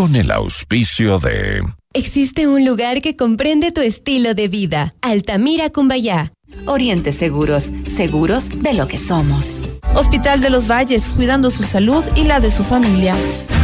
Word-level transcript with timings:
con 0.00 0.16
el 0.16 0.30
auspicio 0.30 1.18
de... 1.18 1.62
Existe 1.92 2.48
un 2.48 2.64
lugar 2.64 3.02
que 3.02 3.14
comprende 3.14 3.70
tu 3.70 3.82
estilo 3.82 4.32
de 4.32 4.48
vida. 4.48 4.94
Altamira 5.02 5.68
Cumbayá. 5.68 6.32
Oriente 6.64 7.12
Seguros, 7.12 7.70
seguros 7.86 8.48
de 8.62 8.72
lo 8.72 8.88
que 8.88 8.96
somos. 8.96 9.62
Hospital 9.94 10.40
de 10.40 10.48
los 10.48 10.70
Valles, 10.70 11.04
cuidando 11.14 11.50
su 11.50 11.64
salud 11.64 12.02
y 12.16 12.22
la 12.22 12.40
de 12.40 12.50
su 12.50 12.64
familia. 12.64 13.14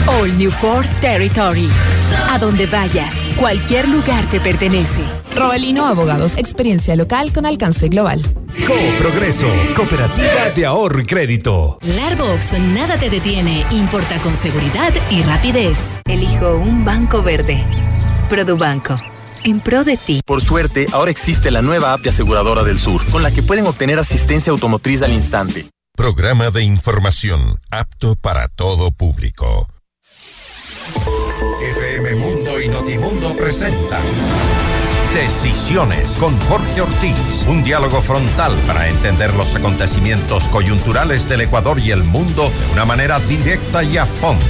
All 0.09 0.37
New 0.39 0.51
Ford 0.51 0.87
Territory. 1.01 1.69
A 2.31 2.39
donde 2.39 2.67
vayas, 2.67 3.13
cualquier 3.37 3.89
lugar 3.89 4.25
te 4.31 4.41
pertenece. 4.41 5.03
Robalino 5.35 5.87
Abogados, 5.87 6.37
experiencia 6.37 6.97
local 6.97 7.33
con 7.33 7.47
alcance 7.47 7.89
global. 7.89 8.23
Co-Progreso, 8.67 9.49
Cooperativa 9.75 10.51
de 10.55 10.67
Ahorro 10.67 11.01
y 11.01 11.07
Crédito. 11.07 11.79
Larbox, 11.83 12.59
nada 12.59 12.99
te 12.99 13.11
detiene, 13.11 13.67
importa 13.71 14.19
con 14.21 14.35
seguridad 14.37 14.93
y 15.11 15.23
rapidez. 15.23 15.79
Elijo 16.07 16.57
un 16.57 16.85
banco 16.85 17.23
verde. 17.23 17.63
Produbanco 18.29 18.99
en 19.45 19.61
pro 19.61 19.85
de 19.85 19.97
ti. 19.97 20.21
Por 20.25 20.41
suerte, 20.41 20.87
ahora 20.93 21.11
existe 21.11 21.51
la 21.51 21.63
nueva 21.63 21.93
app 21.93 22.01
de 22.01 22.11
Aseguradora 22.11 22.65
del 22.65 22.79
Sur, 22.79 23.05
con 23.11 23.23
la 23.23 23.31
que 23.31 23.43
pueden 23.43 23.67
obtener 23.67 23.99
asistencia 23.99 24.51
automotriz 24.51 25.03
al 25.03 25.13
instante. 25.13 25.67
Programa 25.97 26.51
de 26.51 26.63
información 26.65 27.59
apto 27.71 28.17
para 28.17 28.49
todo 28.49 28.91
público. 28.91 29.69
FM 31.61 32.15
Mundo 32.17 32.61
y 32.61 32.69
Notimundo 32.69 33.35
presentan 33.37 34.03
Decisiones 35.15 36.17
con 36.21 36.39
Jorge 36.41 36.83
Ortiz. 36.83 37.47
Un 37.49 37.65
diálogo 37.65 38.03
frontal 38.03 38.53
para 38.67 38.87
entender 38.87 39.35
los 39.35 39.55
acontecimientos 39.55 40.47
coyunturales 40.49 41.27
del 41.29 41.41
Ecuador 41.41 41.79
y 41.79 41.91
el 41.91 42.05
mundo 42.05 42.51
de 42.51 42.73
una 42.75 42.85
manera 42.85 43.19
directa 43.21 43.83
y 43.83 43.97
a 43.97 44.05
fondo. 44.05 44.45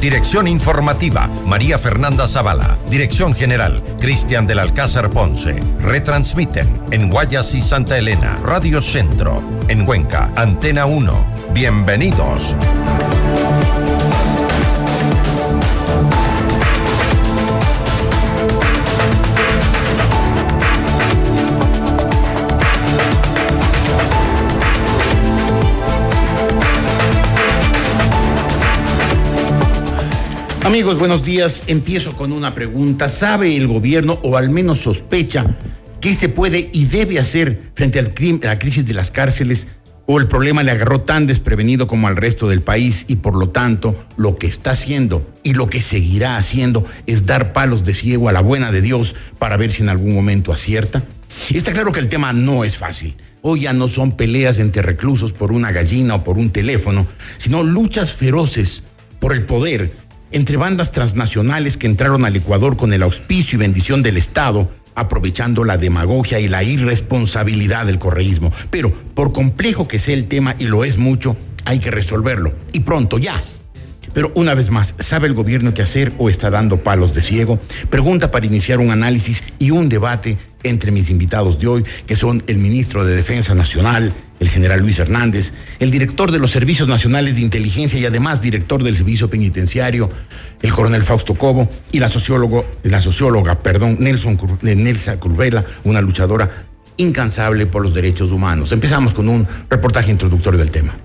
Dirección 0.00 0.46
informativa, 0.46 1.28
María 1.44 1.78
Fernanda 1.78 2.28
Zavala. 2.28 2.78
Dirección 2.88 3.34
general, 3.34 3.82
Cristian 4.00 4.46
del 4.46 4.60
Alcázar 4.60 5.10
Ponce. 5.10 5.60
Retransmiten 5.80 6.68
en 6.92 7.10
Guayas 7.10 7.52
y 7.56 7.60
Santa 7.60 7.98
Elena, 7.98 8.36
Radio 8.44 8.80
Centro. 8.80 9.42
En 9.66 9.84
Cuenca, 9.84 10.30
Antena 10.36 10.86
1. 10.86 11.26
Bienvenidos. 11.52 12.54
Amigos, 30.68 30.98
buenos 30.98 31.24
días. 31.24 31.62
Empiezo 31.66 32.14
con 32.14 32.30
una 32.30 32.54
pregunta. 32.54 33.08
¿Sabe 33.08 33.56
el 33.56 33.66
gobierno, 33.66 34.20
o 34.22 34.36
al 34.36 34.50
menos 34.50 34.80
sospecha, 34.80 35.56
qué 35.98 36.14
se 36.14 36.28
puede 36.28 36.68
y 36.74 36.84
debe 36.84 37.18
hacer 37.18 37.70
frente 37.74 37.98
a 37.98 38.02
la 38.48 38.58
crisis 38.58 38.84
de 38.84 38.92
las 38.92 39.10
cárceles? 39.10 39.66
¿O 40.04 40.20
el 40.20 40.28
problema 40.28 40.62
le 40.62 40.70
agarró 40.70 41.00
tan 41.00 41.26
desprevenido 41.26 41.86
como 41.86 42.06
al 42.06 42.16
resto 42.16 42.50
del 42.50 42.60
país 42.60 43.06
y 43.08 43.16
por 43.16 43.34
lo 43.34 43.48
tanto 43.48 43.96
lo 44.18 44.36
que 44.36 44.46
está 44.46 44.72
haciendo 44.72 45.26
y 45.42 45.54
lo 45.54 45.70
que 45.70 45.80
seguirá 45.80 46.36
haciendo 46.36 46.84
es 47.06 47.24
dar 47.24 47.54
palos 47.54 47.82
de 47.82 47.94
ciego 47.94 48.28
a 48.28 48.32
la 48.32 48.42
buena 48.42 48.70
de 48.70 48.82
Dios 48.82 49.14
para 49.38 49.56
ver 49.56 49.72
si 49.72 49.82
en 49.82 49.88
algún 49.88 50.14
momento 50.14 50.52
acierta? 50.52 51.02
Está 51.48 51.72
claro 51.72 51.92
que 51.92 52.00
el 52.00 52.08
tema 52.08 52.34
no 52.34 52.62
es 52.62 52.76
fácil. 52.76 53.16
Hoy 53.40 53.60
ya 53.60 53.72
no 53.72 53.88
son 53.88 54.18
peleas 54.18 54.58
entre 54.58 54.82
reclusos 54.82 55.32
por 55.32 55.50
una 55.50 55.72
gallina 55.72 56.16
o 56.16 56.24
por 56.24 56.36
un 56.36 56.50
teléfono, 56.50 57.06
sino 57.38 57.62
luchas 57.62 58.12
feroces 58.12 58.82
por 59.18 59.32
el 59.32 59.46
poder 59.46 60.07
entre 60.32 60.56
bandas 60.56 60.92
transnacionales 60.92 61.76
que 61.76 61.86
entraron 61.86 62.24
al 62.24 62.36
Ecuador 62.36 62.76
con 62.76 62.92
el 62.92 63.02
auspicio 63.02 63.56
y 63.56 63.60
bendición 63.60 64.02
del 64.02 64.16
Estado, 64.16 64.70
aprovechando 64.94 65.64
la 65.64 65.76
demagogia 65.76 66.40
y 66.40 66.48
la 66.48 66.64
irresponsabilidad 66.64 67.86
del 67.86 67.98
correísmo. 67.98 68.52
Pero 68.70 68.92
por 69.14 69.32
complejo 69.32 69.88
que 69.88 69.98
sea 69.98 70.14
el 70.14 70.26
tema, 70.26 70.56
y 70.58 70.64
lo 70.64 70.84
es 70.84 70.98
mucho, 70.98 71.36
hay 71.64 71.78
que 71.78 71.90
resolverlo. 71.90 72.54
Y 72.72 72.80
pronto, 72.80 73.18
ya. 73.18 73.40
Pero 74.14 74.32
una 74.34 74.54
vez 74.54 74.70
más, 74.70 74.94
¿sabe 74.98 75.28
el 75.28 75.34
gobierno 75.34 75.74
qué 75.74 75.82
hacer 75.82 76.12
o 76.18 76.30
está 76.30 76.50
dando 76.50 76.82
palos 76.82 77.14
de 77.14 77.22
ciego? 77.22 77.60
Pregunta 77.90 78.30
para 78.30 78.46
iniciar 78.46 78.80
un 78.80 78.90
análisis 78.90 79.44
y 79.58 79.70
un 79.70 79.88
debate 79.88 80.38
entre 80.62 80.90
mis 80.90 81.10
invitados 81.10 81.58
de 81.58 81.68
hoy, 81.68 81.84
que 82.06 82.16
son 82.16 82.42
el 82.46 82.58
ministro 82.58 83.04
de 83.04 83.14
Defensa 83.14 83.54
Nacional, 83.54 84.12
el 84.40 84.48
general 84.48 84.80
Luis 84.80 84.98
Hernández, 84.98 85.52
el 85.78 85.90
director 85.90 86.30
de 86.32 86.38
los 86.38 86.50
Servicios 86.50 86.88
Nacionales 86.88 87.34
de 87.34 87.42
Inteligencia 87.42 87.98
y 87.98 88.06
además 88.06 88.40
director 88.40 88.82
del 88.82 88.96
Servicio 88.96 89.28
Penitenciario, 89.30 90.08
el 90.62 90.72
coronel 90.72 91.02
Fausto 91.02 91.34
Cobo, 91.34 91.70
y 91.92 91.98
la, 91.98 92.08
sociólogo, 92.08 92.64
la 92.82 93.00
socióloga, 93.00 93.58
perdón, 93.60 93.96
Nelson, 94.00 94.38
Nelsa 94.62 95.18
Curvela, 95.18 95.64
una 95.84 96.00
luchadora 96.00 96.66
incansable 96.96 97.66
por 97.66 97.82
los 97.82 97.94
derechos 97.94 98.32
humanos. 98.32 98.72
Empezamos 98.72 99.14
con 99.14 99.28
un 99.28 99.46
reportaje 99.70 100.10
introductorio 100.10 100.58
del 100.58 100.70
tema. 100.70 100.96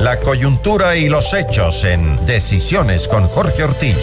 La 0.00 0.20
coyuntura 0.20 0.96
y 0.96 1.08
los 1.08 1.34
hechos 1.34 1.84
en 1.84 2.24
Decisiones 2.26 3.08
con 3.08 3.26
Jorge 3.26 3.64
Ortiz. 3.64 3.96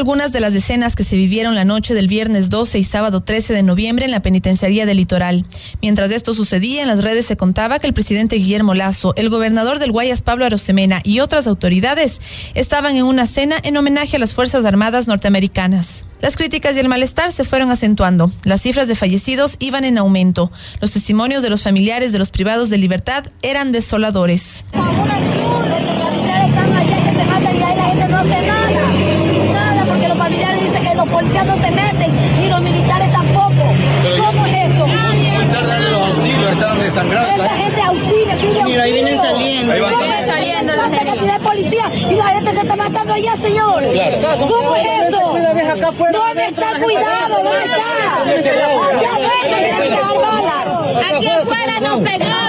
Algunas 0.00 0.32
de 0.32 0.40
las 0.40 0.54
escenas 0.54 0.96
que 0.96 1.04
se 1.04 1.14
vivieron 1.14 1.54
la 1.54 1.66
noche 1.66 1.92
del 1.92 2.08
viernes 2.08 2.48
12 2.48 2.78
y 2.78 2.84
sábado 2.84 3.20
13 3.20 3.52
de 3.52 3.62
noviembre 3.62 4.06
en 4.06 4.10
la 4.10 4.22
penitenciaría 4.22 4.86
del 4.86 4.96
litoral. 4.96 5.44
Mientras 5.82 6.10
esto 6.10 6.32
sucedía, 6.32 6.80
en 6.80 6.88
las 6.88 7.04
redes 7.04 7.26
se 7.26 7.36
contaba 7.36 7.78
que 7.80 7.86
el 7.86 7.92
presidente 7.92 8.36
Guillermo 8.36 8.72
Lazo, 8.72 9.12
el 9.16 9.28
gobernador 9.28 9.78
del 9.78 9.92
Guayas 9.92 10.22
Pablo 10.22 10.46
Arosemena 10.46 11.02
y 11.04 11.20
otras 11.20 11.46
autoridades 11.46 12.22
estaban 12.54 12.96
en 12.96 13.04
una 13.04 13.26
cena 13.26 13.56
en 13.62 13.76
homenaje 13.76 14.16
a 14.16 14.18
las 14.18 14.32
Fuerzas 14.32 14.64
Armadas 14.64 15.06
norteamericanas. 15.06 16.06
Las 16.22 16.38
críticas 16.38 16.76
y 16.76 16.80
el 16.80 16.88
malestar 16.88 17.30
se 17.30 17.44
fueron 17.44 17.70
acentuando. 17.70 18.32
Las 18.44 18.62
cifras 18.62 18.88
de 18.88 18.94
fallecidos 18.94 19.56
iban 19.58 19.84
en 19.84 19.98
aumento. 19.98 20.50
Los 20.80 20.92
testimonios 20.92 21.42
de 21.42 21.50
los 21.50 21.62
familiares 21.62 22.12
de 22.12 22.18
los 22.18 22.30
privados 22.30 22.70
de 22.70 22.78
libertad 22.78 23.24
eran 23.42 23.70
desoladores 23.70 24.64
la 40.88 41.04
cantidad 41.04 41.38
de 41.38 41.44
policía 41.44 41.84
y 41.94 42.14
la 42.14 42.24
gente 42.24 42.52
se 42.52 42.60
está 42.60 42.76
matando 42.76 43.14
allá, 43.14 43.36
señores. 43.36 43.90
Claro. 43.90 44.16
¿Cómo 44.48 44.76
es 44.76 45.08
eso? 45.08 45.20
¿Dónde 46.12 46.44
está 46.46 46.72
el 46.72 46.82
cuidado? 46.82 47.42
¿Dónde 47.42 47.64
está? 47.64 48.24
Ven, 48.24 49.90
las 49.90 50.14
balas. 50.18 50.66
Aquí 51.12 51.28
afuera 51.28 51.80
nos 51.80 52.00
pegamos. 52.00 52.40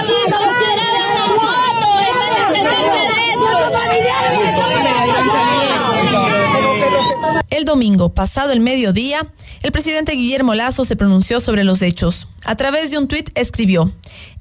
El 7.62 7.66
domingo, 7.66 8.08
pasado 8.08 8.50
el 8.50 8.58
mediodía, 8.58 9.24
el 9.62 9.70
presidente 9.70 10.14
Guillermo 10.14 10.56
Lazo 10.56 10.84
se 10.84 10.96
pronunció 10.96 11.38
sobre 11.38 11.62
los 11.62 11.80
hechos. 11.80 12.26
A 12.44 12.56
través 12.56 12.90
de 12.90 12.98
un 12.98 13.06
tuit 13.06 13.30
escribió, 13.36 13.88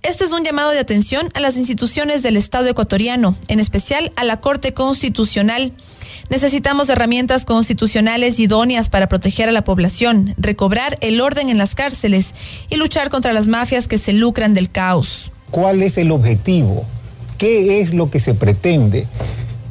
este 0.01 0.23
es 0.23 0.31
un 0.31 0.43
llamado 0.43 0.71
de 0.71 0.79
atención 0.79 1.29
a 1.35 1.39
las 1.39 1.55
instituciones 1.55 2.23
del 2.23 2.35
Estado 2.35 2.67
ecuatoriano, 2.67 3.35
en 3.47 3.59
especial 3.59 4.11
a 4.15 4.23
la 4.23 4.41
Corte 4.41 4.73
Constitucional. 4.73 5.71
Necesitamos 6.31 6.89
herramientas 6.89 7.45
constitucionales 7.45 8.39
idóneas 8.39 8.89
para 8.89 9.07
proteger 9.07 9.49
a 9.49 9.51
la 9.51 9.63
población, 9.63 10.33
recobrar 10.37 10.97
el 11.01 11.21
orden 11.21 11.49
en 11.49 11.59
las 11.59 11.75
cárceles 11.75 12.33
y 12.71 12.77
luchar 12.77 13.11
contra 13.11 13.33
las 13.33 13.47
mafias 13.47 13.87
que 13.87 13.99
se 13.99 14.13
lucran 14.13 14.55
del 14.55 14.71
caos. 14.71 15.31
¿Cuál 15.51 15.83
es 15.83 15.99
el 15.99 16.09
objetivo? 16.09 16.87
¿Qué 17.37 17.81
es 17.81 17.93
lo 17.93 18.09
que 18.09 18.19
se 18.19 18.33
pretende? 18.33 19.05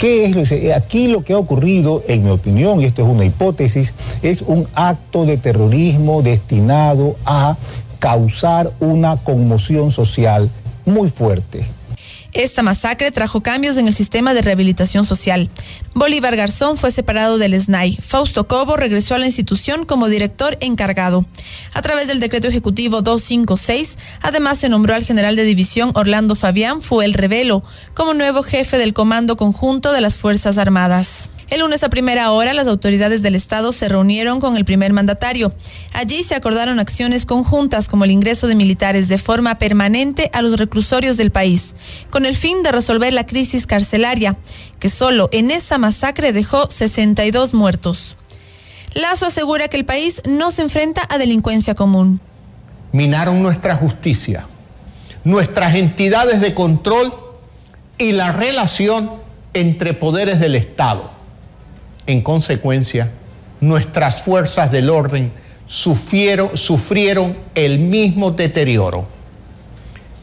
¿Qué 0.01 0.25
es 0.25 0.73
aquí 0.73 1.09
lo 1.09 1.25
que 1.25 1.35
ha 1.35 1.39
ocurrido, 1.39 2.03
en 2.09 2.25
mi 2.25 2.31
opinión, 2.31 2.81
y 2.81 2.87
esto 2.87 3.03
es 3.03 3.09
una 3.09 3.27
hipótesis, 3.27 3.93
es 4.23 4.41
un 4.41 4.67
acto 4.73 5.27
de 5.27 5.37
terrorismo 5.37 6.23
destinado 6.23 7.17
a 7.27 7.59
causar 7.99 8.73
una 8.81 9.19
conmoción 9.19 9.91
social 9.91 10.49
muy 10.87 11.11
fuerte. 11.11 11.67
Esta 12.33 12.63
masacre 12.63 13.11
trajo 13.11 13.43
cambios 13.43 13.77
en 13.77 13.89
el 13.89 13.95
sistema 13.95 14.35
de 14.35 14.43
rehabilitación 14.43 15.05
social. 15.05 15.51
Bolívar 15.95 16.37
Garzón 16.37 16.77
fue 16.77 16.91
separado 16.91 17.39
del 17.39 17.61
SNAI. 17.61 17.99
Fausto 18.01 18.47
Cobo 18.47 18.77
regresó 18.77 19.15
a 19.15 19.19
la 19.19 19.27
institución 19.27 19.85
como 19.85 20.09
director 20.09 20.57
encargado. 20.61 21.27
A 21.73 21.83
través 21.83 22.07
del 22.07 22.21
decreto 22.21 22.47
ejecutivo 22.47 23.03
256, 23.03 23.99
además 24.23 24.59
se 24.59 24.69
nombró 24.69 24.95
al 24.95 25.05
general 25.05 25.35
de 25.35 25.45
división 25.45 25.91
Orlando 25.95 26.37
Fabián 26.37 26.83
Fuel 26.83 27.15
Revelo 27.15 27.65
como 27.95 28.15
nuevo 28.15 28.43
jefe 28.43 28.79
del 28.79 28.95
Comando 28.95 29.37
Conjunto 29.37 29.93
de 29.93 30.01
las 30.01 30.17
Fuerzas 30.17 30.59
Armadas. 30.59 31.31
El 31.51 31.63
lunes 31.63 31.83
a 31.83 31.91
primera 31.91 32.31
hora, 32.31 32.55
las 32.55 32.69
autoridades 32.69 33.23
del 33.23 33.35
Estado 33.35 33.73
se 33.73 33.89
reunieron 33.89 34.39
con 34.39 34.57
el 34.57 34.65
primer 34.65 34.93
mandatario. 34.93 35.53
Allí 35.93 36.23
se 36.23 36.37
acordaron 36.37 36.79
acciones 36.79 37.27
conjuntas 37.27 37.89
como 37.89 38.05
el 38.05 38.13
ingreso 38.13 38.47
de 38.47 38.55
militares 38.55 39.09
de 39.09 39.19
forma 39.19 39.59
permanente 39.59 40.31
a 40.33 40.43
los 40.43 40.61
reclusorios 40.61 41.17
del 41.17 41.33
país, 41.33 41.75
con 42.09 42.25
el 42.25 42.37
fin 42.37 42.63
de 42.63 42.71
resolver 42.71 43.13
la 43.13 43.27
crisis 43.27 43.67
carcelaria, 43.67 44.37
que 44.79 44.89
solo 44.89 45.29
en 45.33 45.51
esa 45.51 45.77
masacre 45.77 46.33
dejó 46.33 46.71
62 46.71 47.53
muertos. 47.53 48.15
Lazo 48.95 49.27
asegura 49.27 49.67
que 49.67 49.77
el 49.77 49.85
país 49.85 50.23
no 50.29 50.53
se 50.53 50.63
enfrenta 50.63 51.03
a 51.11 51.19
delincuencia 51.19 51.75
común. 51.75 52.21
Minaron 52.93 53.43
nuestra 53.43 53.75
justicia, 53.75 54.47
nuestras 55.25 55.75
entidades 55.75 56.41
de 56.41 56.55
control 56.55 57.13
y 57.99 58.13
la 58.13 58.31
relación 58.31 59.11
entre 59.53 59.95
poderes 59.95 60.39
del 60.39 60.55
Estado 60.55 61.19
en 62.07 62.23
consecuencia, 62.23 63.11
nuestras 63.61 64.23
fuerzas 64.23 64.73
del 64.73 64.91
orden 64.91 65.33
sufrieron, 65.67 66.57
sufrieron 66.57 67.37
el 67.55 67.79
mismo 67.79 68.31
deterioro. 68.31 69.07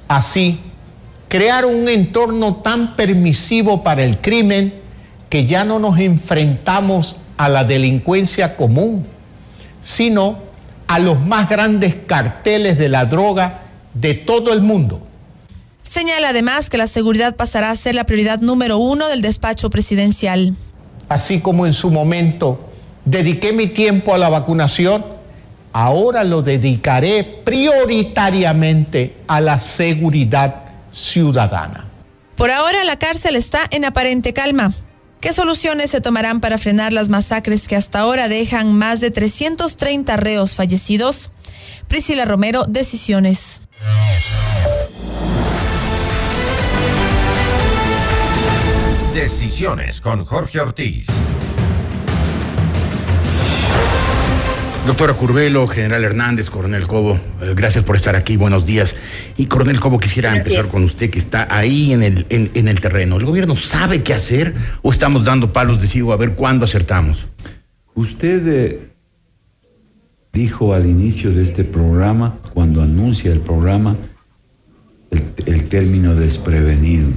Así, 0.07 0.59
crearon 1.27 1.75
un 1.75 1.89
entorno 1.89 2.57
tan 2.57 2.95
permisivo 2.95 3.83
para 3.83 4.03
el 4.03 4.19
crimen 4.19 4.73
que 5.29 5.45
ya 5.45 5.65
no 5.65 5.79
nos 5.79 5.99
enfrentamos 5.99 7.15
a 7.37 7.49
la 7.49 7.63
delincuencia 7.63 8.55
común, 8.55 9.05
sino 9.81 10.39
a 10.87 10.99
los 10.99 11.19
más 11.19 11.49
grandes 11.49 11.95
carteles 11.95 12.77
de 12.77 12.89
la 12.89 13.05
droga 13.05 13.61
de 13.93 14.13
todo 14.13 14.53
el 14.53 14.61
mundo. 14.61 15.01
Señala 15.83 16.29
además 16.29 16.69
que 16.69 16.77
la 16.77 16.87
seguridad 16.87 17.35
pasará 17.35 17.71
a 17.71 17.75
ser 17.75 17.95
la 17.95 18.05
prioridad 18.05 18.39
número 18.39 18.77
uno 18.77 19.07
del 19.07 19.21
despacho 19.21 19.69
presidencial 19.69 20.53
así 21.09 21.39
como 21.39 21.65
en 21.65 21.73
su 21.73 21.91
momento 21.91 22.69
dediqué 23.05 23.53
mi 23.53 23.67
tiempo 23.67 24.13
a 24.13 24.17
la 24.17 24.29
vacunación, 24.29 25.05
ahora 25.73 26.23
lo 26.23 26.41
dedicaré 26.41 27.23
prioritariamente 27.23 29.15
a 29.27 29.41
la 29.41 29.59
seguridad 29.59 30.63
ciudadana. 30.91 31.85
Por 32.35 32.51
ahora 32.51 32.83
la 32.83 32.99
cárcel 32.99 33.35
está 33.35 33.61
en 33.71 33.85
aparente 33.85 34.33
calma. 34.33 34.73
¿Qué 35.21 35.33
soluciones 35.33 35.89
se 35.89 36.01
tomarán 36.01 36.41
para 36.41 36.59
frenar 36.59 36.93
las 36.93 37.09
masacres 37.09 37.67
que 37.67 37.75
hasta 37.75 37.99
ahora 37.99 38.27
dejan 38.27 38.73
más 38.73 38.99
de 38.99 39.09
330 39.09 40.15
reos 40.17 40.55
fallecidos? 40.55 41.31
Priscila 41.87 42.25
Romero, 42.25 42.65
Decisiones. 42.67 43.61
Decisiones 49.17 49.99
con 49.99 50.25
Jorge 50.25 50.59
Ortiz. 50.59 51.07
Doctora 54.85 55.15
Curvelo, 55.15 55.67
General 55.67 56.03
Hernández, 56.03 56.51
Coronel 56.51 56.85
Cobo, 56.85 57.15
eh, 57.41 57.53
gracias 57.55 57.83
por 57.83 57.95
estar 57.95 58.15
aquí, 58.15 58.37
buenos 58.37 58.67
días. 58.67 58.95
Y 59.35 59.47
Coronel 59.47 59.79
Cobo, 59.79 59.99
quisiera 59.99 60.37
empezar 60.37 60.67
con 60.67 60.83
usted 60.83 61.09
que 61.09 61.17
está 61.17 61.47
ahí 61.49 61.93
en 61.93 62.03
el, 62.03 62.27
en, 62.29 62.67
el 62.67 62.79
terreno. 62.79 63.17
¿El 63.17 63.25
gobierno 63.25 63.55
sabe 63.55 64.03
qué 64.03 64.13
hacer 64.13 64.53
o 64.83 64.91
estamos 64.91 65.25
dando 65.25 65.51
palos 65.51 65.81
de 65.81 65.87
ciego 65.87 66.13
a 66.13 66.15
ver 66.15 66.33
cuándo 66.33 66.65
acertamos? 66.65 67.25
Usted 67.95 68.47
eh, 68.47 68.79
dijo 70.31 70.75
al 70.75 70.85
inicio 70.85 71.33
de 71.33 71.41
este 71.41 71.63
programa, 71.63 72.37
cuando 72.53 72.83
anuncia 72.83 73.31
el 73.31 73.39
programa, 73.39 73.95
el, 75.09 75.23
el 75.47 75.67
término 75.69 76.13
desprevenido. 76.13 77.07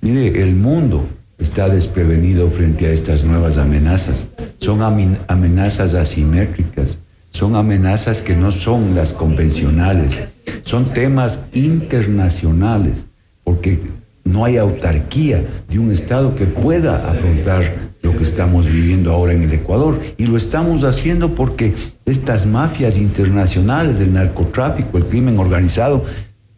Mire, 0.00 0.44
el 0.44 0.54
mundo 0.54 1.08
está 1.40 1.68
desprevenido 1.68 2.50
frente 2.50 2.86
a 2.86 2.92
estas 2.92 3.24
nuevas 3.24 3.58
amenazas. 3.58 4.24
Son 4.58 4.82
amenazas 4.82 5.94
asimétricas, 5.94 6.98
son 7.30 7.56
amenazas 7.56 8.22
que 8.22 8.36
no 8.36 8.52
son 8.52 8.94
las 8.94 9.12
convencionales, 9.12 10.20
son 10.62 10.84
temas 10.84 11.40
internacionales, 11.52 13.06
porque 13.42 13.80
no 14.24 14.44
hay 14.44 14.58
autarquía 14.58 15.44
de 15.68 15.78
un 15.78 15.90
Estado 15.90 16.34
que 16.34 16.44
pueda 16.44 17.10
afrontar 17.10 17.90
lo 18.02 18.16
que 18.16 18.24
estamos 18.24 18.66
viviendo 18.66 19.12
ahora 19.12 19.32
en 19.32 19.42
el 19.42 19.52
Ecuador. 19.52 19.98
Y 20.16 20.26
lo 20.26 20.36
estamos 20.36 20.84
haciendo 20.84 21.34
porque 21.34 21.74
estas 22.04 22.46
mafias 22.46 22.98
internacionales 22.98 23.98
del 23.98 24.12
narcotráfico, 24.12 24.98
el 24.98 25.06
crimen 25.06 25.38
organizado, 25.38 26.04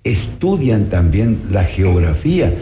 estudian 0.05 0.87
también 0.87 1.43
la 1.51 1.65
geografía 1.65 2.53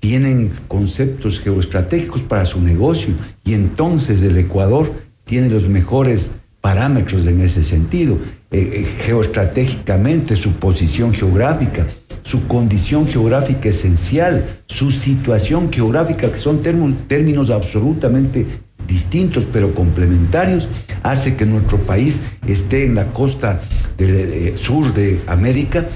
tienen 0.00 0.50
conceptos 0.66 1.38
geoestratégicos 1.38 2.22
para 2.22 2.46
su 2.46 2.60
negocio 2.60 3.14
y 3.44 3.52
entonces 3.52 4.22
el 4.22 4.36
Ecuador 4.38 4.92
tiene 5.24 5.50
los 5.50 5.68
mejores 5.68 6.30
parámetros 6.60 7.26
en 7.26 7.40
ese 7.40 7.62
sentido, 7.64 8.18
eh, 8.50 8.70
eh, 8.72 8.84
geoestratégicamente 9.04 10.36
su 10.36 10.52
posición 10.54 11.12
geográfica, 11.12 11.86
su 12.22 12.46
condición 12.46 13.06
geográfica 13.06 13.68
esencial, 13.68 14.60
su 14.66 14.90
situación 14.90 15.72
geográfica, 15.72 16.30
que 16.30 16.38
son 16.38 16.60
términos 16.62 17.50
absolutamente 17.50 18.46
distintos 18.86 19.46
pero 19.50 19.74
complementarios, 19.74 20.68
hace 21.02 21.36
que 21.36 21.46
nuestro 21.46 21.78
país 21.78 22.20
esté 22.46 22.84
en 22.84 22.94
la 22.94 23.06
costa 23.06 23.60
del 23.96 24.16
eh, 24.16 24.56
sur 24.56 24.92
de 24.92 25.20
América 25.26 25.86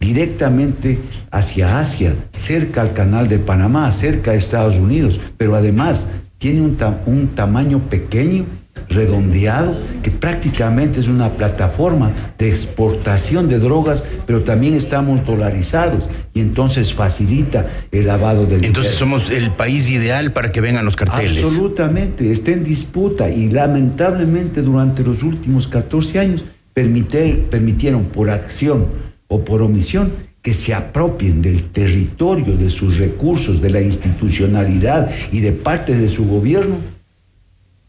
directamente 0.00 0.98
hacia 1.30 1.78
Asia, 1.80 2.14
cerca 2.30 2.80
al 2.80 2.92
canal 2.92 3.28
de 3.28 3.38
Panamá, 3.38 3.90
cerca 3.92 4.32
de 4.32 4.38
Estados 4.38 4.76
Unidos, 4.76 5.20
pero 5.36 5.54
además 5.54 6.06
tiene 6.38 6.60
un, 6.60 6.76
un 7.06 7.28
tamaño 7.28 7.80
pequeño, 7.80 8.46
redondeado, 8.88 9.76
que 10.02 10.10
prácticamente 10.10 11.00
es 11.00 11.08
una 11.08 11.30
plataforma 11.30 12.12
de 12.38 12.48
exportación 12.48 13.48
de 13.48 13.58
drogas, 13.58 14.04
pero 14.24 14.42
también 14.42 14.74
estamos 14.74 15.26
dolarizados 15.26 16.04
y 16.32 16.40
entonces 16.40 16.94
facilita 16.94 17.66
el 17.90 18.06
lavado 18.06 18.46
del 18.46 18.64
Entonces 18.64 18.94
somos 18.94 19.30
el 19.30 19.50
país 19.50 19.90
ideal 19.90 20.32
para 20.32 20.52
que 20.52 20.60
vengan 20.60 20.84
los 20.84 20.94
carteles. 20.94 21.44
Absolutamente, 21.44 22.30
está 22.30 22.52
en 22.52 22.62
disputa 22.62 23.28
y 23.28 23.50
lamentablemente 23.50 24.62
durante 24.62 25.02
los 25.02 25.24
últimos 25.24 25.66
14 25.66 26.20
años 26.20 26.44
permitieron 26.72 28.04
por 28.04 28.30
acción 28.30 29.07
o 29.28 29.44
por 29.44 29.62
omisión 29.62 30.12
que 30.42 30.54
se 30.54 30.74
apropien 30.74 31.42
del 31.42 31.70
territorio, 31.70 32.56
de 32.56 32.70
sus 32.70 32.98
recursos, 32.98 33.60
de 33.60 33.70
la 33.70 33.82
institucionalidad 33.82 35.10
y 35.30 35.40
de 35.40 35.52
parte 35.52 35.96
de 35.96 36.08
su 36.08 36.26
gobierno, 36.26 36.76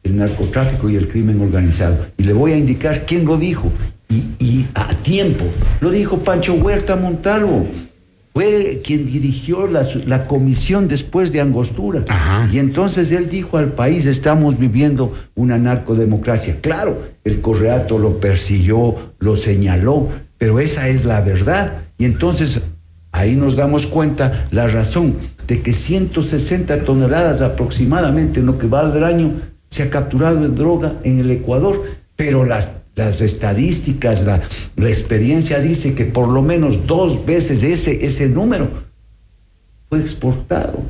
el 0.03 0.15
narcotráfico 0.17 0.89
y 0.89 0.95
el 0.95 1.07
crimen 1.07 1.41
organizado. 1.41 2.07
Y 2.17 2.23
le 2.23 2.33
voy 2.33 2.53
a 2.53 2.57
indicar 2.57 3.05
quién 3.05 3.25
lo 3.25 3.37
dijo. 3.37 3.71
Y, 4.09 4.65
a 4.73 4.87
tiempo. 5.03 5.45
Lo 5.81 5.91
dijo 5.91 6.19
Pancho 6.19 6.55
Huerta 6.55 6.95
Montalvo. 6.95 7.67
Fue 8.33 8.81
quien 8.83 9.05
dirigió 9.05 9.67
la, 9.67 10.27
comisión 10.27 10.87
después 10.87 11.31
de 11.31 11.41
Angostura. 11.41 12.03
Y 12.51 12.57
entonces 12.57 13.11
él 13.11 13.29
dijo 13.29 13.57
al 13.57 13.73
país, 13.73 14.05
estamos 14.05 14.57
viviendo 14.57 15.13
una 15.35 15.57
narcodemocracia. 15.57 16.59
Claro, 16.61 17.03
el 17.23 17.41
Correato 17.41 17.99
lo 17.99 18.19
persiguió, 18.19 19.13
lo 19.19 19.35
señaló, 19.35 20.09
pero 20.39 20.59
esa 20.59 20.87
es 20.87 21.05
la 21.05 21.21
verdad. 21.21 21.83
Y 21.99 22.05
entonces 22.05 22.61
ahí 23.11 23.35
nos 23.35 23.55
damos 23.55 23.85
cuenta 23.85 24.47
la 24.49 24.65
razón 24.67 25.17
de 25.45 25.61
que 25.61 25.73
160 25.73 26.83
toneladas 26.83 27.41
aproximadamente 27.41 28.39
en 28.39 28.47
lo 28.47 28.57
que 28.57 28.67
va 28.67 28.89
del 28.89 29.03
año 29.03 29.33
se 29.69 29.83
ha 29.83 29.89
capturado 29.91 30.43
en 30.43 30.55
droga 30.55 30.95
en 31.03 31.19
el 31.19 31.29
Ecuador, 31.29 31.83
pero 32.15 32.45
las, 32.45 32.71
las 32.95 33.21
estadísticas, 33.21 34.23
la, 34.23 34.41
la 34.75 34.89
experiencia 34.89 35.59
dice 35.59 35.93
que 35.93 36.05
por 36.05 36.29
lo 36.29 36.41
menos 36.41 36.87
dos 36.87 37.25
veces 37.25 37.61
ese, 37.61 38.03
ese 38.03 38.27
número 38.27 38.67
fue 39.89 39.99
exportado. 39.99 40.81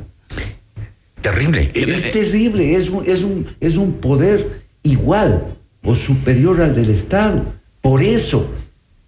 Terrible. 1.20 1.70
Es 1.74 2.12
terrible, 2.12 2.74
es 2.74 2.88
un, 2.88 3.04
es, 3.06 3.22
un, 3.22 3.46
es 3.60 3.76
un 3.76 3.94
poder 3.94 4.62
igual 4.82 5.56
o 5.82 5.94
superior 5.94 6.60
al 6.62 6.74
del 6.74 6.90
Estado. 6.90 7.54
Por 7.80 8.02
eso 8.02 8.48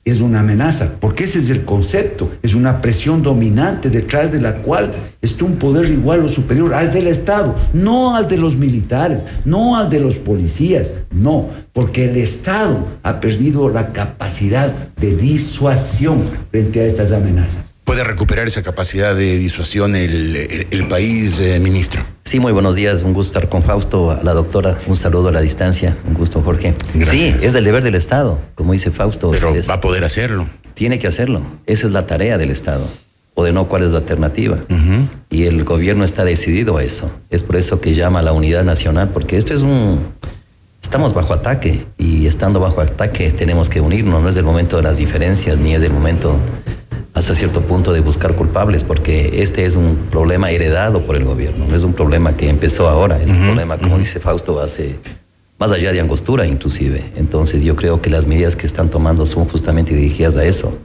es 0.05 0.21
una 0.21 0.41
amenaza, 0.41 0.97
porque 1.01 1.25
ese 1.25 1.39
es 1.39 1.51
el 1.51 1.65
concepto, 1.65 2.31
es 2.43 2.55
una 2.55 2.81
presión 2.81 3.23
dominante 3.23 3.89
detrás 3.89 4.33
de 4.33 4.41
la 4.41 4.57
cual 4.57 4.93
está 5.21 5.45
un 5.45 5.57
poder 5.57 5.89
igual 5.91 6.25
o 6.25 6.29
superior 6.29 6.75
al 6.75 6.91
del 6.91 7.07
Estado, 7.07 7.55
no 7.73 8.17
al 8.17 8.29
de 8.29 8.37
los 8.37 8.57
militares, 8.57 9.23
no 9.45 9.77
al 9.77 9.91
de 9.91 10.01
los 10.01 10.17
policías, 10.17 10.93
no, 11.13 11.49
porque 11.73 12.07
el 12.07 12.17
Estado 12.17 12.87
ha 13.03 13.21
perdido 13.21 13.69
la 13.69 13.93
capacidad 13.93 14.73
de 14.97 15.17
disuasión 15.17 16.25
frente 16.51 16.81
a 16.81 16.85
estas 16.85 17.13
amenazas. 17.13 17.72
Puede 17.85 18.05
recuperar 18.05 18.47
esa 18.47 18.63
capacidad 18.63 19.15
de 19.15 19.39
disuasión 19.39 19.97
el, 19.97 20.37
el, 20.37 20.67
el 20.71 20.89
país, 20.89 21.39
eh, 21.41 21.59
ministro. 21.61 22.03
Sí, 22.25 22.41
muy 22.41 22.53
buenos 22.53 22.77
días. 22.77 23.03
Un 23.03 23.13
gusto 23.13 23.31
estar 23.39 23.49
con 23.49 23.63
Fausto, 23.63 24.11
a 24.13 24.23
la 24.23 24.33
doctora. 24.33 24.79
Un 24.87 24.97
saludo 24.97 25.29
a 25.29 25.33
la 25.33 25.41
distancia. 25.41 25.97
Un 26.07 26.15
gusto, 26.15 26.41
Jorge. 26.43 26.75
Gracias. 26.95 27.11
Sí, 27.11 27.35
es 27.43 27.53
del 27.53 27.65
deber 27.65 27.83
del 27.83 27.95
Estado, 27.95 28.39
como 28.55 28.73
dice 28.73 28.91
Fausto. 28.91 29.31
Pero 29.31 29.55
es- 29.55 29.69
va 29.69 29.75
a 29.75 29.81
poder 29.81 30.05
hacerlo. 30.05 30.49
tiene 30.75 30.99
que 30.99 31.07
hacerlo. 31.07 31.43
Esa 31.67 31.87
es 31.87 31.93
la 31.93 32.07
tarea 32.07 32.39
del 32.39 32.51
Estado. 32.51 32.87
O 33.35 33.45
de 33.45 33.53
no, 33.53 33.67
¿cuál 33.67 33.83
es 33.85 33.91
la 33.91 33.99
alternativa? 33.99 34.59
Y 35.31 35.45
el 35.45 35.65
gobierno 35.65 36.05
está 36.05 36.25
decidido 36.25 36.77
a 36.77 36.83
eso. 36.85 37.11
Es 37.31 37.43
por 37.43 37.57
eso 37.57 37.81
que 37.81 37.95
llama 37.95 38.19
a 38.19 38.23
la 38.23 38.33
unidad 38.33 38.63
nacional, 38.65 39.09
porque 39.13 39.37
esto 39.39 39.55
es 39.55 39.63
un... 39.63 40.01
Estamos 40.83 41.15
bajo 41.15 41.33
ataque 41.33 41.87
y 41.97 42.27
estando 42.27 42.61
bajo 42.61 42.83
ataque 42.83 43.31
tenemos 43.31 43.71
que 43.71 43.81
unirnos. 43.81 44.23
No 44.23 44.29
es 44.29 44.37
el 44.37 44.45
momento 44.45 44.77
de 44.77 44.83
las 44.83 44.99
diferencias 44.99 45.61
ni 45.61 45.75
es 45.75 45.83
el 45.83 45.93
momento 45.93 46.37
hasta 47.15 47.35
cierto 47.35 47.61
punto 47.61 47.93
de 47.93 48.01
buscar 48.01 48.35
culpables, 48.35 48.85
porque 48.85 49.43
este 49.43 49.67
es 49.67 49.77
un 49.77 49.95
problema 50.11 50.51
heredado 50.51 51.03
por 51.03 51.17
el 51.17 51.25
gobierno. 51.25 51.67
No 51.69 51.77
es 51.77 51.85
un 51.85 51.93
problema 51.93 52.37
que 52.37 52.49
empezó 52.49 52.89
ahora, 52.89 53.21
es 53.23 53.31
un 53.31 53.45
problema, 53.45 53.77
como 53.77 53.99
dice 53.99 54.19
Fausto, 54.19 54.61
hace 54.61 54.97
más 55.59 55.71
allá 55.71 55.93
de 55.93 56.01
Angostura 56.01 56.47
inclusive. 56.47 57.05
Entonces 57.17 57.63
yo 57.65 57.77
creo 57.77 58.01
que 58.01 58.11
las 58.11 58.27
medidas 58.27 58.57
que 58.57 58.67
están 58.67 58.89
tomando 58.89 59.27
son 59.27 59.45
justamente 59.45 59.95
dirigidas 59.95 60.37
a 60.37 60.45
eso. 60.45 60.79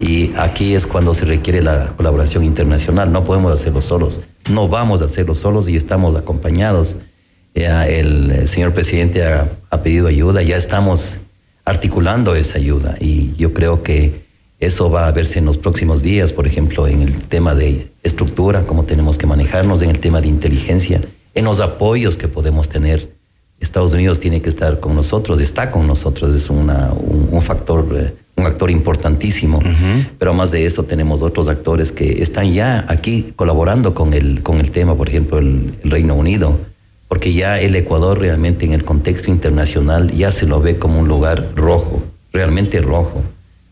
Y 0.00 0.32
aquí 0.36 0.74
es 0.74 0.86
cuando 0.86 1.14
se 1.14 1.24
requiere 1.24 1.62
la 1.62 1.94
colaboración 1.96 2.44
internacional. 2.44 3.10
No 3.10 3.24
podemos 3.24 3.52
hacerlo 3.52 3.80
solos. 3.80 4.20
No 4.48 4.68
vamos 4.68 5.02
a 5.02 5.06
hacerlo 5.06 5.34
solos 5.34 5.68
y 5.68 5.76
estamos 5.76 6.14
acompañados. 6.14 6.96
Ya 7.54 7.88
el, 7.88 8.30
eh, 8.30 8.46
señor 8.46 8.72
presidente 8.74 9.24
ha, 9.24 9.48
ha 9.70 9.80
pedido 9.82 10.06
ayuda. 10.06 10.42
Ya 10.42 10.56
estamos 10.56 11.18
articulando 11.64 12.36
esa 12.36 12.58
ayuda. 12.58 12.96
Y 13.00 13.34
yo 13.36 13.52
creo 13.52 13.82
que 13.82 14.27
eso 14.60 14.90
va 14.90 15.06
a 15.06 15.12
verse 15.12 15.38
en 15.38 15.44
los 15.44 15.56
próximos 15.56 16.02
días, 16.02 16.32
por 16.32 16.46
ejemplo, 16.46 16.88
en 16.88 17.02
el 17.02 17.22
tema 17.22 17.54
de 17.54 17.92
estructura, 18.02 18.64
cómo 18.64 18.84
tenemos 18.84 19.16
que 19.16 19.26
manejarnos, 19.26 19.82
en 19.82 19.90
el 19.90 20.00
tema 20.00 20.20
de 20.20 20.28
inteligencia, 20.28 21.00
en 21.34 21.44
los 21.44 21.60
apoyos 21.60 22.16
que 22.16 22.26
podemos 22.26 22.68
tener. 22.68 23.16
Estados 23.60 23.92
Unidos 23.92 24.20
tiene 24.20 24.40
que 24.40 24.48
estar 24.48 24.80
con 24.80 24.94
nosotros, 24.94 25.40
está 25.40 25.70
con 25.70 25.86
nosotros, 25.86 26.34
es 26.34 26.50
una, 26.50 26.92
un, 26.92 27.28
un 27.30 27.42
factor, 27.42 27.86
eh, 27.96 28.14
un 28.36 28.46
actor 28.46 28.70
importantísimo. 28.70 29.60
Pero 30.18 30.34
más 30.34 30.50
de 30.50 30.66
eso 30.66 30.84
tenemos 30.84 31.22
otros 31.22 31.48
actores 31.48 31.92
que 31.92 32.22
están 32.22 32.52
ya 32.52 32.84
aquí 32.88 33.32
colaborando 33.36 33.94
con 33.94 34.12
el, 34.12 34.42
con 34.42 34.60
el 34.60 34.70
tema, 34.70 34.94
por 34.96 35.08
ejemplo, 35.08 35.38
el, 35.38 35.74
el 35.82 35.90
Reino 35.90 36.14
Unido, 36.14 36.58
porque 37.08 37.32
ya 37.32 37.60
el 37.60 37.74
Ecuador 37.74 38.18
realmente 38.18 38.64
en 38.64 38.72
el 38.72 38.84
contexto 38.84 39.30
internacional 39.30 40.10
ya 40.12 40.30
se 40.30 40.46
lo 40.46 40.60
ve 40.60 40.78
como 40.78 41.00
un 41.00 41.08
lugar 41.08 41.52
rojo, 41.54 42.02
realmente 42.32 42.80
rojo. 42.80 43.22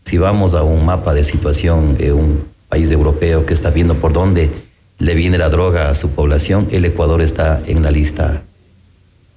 Si 0.07 0.17
vamos 0.17 0.53
a 0.53 0.63
un 0.63 0.85
mapa 0.85 1.13
de 1.13 1.25
situación, 1.25 1.97
eh, 1.99 2.13
un 2.13 2.45
país 2.69 2.89
europeo 2.91 3.45
que 3.45 3.53
está 3.53 3.71
viendo 3.71 3.95
por 3.95 4.13
dónde 4.13 4.49
le 4.99 5.15
viene 5.15 5.37
la 5.37 5.49
droga 5.49 5.89
a 5.89 5.95
su 5.95 6.11
población, 6.11 6.69
el 6.71 6.85
Ecuador 6.85 7.21
está 7.21 7.61
en 7.65 7.83
la 7.83 7.91
lista 7.91 8.41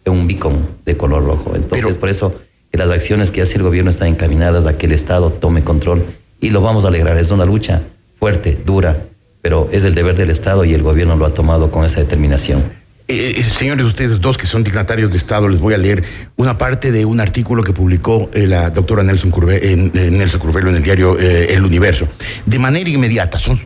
un 0.07 0.29
beacon 0.29 0.69
de 0.85 0.97
color 0.97 1.25
rojo. 1.25 1.57
Entonces, 1.57 1.97
por 1.97 2.09
eso 2.09 2.37
las 2.71 2.89
acciones 2.89 3.33
que 3.33 3.43
hace 3.43 3.57
el 3.57 3.65
gobierno 3.65 3.91
están 3.91 4.07
encaminadas 4.07 4.67
a 4.67 4.79
que 4.79 4.87
el 4.87 4.93
Estado 4.93 5.31
tome 5.31 5.65
control 5.65 6.05
y 6.41 6.51
lo 6.51 6.61
vamos 6.61 6.85
a 6.85 6.89
alegrar. 6.89 7.17
Es 7.19 7.33
una 7.33 7.45
lucha 7.45 7.83
fuerte, 8.21 8.57
dura, 8.65 9.07
pero 9.43 9.69
es 9.73 9.83
el 9.83 9.97
deber 9.97 10.17
del 10.17 10.31
Estado 10.31 10.65
y 10.65 10.73
el 10.73 10.85
gobierno 10.85 11.17
lo 11.17 11.27
ha 11.27 11.35
tomado 11.35 11.73
con 11.73 11.85
esa 11.85 11.99
determinación. 11.99 12.63
Eh, 13.11 13.35
eh, 13.39 13.43
señores, 13.43 13.87
ustedes 13.87 14.21
dos 14.21 14.39
que 14.39 14.47
son 14.47 14.63
dignatarios 14.63 15.11
de 15.11 15.17
Estado, 15.17 15.49
les 15.49 15.59
voy 15.59 15.75
a 15.75 15.79
leer 15.79 16.05
una 16.37 16.57
parte 16.57 16.93
de 16.93 17.05
un 17.05 17.19
artículo 17.19 17.65
que 17.65 17.73
publicó 17.73 18.31
eh, 18.33 18.47
la 18.47 18.71
doctora 18.71 19.03
Nelson, 19.03 19.33
Curve, 19.33 19.59
Curvelo 20.39 20.71
en 20.71 20.77
el 20.77 20.83
diario 20.85 21.19
El 21.19 21.65
Universo. 21.65 22.07
De 22.47 22.61
manera 22.61 22.89
inmediata, 22.89 23.41
son 23.41 23.59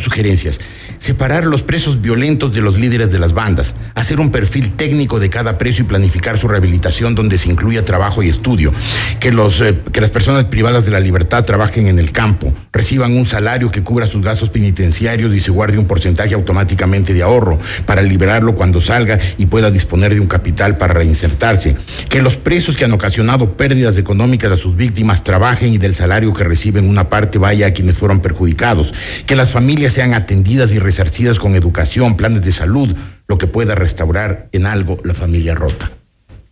sugerencias. 0.00 0.58
Separar 0.98 1.46
los 1.46 1.62
presos 1.62 2.00
violentos 2.00 2.52
de 2.52 2.60
los 2.60 2.78
líderes 2.78 3.10
de 3.10 3.18
las 3.18 3.32
bandas, 3.32 3.74
hacer 3.94 4.20
un 4.20 4.30
perfil 4.30 4.72
técnico 4.72 5.20
de 5.20 5.30
cada 5.30 5.58
preso 5.58 5.82
y 5.82 5.84
planificar 5.84 6.38
su 6.38 6.48
rehabilitación 6.48 7.14
donde 7.14 7.38
se 7.38 7.48
incluya 7.48 7.84
trabajo 7.84 8.22
y 8.22 8.28
estudio, 8.28 8.72
que, 9.20 9.32
los, 9.32 9.60
eh, 9.60 9.78
que 9.92 10.00
las 10.00 10.10
personas 10.10 10.44
privadas 10.44 10.84
de 10.84 10.92
la 10.92 11.00
libertad 11.00 11.44
trabajen 11.44 11.86
en 11.86 11.98
el 11.98 12.12
campo, 12.12 12.52
reciban 12.72 13.16
un 13.16 13.26
salario 13.26 13.70
que 13.70 13.82
cubra 13.82 14.06
sus 14.06 14.22
gastos 14.22 14.50
penitenciarios 14.50 15.34
y 15.34 15.40
se 15.40 15.50
guarde 15.50 15.78
un 15.78 15.86
porcentaje 15.86 16.34
automáticamente 16.34 17.14
de 17.14 17.22
ahorro 17.22 17.58
para 17.84 18.02
liberarlo 18.02 18.54
cuando 18.54 18.80
salga 18.80 19.18
y 19.38 19.46
pueda 19.46 19.70
disponer 19.70 20.14
de 20.14 20.20
un 20.20 20.26
capital 20.26 20.76
para 20.76 20.94
reinsertarse, 20.94 21.76
que 22.08 22.22
los 22.22 22.36
presos 22.36 22.76
que 22.76 22.84
han 22.84 22.92
ocasionado 22.92 23.52
pérdidas 23.52 23.98
económicas 23.98 24.52
a 24.52 24.56
sus 24.56 24.76
víctimas 24.76 25.22
trabajen 25.22 25.72
y 25.72 25.78
del 25.78 25.94
salario 25.94 26.32
que 26.32 26.44
reciben 26.44 26.88
una 26.88 27.08
parte 27.08 27.38
vaya 27.38 27.68
a 27.68 27.72
quienes 27.72 27.96
fueron 27.96 28.20
perjudicados, 28.20 28.94
que 29.26 29.36
las 29.36 29.52
familias 29.52 29.92
sean 29.92 30.14
atendidas 30.14 30.72
y 30.72 30.78
resarcidas 30.86 31.38
con 31.38 31.54
educación, 31.56 32.16
planes 32.16 32.42
de 32.42 32.52
salud, 32.52 32.94
lo 33.28 33.36
que 33.38 33.48
pueda 33.48 33.74
restaurar 33.74 34.48
en 34.52 34.66
algo 34.66 35.00
la 35.04 35.14
familia 35.14 35.54
rota. 35.54 35.90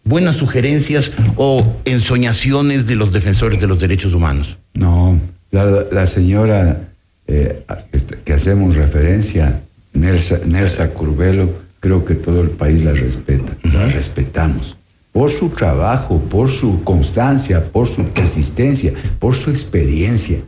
Buenas 0.05 0.37
sugerencias 0.37 1.13
o 1.37 1.65
ensoñaciones 1.85 2.87
de 2.87 2.97
los 2.97 3.13
defensores 3.13 3.61
de 3.61 3.67
los 3.67 3.79
derechos 3.79 4.13
humanos. 4.13 4.59
No, 4.75 5.19
la, 5.51 5.85
la 5.91 6.07
señora 6.07 6.89
eh, 7.27 7.65
este, 7.93 8.19
que 8.25 8.33
hacemos 8.35 8.77
referencia, 8.77 9.63
Nelsa, 9.95 10.41
Nelsa 10.47 10.93
Curvelo, 10.93 11.49
creo 11.81 12.05
que 12.05 12.17
todo 12.17 12.43
el 12.43 12.51
país 12.51 12.85
la 12.85 12.93
respeta, 12.93 13.57
la 13.73 13.87
respetamos. 13.87 14.77
Por 15.13 15.31
su 15.31 15.51
trabajo, 15.51 16.21
por 16.21 16.51
su 16.51 16.83
constancia, 16.83 17.65
por 17.65 17.89
su 17.89 18.03
persistencia, 18.05 18.93
por 19.21 19.37
su 19.37 19.51
experiencia. 19.51 20.39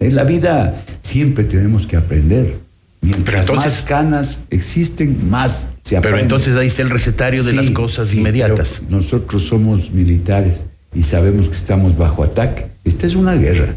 En 0.00 0.14
la 0.14 0.24
vida 0.24 0.84
siempre 1.00 1.44
tenemos 1.44 1.86
que 1.86 1.96
aprender. 1.96 2.58
Mientras 3.06 3.48
más 3.52 3.82
canas 3.82 4.40
existen, 4.50 5.30
más 5.30 5.68
se 5.84 5.96
aprende. 5.96 6.16
Pero 6.16 6.18
entonces 6.18 6.56
ahí 6.56 6.66
está 6.66 6.82
el 6.82 6.90
recetario 6.90 7.44
de 7.44 7.52
las 7.52 7.70
cosas 7.70 8.12
inmediatas. 8.12 8.80
pero 8.80 8.96
Nosotros 8.96 9.44
somos 9.44 9.92
militares 9.92 10.64
y 10.92 11.04
sabemos 11.04 11.48
que 11.48 11.54
estamos 11.54 11.96
bajo 11.96 12.24
ataque. 12.24 12.66
Esta 12.84 13.06
es 13.06 13.14
una 13.14 13.34
guerra. 13.34 13.76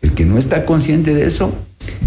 El 0.00 0.12
que 0.12 0.24
no 0.24 0.38
está 0.38 0.64
consciente 0.64 1.12
de 1.12 1.26
eso 1.26 1.52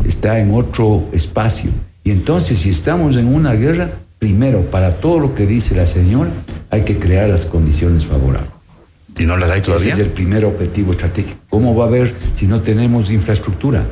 está 0.05 0.39
en 0.39 0.55
otro 0.55 1.07
espacio. 1.13 1.69
Y 2.03 2.09
entonces, 2.09 2.57
si 2.57 2.69
estamos 2.69 3.15
en 3.15 3.27
una 3.27 3.53
guerra, 3.53 3.91
primero, 4.17 4.61
para 4.71 4.95
todo 4.95 5.19
lo 5.19 5.35
que 5.35 5.45
dice 5.45 5.75
la 5.75 5.85
señora, 5.85 6.31
hay 6.71 6.81
que 6.81 6.97
crear 6.97 7.29
las 7.29 7.45
condiciones 7.45 8.07
favorables. 8.07 8.49
¿Y 9.17 9.25
no 9.25 9.37
las 9.37 9.51
hay 9.51 9.61
todavía? 9.61 9.93
Ese 9.93 10.01
es 10.01 10.07
el 10.07 10.13
primer 10.13 10.45
objetivo 10.45 10.93
estratégico. 10.93 11.37
¿Cómo 11.49 11.75
va 11.75 11.85
a 11.85 11.87
haber 11.89 12.15
si 12.33 12.47
no 12.47 12.61
tenemos 12.61 13.11
infraestructura? 13.11 13.85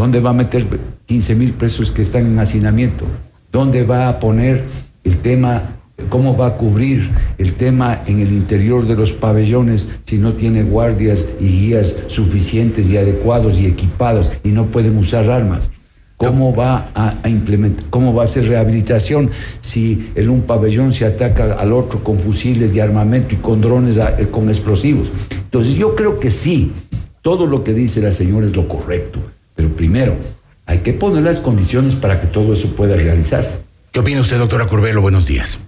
¿Dónde 0.00 0.20
va 0.20 0.30
a 0.30 0.32
meter 0.32 0.64
15 1.04 1.34
mil 1.34 1.52
presos 1.52 1.90
que 1.90 2.00
están 2.00 2.24
en 2.24 2.38
hacinamiento? 2.38 3.04
¿Dónde 3.52 3.82
va 3.82 4.08
a 4.08 4.18
poner 4.18 4.64
el 5.04 5.18
tema, 5.18 5.76
cómo 6.08 6.38
va 6.38 6.46
a 6.46 6.56
cubrir 6.56 7.10
el 7.36 7.52
tema 7.52 8.00
en 8.06 8.20
el 8.20 8.32
interior 8.32 8.86
de 8.86 8.96
los 8.96 9.12
pabellones 9.12 9.88
si 10.06 10.16
no 10.16 10.32
tiene 10.32 10.62
guardias 10.62 11.26
y 11.38 11.48
guías 11.48 11.94
suficientes 12.06 12.88
y 12.88 12.96
adecuados 12.96 13.58
y 13.58 13.66
equipados 13.66 14.32
y 14.42 14.52
no 14.52 14.64
pueden 14.68 14.96
usar 14.96 15.28
armas? 15.28 15.68
¿Cómo 16.16 16.56
va 16.56 16.88
a, 16.94 17.28
implementar, 17.28 17.84
cómo 17.90 18.14
va 18.14 18.22
a 18.22 18.24
hacer 18.24 18.48
rehabilitación 18.48 19.28
si 19.60 20.12
en 20.14 20.30
un 20.30 20.40
pabellón 20.44 20.94
se 20.94 21.04
ataca 21.04 21.52
al 21.52 21.74
otro 21.74 22.02
con 22.02 22.18
fusiles 22.18 22.72
de 22.72 22.80
armamento 22.80 23.34
y 23.34 23.38
con 23.38 23.60
drones 23.60 23.98
a- 23.98 24.18
eh, 24.18 24.28
con 24.30 24.48
explosivos? 24.48 25.12
Entonces 25.30 25.74
yo 25.74 25.94
creo 25.94 26.18
que 26.18 26.30
sí, 26.30 26.72
todo 27.20 27.44
lo 27.44 27.62
que 27.64 27.74
dice 27.74 28.00
la 28.00 28.12
señora 28.12 28.46
es 28.46 28.56
lo 28.56 28.66
correcto, 28.66 29.18
pero 29.54 29.68
primero 29.74 30.16
hay 30.66 30.78
que 30.78 30.92
poner 30.92 31.22
las 31.22 31.40
condiciones 31.40 31.94
para 31.94 32.20
que 32.20 32.26
todo 32.26 32.52
eso 32.52 32.74
pueda 32.76 32.96
realizarse. 32.96 33.58
¿Qué 33.92 34.00
opina 34.00 34.20
usted, 34.20 34.38
doctora 34.38 34.66
Curvelo? 34.66 35.02
Buenos 35.02 35.26
días. 35.26 35.58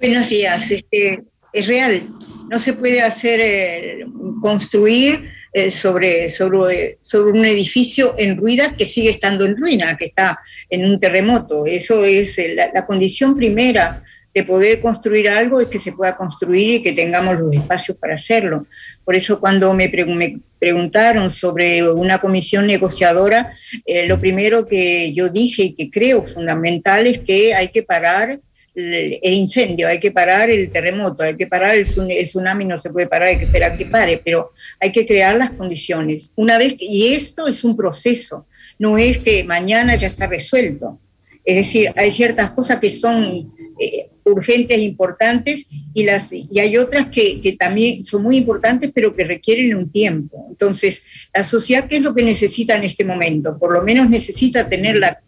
Buenos 0.00 0.28
días. 0.28 0.70
Este, 0.70 1.22
es 1.52 1.66
real. 1.66 2.02
No 2.48 2.58
se 2.58 2.74
puede 2.74 3.02
hacer 3.02 3.40
eh, 3.40 4.06
construir 4.40 5.32
eh, 5.52 5.70
sobre, 5.70 6.28
sobre, 6.30 6.98
sobre 7.00 7.32
un 7.32 7.44
edificio 7.44 8.14
en 8.18 8.36
ruinas 8.36 8.74
que 8.74 8.86
sigue 8.86 9.10
estando 9.10 9.44
en 9.44 9.56
ruina, 9.56 9.96
que 9.96 10.04
está 10.04 10.38
en 10.70 10.86
un 10.86 11.00
terremoto. 11.00 11.66
Eso 11.66 12.04
es 12.04 12.38
eh, 12.38 12.54
la, 12.54 12.70
la 12.72 12.86
condición 12.86 13.34
primera 13.34 14.04
de 14.34 14.44
poder 14.44 14.82
construir 14.82 15.30
algo 15.30 15.62
es 15.62 15.68
que 15.68 15.80
se 15.80 15.92
pueda 15.92 16.14
construir 16.14 16.74
y 16.74 16.82
que 16.82 16.92
tengamos 16.92 17.38
los 17.38 17.54
espacios 17.54 17.96
para 17.96 18.16
hacerlo. 18.16 18.66
Por 19.02 19.14
eso 19.14 19.40
cuando 19.40 19.72
me, 19.72 19.88
me 19.88 20.40
preguntaron 20.58 21.30
sobre 21.30 21.88
una 21.90 22.18
comisión 22.18 22.66
negociadora, 22.66 23.52
eh, 23.84 24.06
lo 24.06 24.20
primero 24.20 24.66
que 24.66 25.12
yo 25.12 25.28
dije 25.28 25.62
y 25.64 25.74
que 25.74 25.90
creo 25.90 26.26
fundamental 26.26 27.06
es 27.06 27.20
que 27.20 27.54
hay 27.54 27.68
que 27.68 27.82
parar 27.82 28.40
el, 28.74 29.32
incendio, 29.32 29.88
hay 29.88 29.98
que 29.98 30.10
parar 30.10 30.50
el 30.50 30.70
terremoto, 30.70 31.22
hay 31.22 31.36
que 31.36 31.46
parar 31.46 31.76
el, 31.76 31.86
tsun- 31.86 32.10
el 32.10 32.26
tsunami, 32.26 32.66
no 32.66 32.76
se 32.76 32.90
puede 32.90 33.06
parar, 33.06 33.28
hay 33.28 33.38
que 33.38 33.44
esperar 33.46 33.76
que 33.76 33.86
pare, 33.86 34.20
pero 34.22 34.52
hay 34.80 34.92
que 34.92 35.06
crear 35.06 35.36
las 35.36 35.52
condiciones. 35.52 36.32
Una 36.36 36.58
vez 36.58 36.74
y 36.78 37.14
esto 37.14 37.48
es 37.48 37.64
un 37.64 37.74
proceso, 37.76 38.46
no 38.78 38.98
es 38.98 39.18
que 39.18 39.44
mañana 39.44 39.96
ya 39.96 40.08
está 40.08 40.26
resuelto. 40.26 41.00
Es 41.44 41.56
decir, 41.56 41.90
hay 41.96 42.12
ciertas 42.12 42.50
cosas 42.50 42.78
que 42.80 42.90
son, 42.90 43.50
eh, 43.80 44.10
urgentes, 44.26 44.78
importantes, 44.80 45.66
y, 45.94 46.04
las, 46.04 46.32
y 46.32 46.58
hay 46.58 46.76
otras 46.76 47.08
que, 47.08 47.40
que 47.40 47.56
también 47.56 48.04
son 48.04 48.22
muy 48.22 48.36
importantes, 48.36 48.90
pero 48.94 49.14
que 49.14 49.24
requieren 49.24 49.76
un 49.76 49.90
tiempo. 49.90 50.46
Entonces, 50.50 51.02
la 51.34 51.44
sociedad, 51.44 51.88
¿qué 51.88 51.96
es 51.96 52.02
lo 52.02 52.14
que 52.14 52.22
necesita 52.22 52.76
en 52.76 52.84
este 52.84 53.04
momento? 53.04 53.58
Por 53.58 53.72
lo 53.72 53.82
menos 53.82 54.10
necesita 54.10 54.68
tener 54.68 54.96
la, 54.96 55.22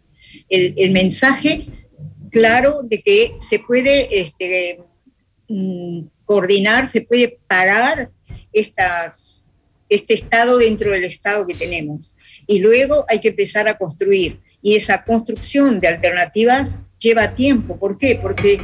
el, 0.49 0.73
el 0.77 0.91
mensaje 0.91 1.65
claro 2.29 2.81
de 2.83 3.01
que 3.01 3.35
se 3.39 3.59
puede 3.59 4.19
este, 4.19 4.79
mm, 5.47 6.01
coordinar, 6.25 6.87
se 6.87 7.01
puede 7.01 7.39
parar 7.47 8.11
estas, 8.53 9.45
este 9.87 10.13
estado 10.13 10.57
dentro 10.57 10.91
del 10.91 11.05
estado 11.05 11.47
que 11.47 11.55
tenemos. 11.55 12.15
Y 12.47 12.59
luego 12.59 13.05
hay 13.07 13.19
que 13.19 13.29
empezar 13.29 13.67
a 13.67 13.77
construir. 13.77 14.41
Y 14.61 14.75
esa 14.75 15.05
construcción 15.05 15.79
de 15.79 15.87
alternativas 15.87 16.79
lleva 16.99 17.33
tiempo. 17.33 17.79
¿Por 17.79 17.97
qué? 17.97 18.19
Porque 18.21 18.59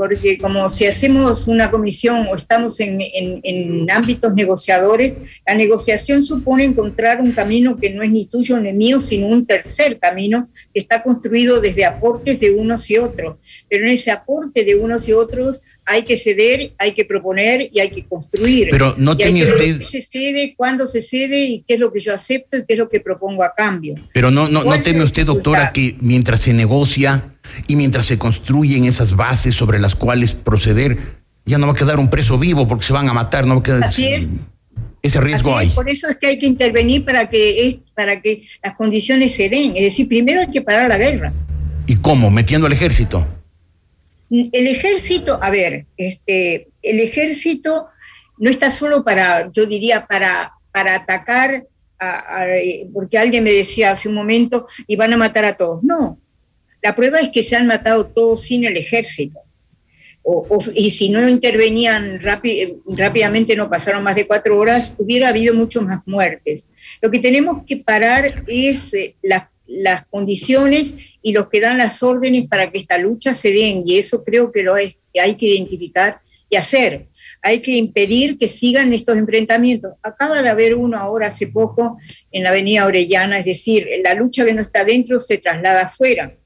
porque 0.00 0.38
como 0.38 0.66
si 0.70 0.86
hacemos 0.86 1.46
una 1.46 1.70
comisión 1.70 2.26
o 2.30 2.34
estamos 2.34 2.80
en, 2.80 3.02
en, 3.02 3.40
en, 3.42 3.90
ámbitos 3.90 4.32
negociadores, 4.32 5.12
la 5.46 5.52
negociación 5.52 6.22
supone 6.22 6.64
encontrar 6.64 7.20
un 7.20 7.32
camino 7.32 7.76
que 7.76 7.90
no 7.90 8.02
es 8.02 8.10
ni 8.10 8.24
tuyo 8.24 8.58
ni 8.58 8.72
mío, 8.72 8.98
sino 9.02 9.26
un 9.26 9.44
tercer 9.44 9.98
camino 9.98 10.48
que 10.72 10.80
está 10.80 11.02
construido 11.02 11.60
desde 11.60 11.84
aportes 11.84 12.40
de 12.40 12.50
unos 12.50 12.88
y 12.88 12.96
otros. 12.96 13.36
Pero 13.68 13.84
en 13.84 13.90
ese 13.90 14.10
aporte 14.10 14.64
de 14.64 14.74
unos 14.74 15.06
y 15.06 15.12
otros 15.12 15.60
hay 15.84 16.04
que 16.04 16.16
ceder, 16.16 16.72
hay 16.78 16.92
que 16.92 17.04
proponer 17.04 17.68
y 17.70 17.80
hay 17.80 17.90
que 17.90 18.06
construir. 18.06 18.68
Pero 18.70 18.94
no 18.96 19.18
tiene 19.18 19.44
usted... 19.44 19.82
se 19.82 20.00
cede, 20.00 20.54
cuándo 20.56 20.86
se 20.86 21.02
cede 21.02 21.44
y 21.44 21.62
qué 21.68 21.74
es 21.74 21.80
lo 21.80 21.92
que 21.92 22.00
yo 22.00 22.14
acepto 22.14 22.56
y 22.56 22.64
qué 22.64 22.72
es 22.72 22.78
lo 22.78 22.88
que 22.88 23.00
propongo 23.00 23.44
a 23.44 23.52
cambio. 23.54 23.96
Pero 24.14 24.30
no, 24.30 24.48
no, 24.48 24.64
no 24.64 24.82
teme 24.82 25.04
usted, 25.04 25.26
doctora, 25.26 25.72
que 25.74 25.98
mientras 26.00 26.40
se 26.40 26.54
negocia 26.54 27.36
y 27.66 27.76
mientras 27.76 28.06
se 28.06 28.18
construyen 28.18 28.84
esas 28.84 29.16
bases 29.16 29.54
sobre 29.54 29.78
las 29.78 29.94
cuales 29.94 30.32
proceder, 30.32 31.20
ya 31.44 31.58
no 31.58 31.66
va 31.66 31.72
a 31.72 31.76
quedar 31.76 31.98
un 31.98 32.10
preso 32.10 32.38
vivo 32.38 32.66
porque 32.66 32.84
se 32.84 32.92
van 32.92 33.08
a 33.08 33.12
matar, 33.12 33.46
no 33.46 33.54
va 33.54 33.60
a 33.60 33.62
quedar... 33.62 33.84
Así 33.84 34.08
es. 34.08 34.30
Ese 35.02 35.20
riesgo 35.20 35.56
Así 35.56 35.66
es, 35.66 35.70
hay. 35.70 35.74
Por 35.74 35.88
eso 35.88 36.08
es 36.08 36.18
que 36.18 36.26
hay 36.26 36.38
que 36.38 36.46
intervenir 36.46 37.04
para 37.04 37.30
que, 37.30 37.68
es, 37.68 37.78
para 37.94 38.20
que 38.20 38.44
las 38.62 38.74
condiciones 38.76 39.34
se 39.34 39.48
den. 39.48 39.72
Es 39.74 39.82
decir, 39.82 40.08
primero 40.08 40.40
hay 40.40 40.50
que 40.50 40.60
parar 40.60 40.88
la 40.88 40.98
guerra. 40.98 41.32
¿Y 41.86 41.96
cómo? 41.96 42.30
¿Metiendo 42.30 42.66
al 42.66 42.72
ejército? 42.72 43.26
El 44.30 44.66
ejército, 44.68 45.42
a 45.42 45.50
ver, 45.50 45.86
este, 45.96 46.68
el 46.82 47.00
ejército 47.00 47.88
no 48.38 48.48
está 48.48 48.70
solo 48.70 49.02
para, 49.02 49.50
yo 49.50 49.66
diría, 49.66 50.06
para, 50.06 50.52
para 50.70 50.94
atacar, 50.94 51.66
a, 51.98 52.42
a, 52.42 52.46
porque 52.94 53.18
alguien 53.18 53.42
me 53.42 53.52
decía 53.52 53.90
hace 53.90 54.08
un 54.08 54.14
momento, 54.14 54.68
y 54.86 54.96
van 54.96 55.12
a 55.12 55.16
matar 55.16 55.44
a 55.44 55.54
todos. 55.54 55.82
No, 55.82 56.18
la 56.82 56.96
prueba 56.96 57.20
es 57.20 57.30
que 57.30 57.42
se 57.42 57.56
han 57.56 57.66
matado 57.66 58.06
todos 58.06 58.42
sin 58.42 58.64
el 58.64 58.76
ejército. 58.76 59.40
O, 60.22 60.46
o, 60.48 60.58
y 60.74 60.90
si 60.90 61.08
no 61.08 61.26
intervenían 61.28 62.20
rápi, 62.20 62.76
rápidamente, 62.86 63.56
no 63.56 63.70
pasaron 63.70 64.02
más 64.02 64.14
de 64.14 64.26
cuatro 64.26 64.58
horas, 64.58 64.94
hubiera 64.98 65.28
habido 65.28 65.54
mucho 65.54 65.80
más 65.82 66.00
muertes. 66.06 66.66
Lo 67.00 67.10
que 67.10 67.20
tenemos 67.20 67.64
que 67.66 67.78
parar 67.78 68.44
es 68.46 68.92
eh, 68.92 69.16
la, 69.22 69.50
las 69.66 70.04
condiciones 70.06 70.94
y 71.22 71.32
los 71.32 71.48
que 71.48 71.60
dan 71.60 71.78
las 71.78 72.02
órdenes 72.02 72.48
para 72.48 72.70
que 72.70 72.78
esta 72.78 72.98
lucha 72.98 73.34
se 73.34 73.50
den, 73.50 73.82
y 73.86 73.98
eso 73.98 74.22
creo 74.24 74.52
que 74.52 74.62
lo 74.62 74.76
es, 74.76 74.96
que 75.12 75.20
hay 75.20 75.36
que 75.36 75.46
identificar 75.46 76.20
y 76.50 76.56
hacer. 76.56 77.06
Hay 77.42 77.60
que 77.60 77.76
impedir 77.76 78.36
que 78.36 78.48
sigan 78.48 78.92
estos 78.92 79.16
enfrentamientos. 79.16 79.94
Acaba 80.02 80.42
de 80.42 80.50
haber 80.50 80.74
uno 80.74 80.98
ahora 80.98 81.28
hace 81.28 81.46
poco 81.46 81.96
en 82.30 82.42
la 82.42 82.50
avenida 82.50 82.84
Orellana, 82.84 83.38
es 83.38 83.46
decir, 83.46 83.88
la 84.04 84.14
lucha 84.14 84.44
que 84.44 84.52
no 84.52 84.60
está 84.60 84.84
dentro 84.84 85.18
se 85.18 85.38
traslada 85.38 85.82
afuera 85.82 86.36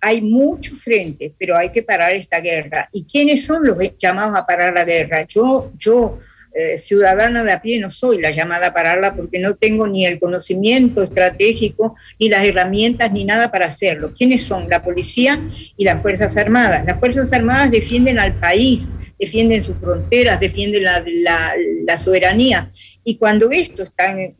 hay 0.00 0.22
muchos 0.22 0.82
frentes, 0.82 1.32
pero 1.38 1.56
hay 1.56 1.70
que 1.70 1.82
parar 1.82 2.12
esta 2.12 2.40
guerra. 2.40 2.88
¿Y 2.92 3.04
quiénes 3.04 3.44
son 3.44 3.64
los 3.64 3.76
llamados 3.98 4.36
a 4.36 4.46
parar 4.46 4.72
la 4.72 4.84
guerra? 4.84 5.26
Yo, 5.28 5.72
yo 5.76 6.18
eh, 6.52 6.78
ciudadana 6.78 7.44
de 7.44 7.52
a 7.52 7.62
pie, 7.62 7.78
no 7.78 7.90
soy 7.90 8.20
la 8.20 8.32
llamada 8.32 8.68
a 8.68 8.74
pararla 8.74 9.14
porque 9.14 9.38
no 9.38 9.54
tengo 9.54 9.86
ni 9.86 10.06
el 10.06 10.18
conocimiento 10.18 11.02
estratégico, 11.02 11.94
ni 12.18 12.28
las 12.28 12.44
herramientas, 12.44 13.12
ni 13.12 13.24
nada 13.24 13.52
para 13.52 13.66
hacerlo. 13.66 14.12
¿Quiénes 14.16 14.42
son? 14.42 14.68
La 14.68 14.82
policía 14.82 15.40
y 15.76 15.84
las 15.84 16.02
Fuerzas 16.02 16.36
Armadas. 16.36 16.84
Las 16.86 16.98
Fuerzas 16.98 17.32
Armadas 17.32 17.70
defienden 17.70 18.18
al 18.18 18.38
país, 18.40 18.88
defienden 19.18 19.62
sus 19.62 19.78
fronteras, 19.78 20.40
defienden 20.40 20.84
la, 20.84 21.04
la, 21.22 21.52
la 21.86 21.98
soberanía. 21.98 22.72
Y 23.04 23.16
cuando 23.16 23.50
esto 23.50 23.82
está 23.82 24.10
en, 24.10 24.36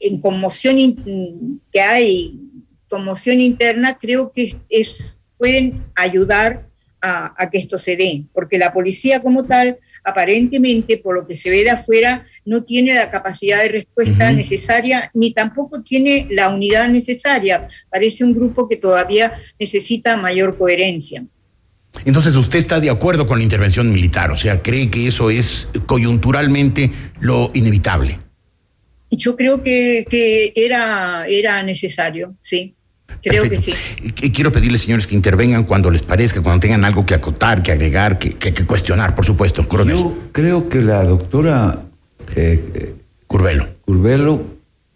en 0.00 0.20
conmoción 0.20 0.76
que 1.72 1.80
hay 1.80 2.40
conmoción 2.94 3.40
interna, 3.40 3.98
creo 4.00 4.30
que 4.32 4.44
es, 4.44 4.56
es 4.68 5.20
pueden 5.36 5.84
ayudar 5.96 6.68
a, 7.02 7.34
a, 7.36 7.50
que 7.50 7.58
esto 7.58 7.76
se 7.76 7.96
dé, 7.96 8.22
porque 8.32 8.56
la 8.56 8.72
policía 8.72 9.20
como 9.20 9.46
tal, 9.46 9.78
aparentemente, 10.04 10.98
por 10.98 11.16
lo 11.16 11.26
que 11.26 11.36
se 11.36 11.50
ve 11.50 11.64
de 11.64 11.70
afuera, 11.70 12.24
no 12.44 12.62
tiene 12.62 12.94
la 12.94 13.10
capacidad 13.10 13.60
de 13.62 13.68
respuesta 13.68 14.26
uh 14.26 14.32
-huh. 14.32 14.36
necesaria, 14.36 15.10
ni 15.12 15.32
tampoco 15.32 15.82
tiene 15.82 16.28
la 16.30 16.50
unidad 16.50 16.88
necesaria. 16.88 17.66
Parece 17.90 18.22
un 18.22 18.32
grupo 18.32 18.68
que 18.68 18.76
todavía 18.76 19.32
necesita 19.58 20.16
mayor 20.16 20.56
coherencia. 20.56 21.24
Entonces, 22.04 22.36
¿usted 22.36 22.60
está 22.60 22.78
de 22.78 22.90
acuerdo 22.90 23.26
con 23.26 23.38
la 23.38 23.44
intervención 23.44 23.92
militar? 23.92 24.30
O 24.30 24.36
sea, 24.36 24.62
¿cree 24.62 24.88
que 24.88 25.08
eso 25.08 25.30
es 25.30 25.68
coyunturalmente 25.86 26.92
lo 27.20 27.50
inevitable? 27.54 28.20
Yo 29.10 29.34
creo 29.34 29.62
que, 29.64 30.06
que 30.08 30.52
era, 30.54 31.26
era 31.26 31.62
necesario, 31.62 32.36
sí. 32.40 32.74
Creo 33.22 33.42
Perfecto. 33.42 33.72
que 33.72 34.10
sí. 34.12 34.30
Quiero 34.30 34.52
pedirles, 34.52 34.82
señores, 34.82 35.06
que 35.06 35.14
intervengan 35.14 35.64
cuando 35.64 35.90
les 35.90 36.02
parezca, 36.02 36.42
cuando 36.42 36.60
tengan 36.60 36.84
algo 36.84 37.06
que 37.06 37.14
acotar, 37.14 37.62
que 37.62 37.72
agregar, 37.72 38.18
que, 38.18 38.34
que, 38.34 38.52
que 38.52 38.66
cuestionar, 38.66 39.14
por 39.14 39.24
supuesto. 39.24 39.66
Coronel. 39.66 39.96
Yo 39.96 40.18
creo 40.32 40.68
que 40.68 40.82
la 40.82 41.04
doctora 41.04 41.84
eh, 42.36 42.94
Curvelo. 43.26 43.66
Curvelo 43.84 44.42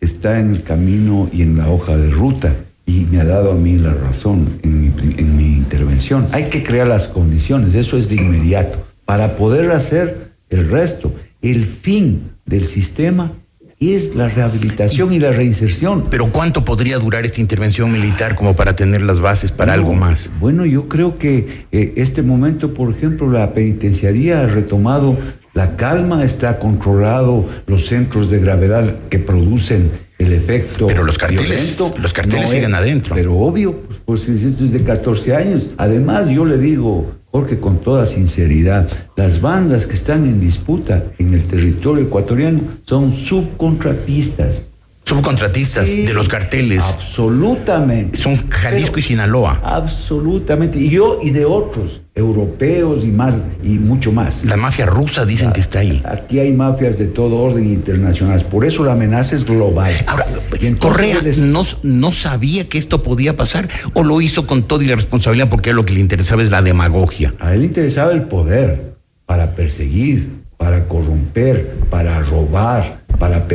está 0.00 0.38
en 0.40 0.50
el 0.50 0.62
camino 0.62 1.28
y 1.32 1.42
en 1.42 1.56
la 1.56 1.70
hoja 1.70 1.96
de 1.96 2.10
ruta 2.10 2.54
y 2.86 3.06
me 3.06 3.20
ha 3.20 3.24
dado 3.24 3.52
a 3.52 3.54
mí 3.54 3.76
la 3.76 3.92
razón 3.92 4.60
en 4.62 4.80
mi, 4.80 4.92
en 5.16 5.36
mi 5.36 5.48
intervención. 5.54 6.28
Hay 6.32 6.44
que 6.44 6.62
crear 6.62 6.86
las 6.86 7.08
condiciones, 7.08 7.74
eso 7.74 7.98
es 7.98 8.08
de 8.08 8.16
inmediato, 8.16 8.86
para 9.04 9.36
poder 9.36 9.70
hacer 9.72 10.32
el 10.48 10.68
resto. 10.68 11.14
El 11.42 11.66
fin 11.66 12.30
del 12.46 12.66
sistema 12.66 13.32
es 13.80 14.14
la 14.16 14.28
rehabilitación 14.28 15.12
y 15.12 15.18
la 15.18 15.30
reinserción. 15.30 16.06
Pero 16.10 16.32
¿cuánto 16.32 16.64
podría 16.64 16.98
durar 16.98 17.24
esta 17.24 17.40
intervención 17.40 17.92
militar 17.92 18.34
como 18.34 18.54
para 18.56 18.74
tener 18.74 19.02
las 19.02 19.20
bases 19.20 19.52
para 19.52 19.74
algo 19.74 19.94
más? 19.94 20.30
Bueno, 20.40 20.66
yo 20.66 20.88
creo 20.88 21.16
que 21.16 21.66
eh, 21.70 21.92
este 21.96 22.22
momento, 22.22 22.74
por 22.74 22.90
ejemplo, 22.90 23.30
la 23.30 23.54
penitenciaría 23.54 24.40
ha 24.40 24.46
retomado 24.46 25.16
la 25.54 25.76
calma, 25.76 26.24
está 26.24 26.58
controlado 26.58 27.48
los 27.66 27.86
centros 27.86 28.30
de 28.30 28.38
gravedad 28.38 28.98
que 29.08 29.18
producen 29.18 29.90
el 30.18 30.32
efecto. 30.32 30.88
Pero 30.88 31.04
los 31.04 31.16
carteles, 31.16 31.48
violento. 31.48 31.94
los 32.00 32.12
carteles 32.12 32.46
No, 32.46 32.50
siguen 32.50 32.74
adentro. 32.74 33.14
Pero 33.14 33.36
obvio, 33.36 33.80
pues, 34.04 34.26
pues 34.26 34.44
esto 34.44 34.64
es 34.64 34.72
de 34.72 34.82
14 34.82 35.36
años. 35.36 35.70
Además, 35.76 36.28
yo 36.28 36.44
le 36.44 36.58
digo, 36.58 37.12
Jorge, 37.38 37.60
con 37.60 37.78
toda 37.78 38.04
sinceridad, 38.04 38.88
las 39.14 39.40
bandas 39.40 39.86
que 39.86 39.94
están 39.94 40.24
en 40.24 40.40
disputa 40.40 41.04
en 41.18 41.34
el 41.34 41.44
territorio 41.44 42.04
ecuatoriano 42.04 42.60
son 42.84 43.12
subcontratistas. 43.12 44.67
Subcontratistas 45.08 45.88
Sí, 45.88 46.02
de 46.02 46.12
los 46.12 46.28
carteles. 46.28 46.82
Absolutamente. 46.82 48.18
Son 48.20 48.36
Jalisco 48.50 48.90
Pero- 48.92 48.98
y 48.98 49.02
Sinaloa. 49.02 49.58
Absolutamente. 49.64 50.78
Y 50.78 50.90
yo 50.90 51.18
y 51.22 51.30
de 51.30 51.46
otros, 51.46 52.02
europeos 52.14 53.04
y 53.04 53.08
más, 53.08 53.42
y 53.62 53.78
mucho 53.78 54.12
más. 54.12 54.44
La 54.44 54.58
mafia 54.58 54.84
rusa 54.84 55.24
dicen 55.24 55.50
que 55.52 55.60
está 55.60 55.78
ahí. 55.78 56.02
Aquí 56.04 56.40
hay 56.40 56.52
mafias 56.52 56.98
de 56.98 57.06
todo 57.06 57.36
orden 57.38 57.64
internacionales. 57.72 58.44
Por 58.44 58.66
eso 58.66 58.84
la 58.84 58.92
amenaza 58.92 59.34
es 59.34 59.44
global. 59.46 59.92
Ahora, 60.08 60.26
Y 60.60 60.72
Correa 60.74 61.20
les- 61.22 61.38
no, 61.38 61.64
no 61.82 62.12
sabía 62.12 62.68
que 62.68 62.76
esto 62.76 63.02
podía 63.02 63.34
pasar 63.34 63.66
o 63.94 64.04
lo 64.04 64.20
hizo 64.20 64.46
con 64.46 64.64
toda 64.64 64.84
irresponsabilidad 64.84 65.48
porque 65.48 65.70
a 65.70 65.72
él 65.72 65.76
lo 65.76 65.86
que 65.86 65.94
le 65.94 66.00
interesaba 66.00 66.42
es 66.42 66.50
la 66.50 66.60
demagogia. 66.60 67.32
A 67.40 67.54
él 67.54 67.60
le 67.60 67.66
interesaba 67.66 68.12
el 68.12 68.22
poder 68.22 68.96
para 69.24 69.54
perseguir, 69.54 70.42
para 70.58 70.84
corromper, 70.86 71.76
para 71.88 72.20
robar, 72.20 73.04
para, 73.18 73.46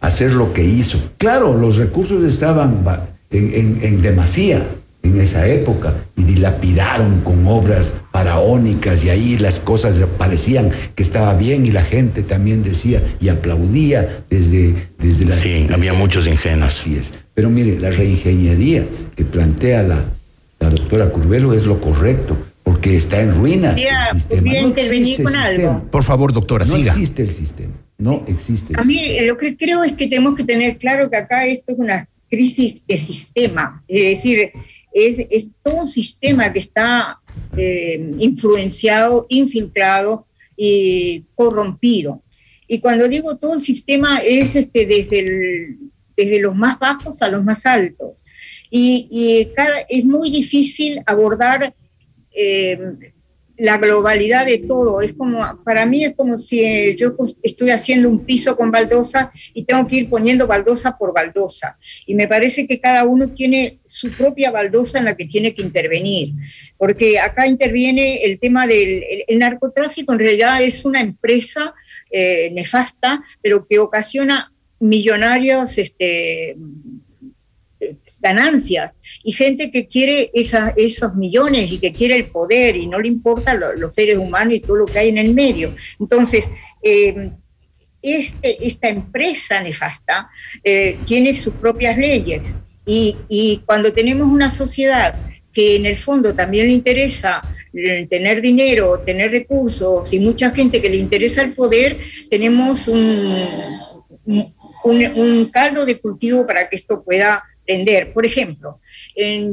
hacer 0.00 0.32
lo 0.32 0.52
que 0.52 0.64
hizo. 0.64 0.98
Claro, 1.18 1.56
los 1.56 1.76
recursos 1.76 2.24
estaban 2.24 2.84
ba- 2.84 3.06
en, 3.30 3.52
en- 3.54 3.78
en 3.82 4.02
demasía 4.02 4.66
en 5.04 5.20
esa 5.20 5.48
época 5.48 5.94
y 6.16 6.22
dilapidaron 6.22 7.22
con 7.22 7.44
obras 7.48 7.94
faraónicas 8.12 9.02
y 9.04 9.10
ahí 9.10 9.36
las 9.36 9.58
cosas 9.58 9.98
parecían 10.16 10.70
que 10.94 11.02
estaba 11.02 11.34
bien 11.34 11.66
y 11.66 11.72
la 11.72 11.82
gente 11.82 12.22
también 12.22 12.62
decía 12.62 13.02
y 13.20 13.28
aplaudía 13.28 14.24
desde, 14.30 14.74
desde 14.98 15.24
la... 15.24 15.34
Sí, 15.36 15.66
había 15.72 15.92
muchos 15.92 16.26
ingenuos. 16.28 16.68
Así 16.68 16.96
es. 16.96 17.12
Pero 17.34 17.50
mire, 17.50 17.80
la 17.80 17.90
reingeniería 17.90 18.84
que 19.16 19.24
plantea 19.24 19.82
la, 19.82 20.04
la 20.60 20.70
doctora 20.70 21.08
Curvelo 21.08 21.52
es 21.52 21.64
lo 21.66 21.80
correcto, 21.80 22.36
porque 22.62 22.96
está 22.96 23.20
en 23.22 23.34
ruinas. 23.34 23.72
Podría- 23.72 24.06
el 24.12 24.20
sistema. 24.20 24.52
No 24.52 24.68
intervenir 24.68 25.22
con 25.24 25.34
el 25.34 25.40
algo. 25.42 25.84
Por 25.90 26.04
favor, 26.04 26.32
doctora, 26.32 26.64
No 26.64 26.76
siga. 26.76 26.92
existe 26.92 27.22
el 27.22 27.30
sistema. 27.32 27.72
No 27.98 28.24
existe. 28.26 28.74
A 28.76 28.84
mí 28.84 28.98
eh, 28.98 29.26
lo 29.26 29.38
que 29.38 29.56
creo 29.56 29.84
es 29.84 29.92
que 29.92 30.08
tenemos 30.08 30.34
que 30.34 30.44
tener 30.44 30.78
claro 30.78 31.08
que 31.10 31.16
acá 31.16 31.46
esto 31.46 31.72
es 31.72 31.78
una 31.78 32.08
crisis 32.28 32.82
de 32.86 32.96
sistema, 32.96 33.84
es 33.86 34.16
decir, 34.16 34.52
es, 34.92 35.18
es 35.30 35.48
todo 35.62 35.80
un 35.80 35.86
sistema 35.86 36.52
que 36.52 36.60
está 36.60 37.20
eh, 37.56 38.14
influenciado, 38.18 39.26
infiltrado 39.28 40.26
y 40.56 41.26
corrompido. 41.34 42.22
Y 42.66 42.80
cuando 42.80 43.08
digo 43.08 43.36
todo 43.36 43.54
el 43.54 43.60
sistema 43.60 44.18
es 44.18 44.56
este, 44.56 44.86
desde, 44.86 45.76
desde 46.16 46.40
los 46.40 46.54
más 46.54 46.78
bajos 46.78 47.20
a 47.20 47.28
los 47.28 47.44
más 47.44 47.66
altos. 47.66 48.24
Y, 48.70 49.50
es 49.88 50.04
muy 50.06 50.30
difícil 50.30 51.02
abordar 51.04 51.74
eh, 52.34 52.78
la 53.56 53.78
globalidad 53.78 54.46
de 54.46 54.58
todo. 54.58 55.00
Es 55.00 55.12
como, 55.12 55.40
para 55.64 55.86
mí 55.86 56.04
es 56.04 56.14
como 56.14 56.38
si 56.38 56.64
eh, 56.64 56.96
yo 56.96 57.14
estoy 57.42 57.70
haciendo 57.70 58.08
un 58.08 58.24
piso 58.24 58.56
con 58.56 58.70
baldosa 58.70 59.32
y 59.54 59.64
tengo 59.64 59.86
que 59.86 59.96
ir 59.96 60.10
poniendo 60.10 60.46
baldosa 60.46 60.96
por 60.96 61.14
baldosa. 61.14 61.78
Y 62.06 62.14
me 62.14 62.28
parece 62.28 62.66
que 62.66 62.80
cada 62.80 63.04
uno 63.04 63.28
tiene 63.28 63.80
su 63.86 64.10
propia 64.10 64.50
baldosa 64.50 64.98
en 64.98 65.06
la 65.06 65.16
que 65.16 65.26
tiene 65.26 65.54
que 65.54 65.62
intervenir. 65.62 66.34
Porque 66.76 67.18
acá 67.18 67.46
interviene 67.46 68.24
el 68.24 68.38
tema 68.38 68.66
del 68.66 69.04
narcotráfico, 69.38 70.12
en 70.12 70.18
realidad 70.18 70.62
es 70.62 70.84
una 70.84 71.00
empresa 71.00 71.74
eh, 72.10 72.50
nefasta, 72.52 73.22
pero 73.40 73.66
que 73.66 73.78
ocasiona 73.78 74.52
millonarios 74.80 75.78
este, 75.78 76.56
ganancias 78.22 78.92
y 79.24 79.32
gente 79.32 79.70
que 79.70 79.86
quiere 79.86 80.30
esos 80.32 81.14
millones 81.14 81.70
y 81.70 81.78
que 81.78 81.92
quiere 81.92 82.16
el 82.16 82.26
poder 82.26 82.76
y 82.76 82.86
no 82.86 83.00
le 83.00 83.08
importa 83.08 83.54
los 83.54 83.94
seres 83.94 84.16
humanos 84.16 84.54
y 84.54 84.60
todo 84.60 84.76
lo 84.76 84.86
que 84.86 85.00
hay 85.00 85.08
en 85.08 85.18
el 85.18 85.34
medio. 85.34 85.74
Entonces, 85.98 86.48
eh, 86.82 87.32
este, 88.00 88.66
esta 88.66 88.88
empresa 88.88 89.62
nefasta 89.62 90.30
eh, 90.64 90.98
tiene 91.06 91.36
sus 91.36 91.54
propias 91.54 91.96
leyes 91.98 92.54
y, 92.86 93.16
y 93.28 93.62
cuando 93.66 93.92
tenemos 93.92 94.26
una 94.26 94.50
sociedad 94.50 95.14
que 95.52 95.76
en 95.76 95.86
el 95.86 95.98
fondo 95.98 96.34
también 96.34 96.66
le 96.66 96.72
interesa 96.72 97.42
eh, 97.74 98.06
tener 98.08 98.40
dinero, 98.40 98.98
tener 99.04 99.30
recursos 99.30 100.12
y 100.12 100.20
mucha 100.20 100.50
gente 100.50 100.80
que 100.80 100.90
le 100.90 100.96
interesa 100.96 101.42
el 101.42 101.54
poder, 101.54 101.98
tenemos 102.30 102.88
un, 102.88 103.36
un, 104.24 104.54
un 104.84 105.50
caldo 105.50 105.84
de 105.84 105.98
cultivo 106.00 106.46
para 106.46 106.68
que 106.68 106.76
esto 106.76 107.02
pueda 107.04 107.42
por 108.12 108.26
ejemplo, 108.26 108.80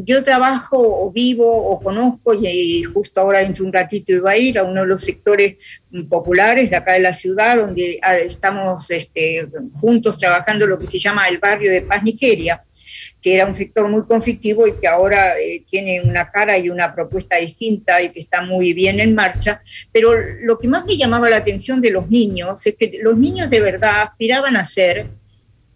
yo 0.03 0.23
trabajo 0.23 0.77
o 0.77 1.11
vivo 1.11 1.45
o 1.47 1.79
conozco 1.79 2.33
y, 2.33 2.83
justo 2.83 3.21
ahora 3.21 3.39
dentro 3.39 3.63
de 3.63 3.67
un 3.67 3.73
ratito 3.73 4.11
iba 4.11 4.31
a 4.31 4.37
ir 4.37 4.59
a 4.59 4.63
uno 4.63 4.81
de 4.81 4.87
los 4.87 5.01
sectores 5.01 5.57
populares 6.09 6.69
de 6.69 6.75
acá 6.75 6.93
de 6.93 6.99
la 6.99 7.13
ciudad 7.13 7.57
donde 7.57 7.99
ah, 8.01 8.17
estamos 8.17 8.89
este, 8.91 9.47
juntos 9.79 10.17
trabajando 10.17 10.67
lo 10.67 10.77
que 10.79 10.87
se 10.87 10.99
llama 10.99 11.27
el 11.27 11.39
barrio 11.39 11.71
de 11.71 11.81
Paz 11.81 12.03
Nigeria 12.03 12.63
que 13.21 13.35
era 13.35 13.45
un 13.45 13.53
sector 13.53 13.89
muy 13.89 14.03
conflictivo 14.05 14.65
y 14.67 14.73
que 14.73 14.87
ahora 14.87 15.37
eh, 15.37 15.63
tiene 15.69 16.01
una 16.01 16.31
cara 16.31 16.57
y 16.57 16.69
una 16.69 16.93
propuesta 16.95 17.35
distinta 17.37 18.01
y 18.01 18.09
que 18.09 18.19
está 18.21 18.41
muy 18.41 18.73
bien 18.73 18.99
en 18.99 19.13
marcha. 19.13 19.61
Pero 19.91 20.13
lo 20.41 20.57
que 20.57 20.67
más 20.67 20.85
me 20.85 20.97
llamaba 20.97 21.29
la 21.29 21.37
atención 21.37 21.81
de 21.81 21.91
los 21.91 22.09
niños 22.09 22.65
es 22.65 22.75
que 22.75 22.99
los 23.01 23.17
niños 23.17 23.49
de 23.49 23.61
verdad 23.61 24.03
aspiraban 24.03 24.55
a 24.55 24.65
ser 24.65 25.07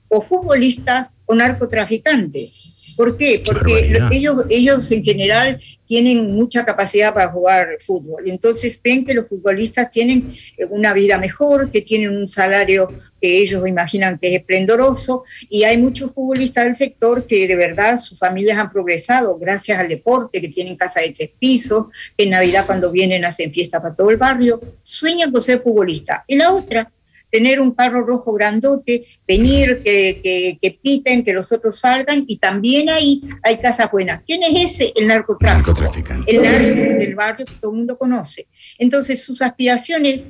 o 0.08 0.22
futbolistas 0.22 1.10
o 1.34 1.36
narcotraficantes. 1.36 2.70
¿Por 2.96 3.18
qué? 3.18 3.42
Porque 3.44 3.98
ellos, 4.12 4.46
ellos 4.50 4.92
en 4.92 5.04
general 5.04 5.60
tienen 5.86 6.36
mucha 6.36 6.64
capacidad 6.64 7.14
para 7.14 7.32
jugar 7.32 7.78
fútbol. 7.82 8.24
Entonces 8.28 8.80
ven 8.84 9.04
que 9.04 9.16
los 9.16 9.28
futbolistas 9.28 9.90
tienen 9.90 10.34
eh, 10.58 10.66
una 10.70 10.94
vida 10.94 11.18
mejor, 11.18 11.72
que 11.72 11.82
tienen 11.82 12.16
un 12.16 12.28
salario 12.28 12.90
que 13.20 13.40
ellos 13.42 13.68
imaginan 13.68 14.20
que 14.20 14.30
es 14.30 14.40
esplendoroso. 14.40 15.24
Y 15.50 15.64
hay 15.64 15.78
muchos 15.78 16.14
futbolistas 16.14 16.66
del 16.66 16.76
sector 16.76 17.26
que 17.26 17.48
de 17.48 17.56
verdad 17.56 17.98
sus 17.98 18.18
familias 18.20 18.60
han 18.60 18.72
progresado 18.72 19.38
gracias 19.38 19.80
al 19.80 19.90
deporte, 19.90 20.40
que 20.40 20.50
tienen 20.50 20.76
casa 20.76 21.02
de 21.02 21.12
tres 21.12 21.32
pisos, 21.40 21.88
que 22.16 22.26
en 22.26 22.32
Navidad 22.32 22.66
cuando 22.66 22.92
vienen 22.92 23.26
hacen 23.26 23.52
fiesta 23.52 23.82
para 23.82 23.96
todo 23.96 24.12
el 24.12 24.18
barrio. 24.18 24.62
Sueñan 24.84 25.32
con 25.32 25.42
ser 25.42 25.62
futbolista. 25.62 26.24
Y 26.28 26.36
la 26.36 26.54
otra 26.54 26.92
tener 27.34 27.60
un 27.60 27.72
carro 27.72 28.06
rojo 28.06 28.32
grandote, 28.32 29.08
venir, 29.28 29.82
que, 29.84 30.60
que, 30.62 30.80
piten, 30.84 31.24
que 31.24 31.34
los 31.34 31.52
otros 31.52 31.80
salgan, 31.80 32.26
y 32.28 32.38
también 32.38 32.92
ahí 32.92 33.24
hay 33.42 33.58
casas 33.58 33.90
buenas. 33.92 34.22
¿Quién 34.24 34.44
es 34.44 34.74
ese? 34.74 34.94
El 34.96 35.08
narcotráfico. 35.08 35.72
Narcotraficante. 35.72 36.32
El 36.32 36.44
narco 36.44 37.00
del 37.00 37.16
barrio 37.16 37.46
que 37.48 37.54
todo 37.60 37.72
el 37.72 37.78
mundo 37.78 37.98
conoce. 37.98 38.46
Entonces, 38.78 39.24
sus 39.24 39.42
aspiraciones 39.42 40.28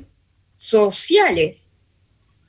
sociales, 0.54 1.68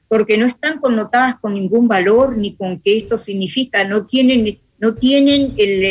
porque 0.08 0.38
no 0.38 0.46
están 0.46 0.80
connotadas 0.80 1.36
con 1.42 1.54
ningún 1.54 1.90
valor 1.90 2.38
ni 2.38 2.56
con 2.56 2.80
qué 2.80 2.96
esto 2.96 3.18
significa, 3.18 3.86
no 3.86 4.06
tienen 4.06 4.58
no 4.78 4.94
tienen 4.94 5.54
el, 5.58 5.84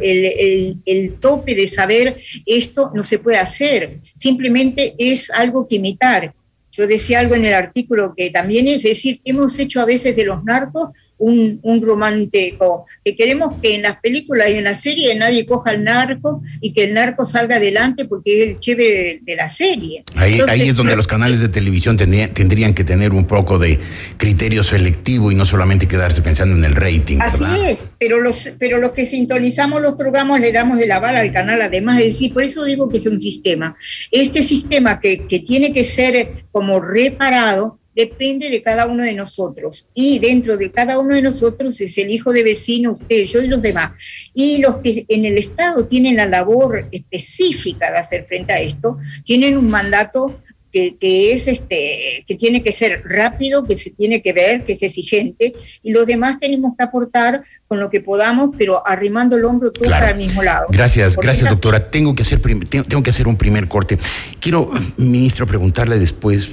el, 0.00 0.78
el, 0.86 1.14
tope 1.20 1.54
de 1.54 1.68
saber 1.68 2.20
esto 2.46 2.90
no 2.94 3.02
se 3.02 3.18
puede 3.18 3.36
hacer, 3.36 4.00
simplemente 4.16 4.94
es 4.98 5.30
algo 5.30 5.68
que 5.68 5.76
imitar. 5.76 6.34
Yo 6.72 6.86
decía 6.86 7.20
algo 7.20 7.34
en 7.34 7.44
el 7.44 7.54
artículo 7.54 8.14
que 8.16 8.30
también 8.30 8.68
es 8.68 8.82
decir, 8.82 9.20
hemos 9.24 9.58
hecho 9.58 9.80
a 9.80 9.84
veces 9.84 10.14
de 10.16 10.24
los 10.24 10.44
narcos 10.44 10.90
un, 11.20 11.82
romántico, 11.82 12.86
que 13.04 13.16
queremos 13.16 13.54
que 13.60 13.74
en 13.74 13.82
las 13.82 13.98
películas 13.98 14.50
y 14.50 14.54
en 14.54 14.64
la 14.64 14.74
serie 14.74 15.14
nadie 15.14 15.46
coja 15.46 15.70
al 15.70 15.84
narco 15.84 16.42
y 16.60 16.72
que 16.72 16.84
el 16.84 16.94
narco 16.94 17.24
salga 17.26 17.56
adelante 17.56 18.06
porque 18.06 18.42
es 18.42 18.48
el 18.48 18.58
chévere 18.58 19.20
de, 19.22 19.36
la 19.36 19.48
serie. 19.48 20.04
Ahí, 20.16 20.40
ahí 20.48 20.68
es 20.68 20.76
donde 20.76 20.96
los 20.96 21.06
canales 21.06 21.40
de 21.40 21.48
televisión 21.48 21.96
tendrían 21.96 22.74
que 22.74 22.84
tener 22.84 23.12
un 23.12 23.26
poco 23.26 23.58
de 23.58 23.78
criterio 24.16 24.64
selectivo 24.64 25.30
y 25.30 25.34
no 25.34 25.46
solamente 25.46 25.86
quedarse 25.86 26.22
pensando 26.22 26.56
en 26.56 26.64
el 26.64 26.74
rating. 26.74 27.18
Así 27.20 27.44
es, 27.66 27.88
pero 27.98 28.20
los, 28.20 28.54
pero 28.58 28.78
los 28.78 28.92
que 28.92 29.06
sintonizamos 29.06 29.80
los 29.80 29.94
programas 29.94 30.40
le 30.40 30.52
damos 30.52 30.78
de 30.78 30.86
la 30.86 30.98
bala 30.98 31.20
al 31.20 31.32
canal, 31.32 31.60
además 31.62 31.98
de 31.98 32.06
decir, 32.06 32.32
por 32.32 32.42
eso 32.42 32.64
digo 32.64 32.88
que 32.88 32.98
es 32.98 33.06
un 33.06 33.20
sistema. 33.20 33.76
Este 34.10 34.42
sistema 34.42 35.00
que, 35.00 35.26
que 35.26 35.40
tiene 35.40 35.72
que 35.72 35.84
ser 35.84 36.44
como 36.50 36.80
reparado, 36.80 37.79
depende 37.94 38.50
de 38.50 38.62
cada 38.62 38.86
uno 38.86 39.02
de 39.02 39.14
nosotros. 39.14 39.90
Y 39.94 40.18
dentro 40.18 40.56
de 40.56 40.70
cada 40.70 40.98
uno 40.98 41.14
de 41.14 41.22
nosotros 41.22 41.80
es 41.80 41.98
el 41.98 42.10
hijo 42.10 42.32
de 42.32 42.42
vecino, 42.42 42.92
usted, 42.92 43.24
yo 43.24 43.42
y 43.42 43.48
los 43.48 43.62
demás. 43.62 43.92
Y 44.34 44.58
los 44.58 44.76
que 44.78 45.04
en 45.08 45.24
el 45.24 45.38
Estado 45.38 45.86
tienen 45.86 46.16
la 46.16 46.26
labor 46.26 46.88
específica 46.92 47.90
de 47.90 47.98
hacer 47.98 48.24
frente 48.26 48.52
a 48.52 48.60
esto, 48.60 48.98
tienen 49.24 49.56
un 49.56 49.68
mandato 49.68 50.40
que, 50.72 51.32
es 51.32 51.48
este, 51.48 52.24
que 52.26 52.36
tiene 52.36 52.62
que 52.62 52.72
ser 52.72 53.02
rápido, 53.04 53.66
que 53.66 53.76
se 53.76 53.90
tiene 53.90 54.22
que 54.22 54.32
ver, 54.32 54.64
que 54.64 54.74
es 54.74 54.82
exigente, 54.82 55.52
y 55.82 55.90
los 55.90 56.06
demás 56.06 56.38
tenemos 56.38 56.74
que 56.76 56.84
aportar 56.84 57.42
con 57.66 57.80
lo 57.80 57.90
que 57.90 58.00
podamos, 58.00 58.50
pero 58.56 58.86
arrimando 58.86 59.36
el 59.36 59.44
hombro 59.44 59.72
todo 59.72 59.90
para 59.90 60.10
el 60.10 60.16
mismo 60.16 60.42
lado. 60.42 60.66
Gracias, 60.70 61.16
gracias, 61.16 61.50
doctora. 61.50 61.90
Tengo 61.90 62.14
que, 62.14 62.22
hacer 62.22 62.40
tengo 62.40 63.02
que 63.02 63.10
hacer 63.10 63.26
un 63.26 63.36
primer 63.36 63.66
corte. 63.66 63.98
Quiero, 64.38 64.70
ministro, 64.96 65.46
preguntarle 65.46 65.98
después 65.98 66.48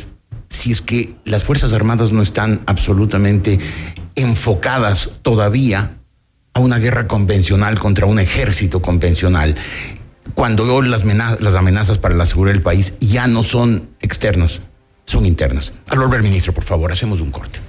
si 0.49 0.71
es 0.71 0.81
que 0.81 1.15
las 1.25 1.43
Fuerzas 1.43 1.73
Armadas 1.73 2.11
no 2.11 2.21
están 2.21 2.61
absolutamente 2.65 3.59
enfocadas 4.15 5.11
todavía 5.21 5.97
a 6.53 6.59
una 6.59 6.79
guerra 6.79 7.07
convencional 7.07 7.79
contra 7.79 8.07
un 8.07 8.19
ejército 8.19 8.81
convencional, 8.81 9.55
cuando 10.33 10.81
las, 10.81 11.03
amenazas 11.55 11.99
para 11.99 12.15
la 12.15 12.25
seguridad 12.25 12.53
del 12.55 12.63
país 12.63 12.93
ya 12.99 13.27
no 13.27 13.43
son 13.43 13.89
externas, 14.01 14.61
son 15.05 15.25
internas. 15.25 15.73
Al 15.89 15.99
volver, 15.99 16.23
ministro, 16.23 16.53
por 16.53 16.63
favor, 16.63 16.91
hacemos 16.91 17.21
un 17.21 17.31
corte. 17.31 17.59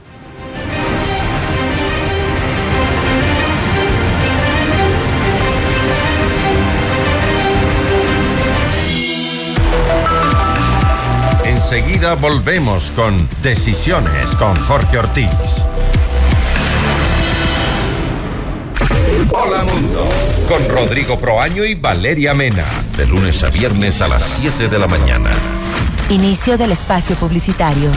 Enseguida 11.78 12.16
volvemos 12.16 12.90
con 12.90 13.16
Decisiones 13.40 14.30
con 14.34 14.56
Jorge 14.56 14.98
Ortiz. 14.98 15.28
Hola 19.30 19.62
Mundo, 19.62 20.08
con 20.48 20.68
Rodrigo 20.68 21.20
Proaño 21.20 21.64
y 21.64 21.76
Valeria 21.76 22.34
Mena, 22.34 22.64
de 22.96 23.06
lunes 23.06 23.44
a 23.44 23.50
viernes 23.50 24.02
a 24.02 24.08
las 24.08 24.24
7 24.40 24.66
de 24.66 24.76
la 24.76 24.88
mañana. 24.88 25.30
Inicio 26.10 26.58
del 26.58 26.72
espacio 26.72 27.14
publicitario. 27.14 27.92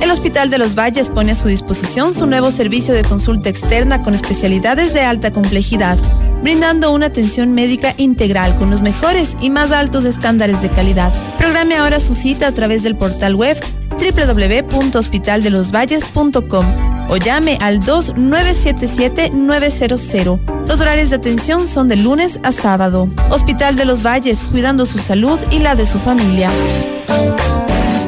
El 0.00 0.10
Hospital 0.10 0.48
de 0.48 0.56
los 0.56 0.74
Valles 0.74 1.10
pone 1.10 1.32
a 1.32 1.34
su 1.34 1.48
disposición 1.48 2.14
su 2.14 2.26
nuevo 2.26 2.50
servicio 2.50 2.94
de 2.94 3.02
consulta 3.02 3.50
externa 3.50 4.02
con 4.02 4.14
especialidades 4.14 4.94
de 4.94 5.02
alta 5.02 5.32
complejidad 5.32 5.98
brindando 6.42 6.92
una 6.92 7.06
atención 7.06 7.52
médica 7.52 7.94
integral 7.96 8.54
con 8.56 8.70
los 8.70 8.82
mejores 8.82 9.36
y 9.40 9.48
más 9.50 9.72
altos 9.72 10.04
estándares 10.04 10.62
de 10.62 10.70
calidad. 10.70 11.12
Programe 11.36 11.74
ahora 11.76 11.98
su 12.00 12.14
cita 12.14 12.46
a 12.48 12.52
través 12.52 12.82
del 12.82 12.96
portal 12.96 13.34
web 13.34 13.58
www.hospitaldelosvalles.com 13.90 16.64
o 17.10 17.16
llame 17.16 17.56
al 17.60 17.80
2977-900. 17.80 20.38
Los 20.66 20.80
horarios 20.80 21.10
de 21.10 21.16
atención 21.16 21.66
son 21.66 21.88
de 21.88 21.96
lunes 21.96 22.38
a 22.42 22.52
sábado. 22.52 23.08
Hospital 23.30 23.74
de 23.76 23.86
los 23.86 24.04
Valles, 24.04 24.40
cuidando 24.50 24.84
su 24.86 24.98
salud 24.98 25.40
y 25.50 25.58
la 25.60 25.74
de 25.74 25.86
su 25.86 25.98
familia. 25.98 26.50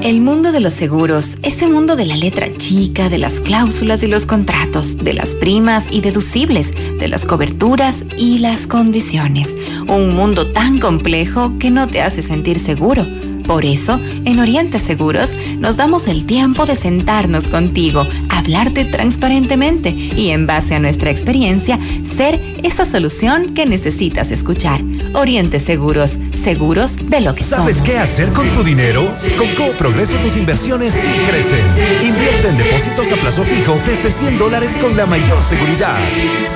El 0.03 0.23
mundo 0.23 0.51
de 0.51 0.61
los 0.61 0.73
seguros, 0.73 1.37
ese 1.43 1.69
mundo 1.69 1.95
de 1.95 2.07
la 2.07 2.17
letra 2.17 2.57
chica, 2.57 3.11
de 3.11 3.19
las 3.19 3.39
cláusulas 3.39 4.03
y 4.03 4.07
los 4.07 4.25
contratos, 4.25 4.97
de 4.97 5.13
las 5.13 5.35
primas 5.35 5.89
y 5.91 6.01
deducibles, 6.01 6.73
de 6.99 7.07
las 7.07 7.27
coberturas 7.27 8.07
y 8.17 8.39
las 8.39 8.67
condiciones. 8.67 9.55
Un 9.89 10.15
mundo 10.15 10.53
tan 10.53 10.81
complejo 10.81 11.59
que 11.59 11.71
no 11.71 11.87
te 11.87 12.01
hace 12.01 12.23
sentir 12.23 12.59
seguro. 12.59 13.07
Por 13.45 13.67
eso, 13.67 14.01
en 14.25 14.39
Oriente 14.39 14.79
Seguros 14.79 15.33
nos 15.59 15.77
damos 15.77 16.09
el 16.09 16.25
tiempo 16.25 16.65
de 16.65 16.77
sentarnos 16.77 17.49
contigo, 17.49 18.07
hablarte 18.31 18.87
transparentemente 18.87 19.91
y 19.91 20.31
en 20.31 20.47
base 20.47 20.77
a 20.77 20.81
nuestra 20.81 21.11
experiencia, 21.11 21.79
ser 22.05 22.41
esa 22.63 22.87
solución 22.87 23.53
que 23.53 23.67
necesitas 23.67 24.31
escuchar. 24.31 24.83
Oriente 25.15 25.59
Seguros, 25.59 26.19
seguros 26.33 26.97
de 27.11 27.21
lo 27.21 27.35
que 27.35 27.43
¿Sabes 27.43 27.77
somos. 27.77 27.89
qué 27.91 27.99
hacer 27.99 28.29
con 28.33 28.53
tu 28.53 28.63
dinero? 28.63 29.03
Con 29.37 29.55
Codo 29.55 29.73
Progreso 29.73 30.17
tus 30.21 30.37
inversiones 30.37 30.93
sí 30.93 31.11
crecen. 31.27 31.61
Invierte 32.03 32.49
en 32.49 32.59
depósitos 32.59 33.11
a 33.13 33.17
plazo 33.17 33.43
fijo 33.43 33.77
desde 33.87 34.11
100 34.13 34.39
dólares 34.39 34.79
con 34.79 34.97
la 34.97 35.07
mayor 35.07 35.43
seguridad. 35.43 35.99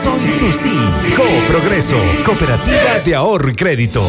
Soy 0.03 0.39
tu 0.39 0.53
sí. 0.53 0.73
Codo 1.17 1.45
Progreso, 1.49 1.97
Cooperativa 2.25 3.01
de 3.05 3.15
Ahorro 3.15 3.51
y 3.51 3.55
Crédito. 3.55 4.03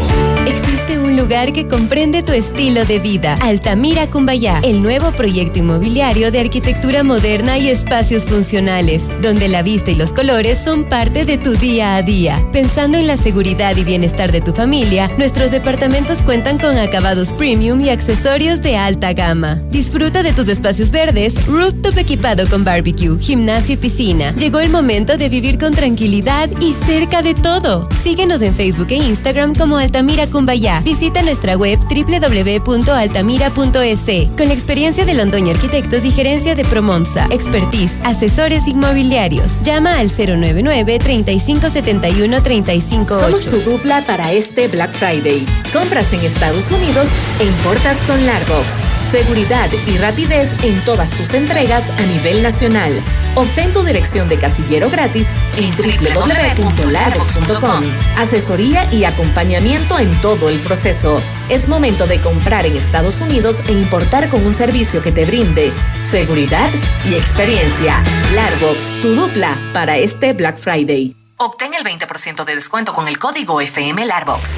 Existe 0.45 0.84
un 0.93 1.17
lugar 1.17 1.51
que 1.51 1.65
comprende 1.65 2.21
tu 2.21 2.31
estilo 2.31 2.85
de 2.85 2.99
vida. 2.99 3.37
Altamira 3.41 4.07
Cumbayá, 4.07 4.59
el 4.63 4.81
nuevo 4.81 5.11
proyecto 5.11 5.59
inmobiliario 5.59 6.31
de 6.31 6.39
arquitectura 6.39 7.03
moderna 7.03 7.57
y 7.57 7.69
espacios 7.69 8.25
funcionales, 8.25 9.03
donde 9.21 9.47
la 9.47 9.63
vista 9.63 9.91
y 9.91 9.95
los 9.95 10.13
colores 10.13 10.59
son 10.63 10.85
parte 10.85 11.25
de 11.25 11.37
tu 11.37 11.53
día 11.55 11.95
a 11.95 12.01
día. 12.03 12.41
Pensando 12.51 12.97
en 12.97 13.07
la 13.07 13.17
seguridad 13.17 13.75
y 13.75 13.83
bienestar 13.83 14.31
de 14.31 14.41
tu 14.41 14.53
familia, 14.53 15.09
nuestros 15.17 15.51
departamentos 15.51 16.19
cuentan 16.21 16.59
con 16.59 16.77
acabados 16.77 17.29
premium 17.29 17.81
y 17.81 17.89
accesorios 17.89 18.61
de 18.61 18.77
alta 18.77 19.13
gama. 19.13 19.55
Disfruta 19.69 20.23
de 20.23 20.33
tus 20.33 20.47
espacios 20.47 20.91
verdes, 20.91 21.45
rooftop 21.47 21.97
equipado 21.97 22.47
con 22.47 22.63
barbecue, 22.63 23.17
gimnasio 23.19 23.73
y 23.73 23.77
piscina. 23.77 24.33
Llegó 24.35 24.59
el 24.59 24.69
momento 24.69 25.17
de 25.17 25.29
vivir 25.29 25.57
con 25.57 25.71
tranquilidad 25.71 26.49
y 26.61 26.73
cerca 26.85 27.21
de 27.21 27.33
todo. 27.33 27.89
Síguenos 28.03 28.41
en 28.41 28.53
Facebook 28.53 28.87
e 28.89 28.95
Instagram 28.95 29.55
como 29.55 29.77
Altamira 29.77 30.27
Cumbayá. 30.27 30.74
Visita 30.81 31.21
nuestra 31.21 31.57
web 31.57 31.79
www.altamira.es 31.79 34.29
con 34.37 34.47
la 34.47 34.53
experiencia 34.53 35.05
de 35.05 35.13
Londoño 35.13 35.51
Arquitectos 35.51 36.05
y 36.05 36.11
gerencia 36.11 36.55
de 36.55 36.63
Promonza, 36.65 37.27
Expertise, 37.31 37.99
asesores 38.03 38.67
inmobiliarios. 38.67 39.51
Llama 39.61 39.99
al 39.99 40.09
099 40.09 40.99
3571 40.99 42.43
358. 42.43 43.25
Somos 43.25 43.45
tu 43.45 43.57
dupla 43.69 44.05
para 44.05 44.31
este 44.31 44.67
Black 44.67 44.91
Friday. 44.91 45.45
Compras 45.73 46.13
en 46.13 46.21
Estados 46.21 46.71
Unidos 46.71 47.07
e 47.39 47.45
importas 47.45 47.97
con 48.07 48.25
Largox. 48.25 49.04
Seguridad 49.15 49.71
y 49.87 49.97
rapidez 49.97 50.53
en 50.61 50.83
todas 50.83 51.09
tus 51.11 51.33
entregas 51.33 51.89
a 51.89 52.01
nivel 52.01 52.43
nacional. 52.43 53.01
Obtén 53.35 53.71
tu 53.71 53.81
dirección 53.81 54.27
de 54.27 54.37
casillero 54.37 54.89
gratis 54.89 55.29
en 55.55 55.73
www.largox.com. 55.73 57.85
Asesoría 58.17 58.93
y 58.93 59.05
acompañamiento 59.05 59.99
en 59.99 60.19
todo 60.19 60.49
el 60.49 60.59
proceso. 60.59 61.21
Es 61.47 61.69
momento 61.69 62.07
de 62.07 62.19
comprar 62.19 62.65
en 62.65 62.75
Estados 62.75 63.21
Unidos 63.21 63.61
e 63.69 63.71
importar 63.71 64.27
con 64.27 64.45
un 64.45 64.53
servicio 64.53 65.01
que 65.01 65.13
te 65.13 65.23
brinde 65.23 65.71
seguridad 66.01 66.69
y 67.05 67.13
experiencia. 67.13 68.03
Largox, 68.33 69.01
tu 69.01 69.15
dupla 69.15 69.57
para 69.71 69.95
este 69.95 70.33
Black 70.33 70.57
Friday. 70.57 71.15
Obtén 71.37 71.73
el 71.73 71.85
20% 71.85 72.43
de 72.43 72.53
descuento 72.53 72.93
con 72.93 73.07
el 73.07 73.17
código 73.17 73.61
FM 73.61 74.07
Larbox. 74.07 74.57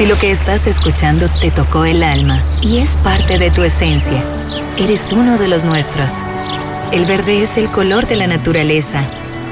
Si 0.00 0.06
lo 0.06 0.16
que 0.16 0.30
estás 0.30 0.66
escuchando 0.66 1.28
te 1.42 1.50
tocó 1.50 1.84
el 1.84 2.02
alma 2.02 2.42
y 2.62 2.78
es 2.78 2.96
parte 2.96 3.36
de 3.36 3.50
tu 3.50 3.62
esencia, 3.64 4.24
eres 4.78 5.12
uno 5.12 5.36
de 5.36 5.46
los 5.46 5.62
nuestros. 5.62 6.10
El 6.90 7.04
verde 7.04 7.42
es 7.42 7.58
el 7.58 7.68
color 7.70 8.06
de 8.06 8.16
la 8.16 8.26
naturaleza, 8.26 9.02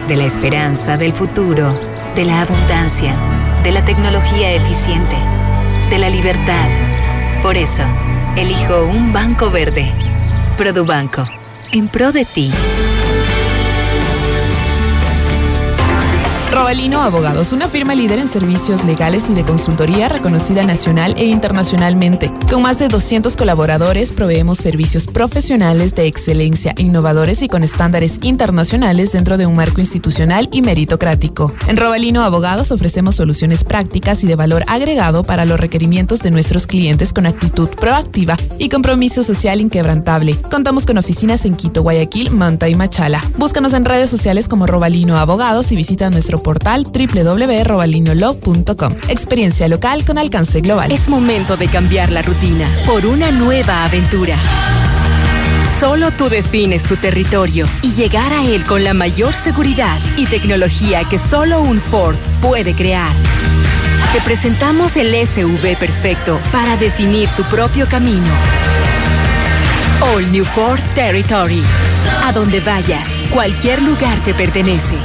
de 0.08 0.16
la 0.16 0.24
esperanza, 0.24 0.96
del 0.96 1.12
futuro, 1.12 1.70
de 2.16 2.24
la 2.24 2.40
abundancia, 2.40 3.14
de 3.62 3.72
la 3.72 3.84
tecnología 3.84 4.54
eficiente, 4.54 5.16
de 5.90 5.98
la 5.98 6.08
libertad. 6.08 6.70
Por 7.42 7.58
eso, 7.58 7.82
elijo 8.34 8.86
un 8.86 9.12
banco 9.12 9.50
verde. 9.50 9.92
Produbanco, 10.56 11.28
en 11.72 11.88
pro 11.88 12.10
de 12.10 12.24
ti. 12.24 12.50
Robalino 16.58 17.00
Abogados, 17.02 17.52
una 17.52 17.68
firma 17.68 17.94
líder 17.94 18.18
en 18.18 18.26
servicios 18.26 18.84
legales 18.84 19.30
y 19.30 19.34
de 19.34 19.44
consultoría 19.44 20.08
reconocida 20.08 20.64
nacional 20.64 21.14
e 21.16 21.24
internacionalmente. 21.24 22.32
Con 22.50 22.62
más 22.62 22.80
de 22.80 22.88
200 22.88 23.36
colaboradores 23.36 24.10
proveemos 24.10 24.58
servicios 24.58 25.06
profesionales 25.06 25.94
de 25.94 26.08
excelencia, 26.08 26.74
innovadores 26.76 27.42
y 27.42 27.48
con 27.48 27.62
estándares 27.62 28.18
internacionales 28.22 29.12
dentro 29.12 29.38
de 29.38 29.46
un 29.46 29.54
marco 29.54 29.80
institucional 29.80 30.48
y 30.50 30.62
meritocrático. 30.62 31.54
En 31.68 31.76
Robalino 31.76 32.24
Abogados 32.24 32.72
ofrecemos 32.72 33.14
soluciones 33.14 33.62
prácticas 33.62 34.24
y 34.24 34.26
de 34.26 34.34
valor 34.34 34.64
agregado 34.66 35.22
para 35.22 35.44
los 35.44 35.60
requerimientos 35.60 36.18
de 36.22 36.32
nuestros 36.32 36.66
clientes 36.66 37.12
con 37.12 37.26
actitud 37.26 37.68
proactiva 37.68 38.36
y 38.58 38.68
compromiso 38.68 39.22
social 39.22 39.60
inquebrantable. 39.60 40.34
Contamos 40.50 40.86
con 40.86 40.98
oficinas 40.98 41.44
en 41.44 41.54
Quito, 41.54 41.82
Guayaquil, 41.82 42.32
Manta 42.32 42.68
y 42.68 42.74
Machala. 42.74 43.22
Búscanos 43.38 43.74
en 43.74 43.84
redes 43.84 44.10
sociales 44.10 44.48
como 44.48 44.66
Robalino 44.66 45.16
Abogados 45.18 45.70
y 45.70 45.76
visita 45.76 46.10
nuestro 46.10 46.42
portal. 46.48 46.86
Experiencia 49.08 49.68
local 49.68 50.04
con 50.06 50.16
alcance 50.16 50.62
global. 50.62 50.90
Es 50.92 51.06
momento 51.06 51.58
de 51.58 51.68
cambiar 51.68 52.10
la 52.10 52.22
rutina 52.22 52.66
por 52.86 53.04
una 53.04 53.30
nueva 53.30 53.84
aventura. 53.84 54.34
Solo 55.78 56.10
tú 56.10 56.30
defines 56.30 56.84
tu 56.84 56.96
territorio 56.96 57.68
y 57.82 57.92
llegar 57.92 58.32
a 58.32 58.46
él 58.46 58.64
con 58.64 58.82
la 58.82 58.94
mayor 58.94 59.34
seguridad 59.34 59.98
y 60.16 60.24
tecnología 60.24 61.04
que 61.04 61.18
solo 61.18 61.60
un 61.60 61.82
Ford 61.82 62.16
puede 62.40 62.74
crear. 62.74 63.12
Te 64.14 64.22
presentamos 64.22 64.96
el 64.96 65.14
SUV 65.26 65.76
perfecto 65.78 66.40
para 66.50 66.78
definir 66.78 67.28
tu 67.36 67.42
propio 67.44 67.86
camino. 67.88 68.32
All 70.00 70.32
New 70.32 70.46
Ford 70.46 70.80
Territory. 70.94 71.62
A 72.24 72.32
donde 72.32 72.60
vayas, 72.60 73.06
cualquier 73.30 73.82
lugar 73.82 74.18
te 74.24 74.32
pertenece. 74.32 74.96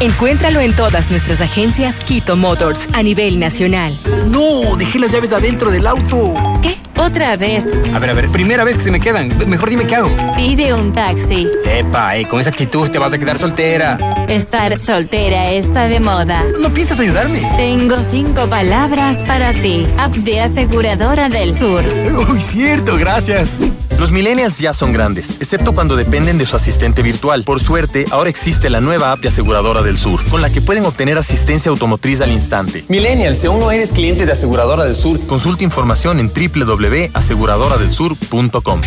Encuéntralo 0.00 0.60
en 0.60 0.74
todas 0.74 1.10
nuestras 1.10 1.40
agencias 1.40 1.96
Quito 2.06 2.36
Motors 2.36 2.80
a 2.92 3.02
nivel 3.02 3.38
nacional. 3.38 3.98
No, 4.28 4.76
dejé 4.76 4.98
las 4.98 5.12
llaves 5.12 5.32
adentro 5.32 5.70
del 5.70 5.86
auto. 5.86 6.34
¿Qué? 6.62 6.78
¿Otra 6.96 7.36
vez? 7.36 7.72
A 7.94 7.98
ver, 7.98 8.10
a 8.10 8.12
ver, 8.12 8.28
primera 8.28 8.64
vez 8.64 8.76
que 8.76 8.84
se 8.84 8.90
me 8.90 9.00
quedan. 9.00 9.32
Mejor 9.48 9.70
dime 9.70 9.86
qué 9.86 9.96
hago. 9.96 10.14
Pide 10.36 10.72
un 10.72 10.92
taxi. 10.92 11.48
Epa, 11.64 12.16
eh, 12.16 12.28
con 12.28 12.40
esa 12.40 12.50
actitud 12.50 12.88
te 12.90 12.98
vas 12.98 13.12
a 13.12 13.18
quedar 13.18 13.38
soltera. 13.38 13.98
Estar 14.28 14.78
soltera 14.78 15.50
está 15.50 15.88
de 15.88 15.98
moda. 15.98 16.44
¿No 16.60 16.70
piensas 16.70 17.00
ayudarme? 17.00 17.42
Tengo 17.56 18.04
cinco 18.04 18.46
palabras 18.46 19.22
para 19.26 19.52
ti. 19.52 19.86
App 19.98 20.14
de 20.14 20.40
aseguradora 20.40 21.28
del 21.28 21.56
sur. 21.56 21.84
Uy, 22.30 22.40
cierto, 22.40 22.96
gracias. 22.96 23.60
Los 23.98 24.10
millennials 24.10 24.58
ya 24.58 24.72
son 24.72 24.92
grandes, 24.92 25.36
excepto 25.40 25.74
cuando 25.74 25.96
dependen 25.96 26.36
de 26.36 26.46
su 26.46 26.56
asistente 26.56 27.02
virtual. 27.02 27.44
Por 27.44 27.60
suerte, 27.60 28.04
ahora 28.10 28.30
existe 28.30 28.68
la 28.68 28.80
nueva 28.80 29.12
app 29.12 29.20
de 29.20 29.28
Aseguradora 29.28 29.82
del 29.82 29.91
Sur, 29.96 30.22
con 30.28 30.42
la 30.42 30.50
que 30.50 30.60
pueden 30.60 30.84
obtener 30.84 31.16
asistencia 31.18 31.70
automotriz 31.70 32.20
al 32.20 32.32
instante. 32.32 32.84
Millennials, 32.88 33.38
si 33.40 33.46
aún 33.46 33.60
no 33.60 33.70
eres 33.70 33.92
cliente 33.92 34.26
de 34.26 34.32
Aseguradora 34.32 34.84
del 34.84 34.96
Sur, 34.96 35.20
Consulta 35.26 35.62
información 35.64 36.20
en 36.20 36.30
www.aseguradoradelsur.com. 36.32 38.80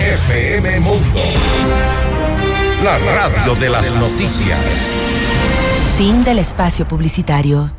FM 0.00 0.80
Mundo. 0.80 1.20
La 2.82 2.98
radio 2.98 3.54
de 3.54 3.70
las 3.70 3.94
noticias. 3.94 4.58
Fin 5.96 6.24
del 6.24 6.38
espacio 6.38 6.86
publicitario. 6.86 7.70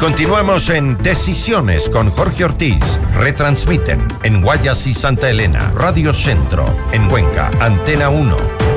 Continuamos 0.00 0.68
en 0.68 0.96
Decisiones 0.98 1.88
con 1.88 2.10
Jorge 2.10 2.44
Ortiz. 2.44 3.00
Retransmiten 3.16 4.06
en 4.22 4.42
Guayas 4.42 4.86
y 4.86 4.94
Santa 4.94 5.28
Elena, 5.28 5.72
Radio 5.74 6.12
Centro, 6.12 6.64
en 6.92 7.08
Cuenca, 7.08 7.50
Antena 7.60 8.08
1. 8.08 8.67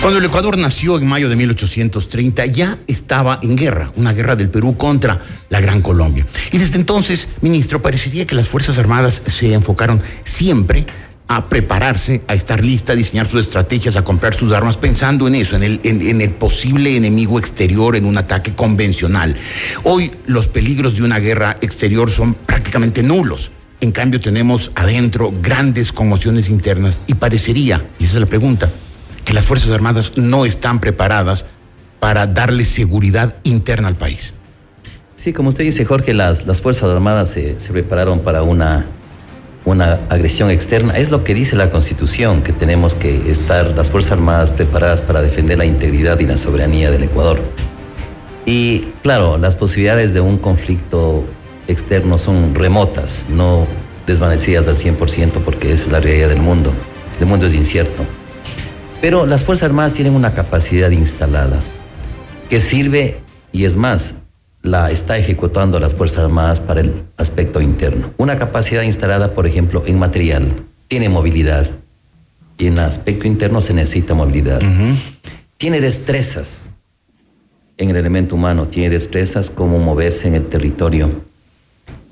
Cuando 0.00 0.18
el 0.18 0.24
Ecuador 0.24 0.56
nació 0.56 0.98
en 0.98 1.06
mayo 1.06 1.28
de 1.28 1.36
1830, 1.36 2.46
ya 2.46 2.78
estaba 2.86 3.38
en 3.42 3.54
guerra, 3.54 3.92
una 3.96 4.14
guerra 4.14 4.34
del 4.34 4.48
Perú 4.48 4.74
contra 4.78 5.20
la 5.50 5.60
Gran 5.60 5.82
Colombia. 5.82 6.26
Y 6.52 6.56
desde 6.56 6.78
entonces, 6.78 7.28
ministro, 7.42 7.82
parecería 7.82 8.26
que 8.26 8.34
las 8.34 8.48
Fuerzas 8.48 8.78
Armadas 8.78 9.22
se 9.26 9.52
enfocaron 9.52 10.00
siempre 10.24 10.86
a 11.28 11.50
prepararse, 11.50 12.22
a 12.28 12.34
estar 12.34 12.64
lista, 12.64 12.94
a 12.94 12.96
diseñar 12.96 13.28
sus 13.28 13.44
estrategias, 13.44 13.96
a 13.96 14.02
comprar 14.02 14.32
sus 14.34 14.52
armas, 14.52 14.78
pensando 14.78 15.28
en 15.28 15.34
eso, 15.34 15.54
en 15.56 15.64
el, 15.64 15.80
en, 15.82 16.00
en 16.00 16.22
el 16.22 16.30
posible 16.30 16.96
enemigo 16.96 17.38
exterior, 17.38 17.94
en 17.94 18.06
un 18.06 18.16
ataque 18.16 18.54
convencional. 18.54 19.36
Hoy 19.82 20.12
los 20.24 20.48
peligros 20.48 20.96
de 20.96 21.02
una 21.02 21.18
guerra 21.18 21.58
exterior 21.60 22.10
son 22.10 22.32
prácticamente 22.32 23.02
nulos. 23.02 23.50
En 23.82 23.92
cambio, 23.92 24.18
tenemos 24.18 24.72
adentro 24.74 25.30
grandes 25.42 25.92
conmociones 25.92 26.48
internas 26.48 27.02
y 27.06 27.14
parecería, 27.14 27.84
y 27.98 28.04
esa 28.04 28.14
es 28.14 28.20
la 28.20 28.26
pregunta, 28.26 28.70
que 29.24 29.32
las 29.32 29.44
Fuerzas 29.44 29.70
Armadas 29.70 30.12
no 30.16 30.44
están 30.44 30.80
preparadas 30.80 31.46
para 31.98 32.26
darle 32.26 32.64
seguridad 32.64 33.36
interna 33.44 33.88
al 33.88 33.96
país. 33.96 34.34
Sí, 35.16 35.32
como 35.32 35.50
usted 35.50 35.64
dice, 35.64 35.84
Jorge, 35.84 36.14
las, 36.14 36.46
las 36.46 36.60
Fuerzas 36.60 36.90
Armadas 36.90 37.30
se, 37.30 37.60
se 37.60 37.72
prepararon 37.72 38.20
para 38.20 38.42
una, 38.42 38.86
una 39.66 39.98
agresión 40.08 40.50
externa. 40.50 40.96
Es 40.96 41.10
lo 41.10 41.24
que 41.24 41.34
dice 41.34 41.56
la 41.56 41.70
Constitución, 41.70 42.42
que 42.42 42.52
tenemos 42.52 42.94
que 42.94 43.30
estar 43.30 43.68
las 43.76 43.90
Fuerzas 43.90 44.12
Armadas 44.12 44.50
preparadas 44.52 45.02
para 45.02 45.20
defender 45.20 45.58
la 45.58 45.66
integridad 45.66 46.18
y 46.20 46.26
la 46.26 46.38
soberanía 46.38 46.90
del 46.90 47.04
Ecuador. 47.04 47.40
Y 48.46 48.88
claro, 49.02 49.36
las 49.36 49.54
posibilidades 49.54 50.14
de 50.14 50.20
un 50.20 50.38
conflicto 50.38 51.24
externo 51.68 52.18
son 52.18 52.54
remotas, 52.54 53.26
no 53.28 53.66
desvanecidas 54.06 54.66
al 54.68 54.76
100% 54.76 55.32
porque 55.44 55.72
es 55.72 55.88
la 55.88 56.00
realidad 56.00 56.28
del 56.30 56.40
mundo. 56.40 56.72
El 57.20 57.26
mundo 57.26 57.46
es 57.46 57.54
incierto. 57.54 58.04
Pero 59.00 59.26
las 59.26 59.44
Fuerzas 59.44 59.70
Armadas 59.70 59.94
tienen 59.94 60.14
una 60.14 60.34
capacidad 60.34 60.90
instalada 60.90 61.60
que 62.48 62.60
sirve, 62.60 63.18
y 63.52 63.64
es 63.64 63.76
más, 63.76 64.14
la 64.62 64.90
está 64.90 65.16
ejecutando 65.16 65.80
las 65.80 65.94
Fuerzas 65.94 66.24
Armadas 66.24 66.60
para 66.60 66.80
el 66.80 66.92
aspecto 67.16 67.60
interno. 67.60 68.10
Una 68.18 68.36
capacidad 68.36 68.82
instalada, 68.82 69.32
por 69.32 69.46
ejemplo, 69.46 69.82
en 69.86 69.98
material, 69.98 70.52
tiene 70.88 71.08
movilidad, 71.08 71.66
y 72.58 72.66
en 72.66 72.78
aspecto 72.78 73.26
interno 73.26 73.62
se 73.62 73.72
necesita 73.72 74.12
movilidad. 74.12 74.60
Tiene 75.56 75.80
destrezas 75.80 76.68
en 77.78 77.88
el 77.88 77.96
elemento 77.96 78.34
humano, 78.34 78.66
tiene 78.66 78.90
destrezas 78.90 79.48
como 79.48 79.78
moverse 79.78 80.28
en 80.28 80.34
el 80.34 80.46
territorio 80.46 81.10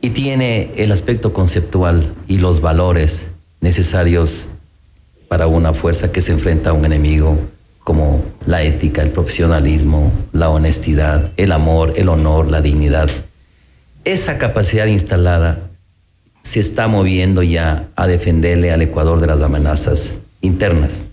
y 0.01 0.11
tiene 0.11 0.71
el 0.77 0.93
aspecto 0.93 1.35
conceptual 1.35 2.15
y 2.27 2.39
los 2.39 2.63
valores 2.63 3.31
necesarios 3.61 4.49
para 5.29 5.47
una 5.47 5.75
fuerza 5.75 6.11
que 6.11 6.23
se 6.23 6.33
enfrenta 6.33 6.71
a 6.71 6.73
un 6.73 6.85
enemigo 6.85 7.39
como 7.85 8.23
la 8.47 8.63
ética, 8.63 9.03
el 9.03 9.11
profesionalismo, 9.11 10.13
la 10.33 10.51
honestidad, 10.51 11.31
el 11.37 11.53
amor, 11.53 11.95
el 11.97 12.09
honor, 12.09 12.51
la 12.51 12.61
dignidad. 12.61 13.09
Esa 14.05 14.39
capacidad 14.39 14.87
instalada 14.87 15.71
se 16.43 16.61
está 16.61 16.89
moviendo 16.89 17.43
ya 17.43 17.89
a 17.97 18.07
defenderle 18.07 18.73
al 18.73 18.83
Ecuador 18.83 19.21
de 19.21 19.27
las 19.27 19.41
amenazas 19.41 20.19
internas. 20.41 21.05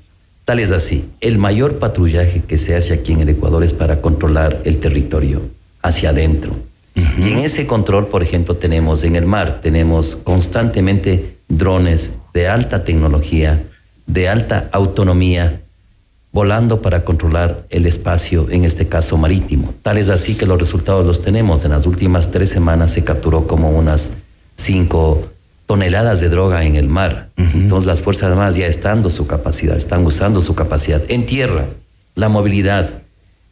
Tal 0.46 0.60
es 0.60 0.72
así, 0.72 1.10
el 1.22 1.38
mayor 1.38 1.80
patrullaje 1.80 2.42
que 2.42 2.58
se 2.58 2.76
hace 2.76 2.94
aquí 2.94 3.14
en 3.14 3.22
el 3.22 3.30
Ecuador 3.30 3.64
es 3.64 3.74
para 3.74 4.02
controlar 4.02 4.62
el 4.66 4.78
territorio 4.78 5.42
hacia 5.82 6.12
adentro. 6.12 6.56
Y 6.96 7.32
en 7.32 7.40
ese 7.40 7.68
control, 7.68 8.08
por 8.08 8.24
ejemplo, 8.24 8.56
tenemos 8.56 9.04
en 9.04 9.16
el 9.16 9.26
mar, 9.26 9.60
tenemos 9.62 10.16
constantemente 10.16 11.38
drones 11.48 12.14
de 12.34 12.48
alta 12.48 12.84
tecnología, 12.84 13.64
de 14.08 14.28
alta 14.30 14.70
autonomía, 14.72 15.62
volando 16.32 16.82
para 16.82 17.04
controlar 17.06 17.64
el 17.70 17.86
espacio, 17.86 18.48
en 18.50 18.64
este 18.66 18.88
caso 18.88 19.18
marítimo. 19.18 19.74
Tal 19.82 19.98
es 19.98 20.10
así 20.10 20.36
que 20.36 20.46
los 20.46 20.60
resultados 20.60 21.06
los 21.06 21.22
tenemos. 21.22 21.64
En 21.66 21.72
las 21.72 21.86
últimas 21.86 22.32
tres 22.32 22.50
semanas 22.50 22.92
se 22.92 23.04
capturó 23.04 23.48
como 23.48 23.70
unas 23.72 24.12
cinco 24.56 25.28
toneladas 25.66 26.20
de 26.20 26.30
droga 26.30 26.64
en 26.66 26.76
el 26.76 26.88
mar. 26.88 27.30
Entonces 27.38 27.88
las 27.88 28.02
Fuerzas 28.02 28.30
Armadas 28.32 28.56
ya 28.56 28.68
están 28.68 28.96
dando 28.96 29.10
su 29.10 29.26
capacidad, 29.28 29.76
están 29.76 30.06
usando 30.06 30.42
su 30.42 30.54
capacidad. 30.56 31.02
En 31.08 31.26
tierra, 31.26 31.66
la 32.16 32.30
movilidad, 32.30 32.90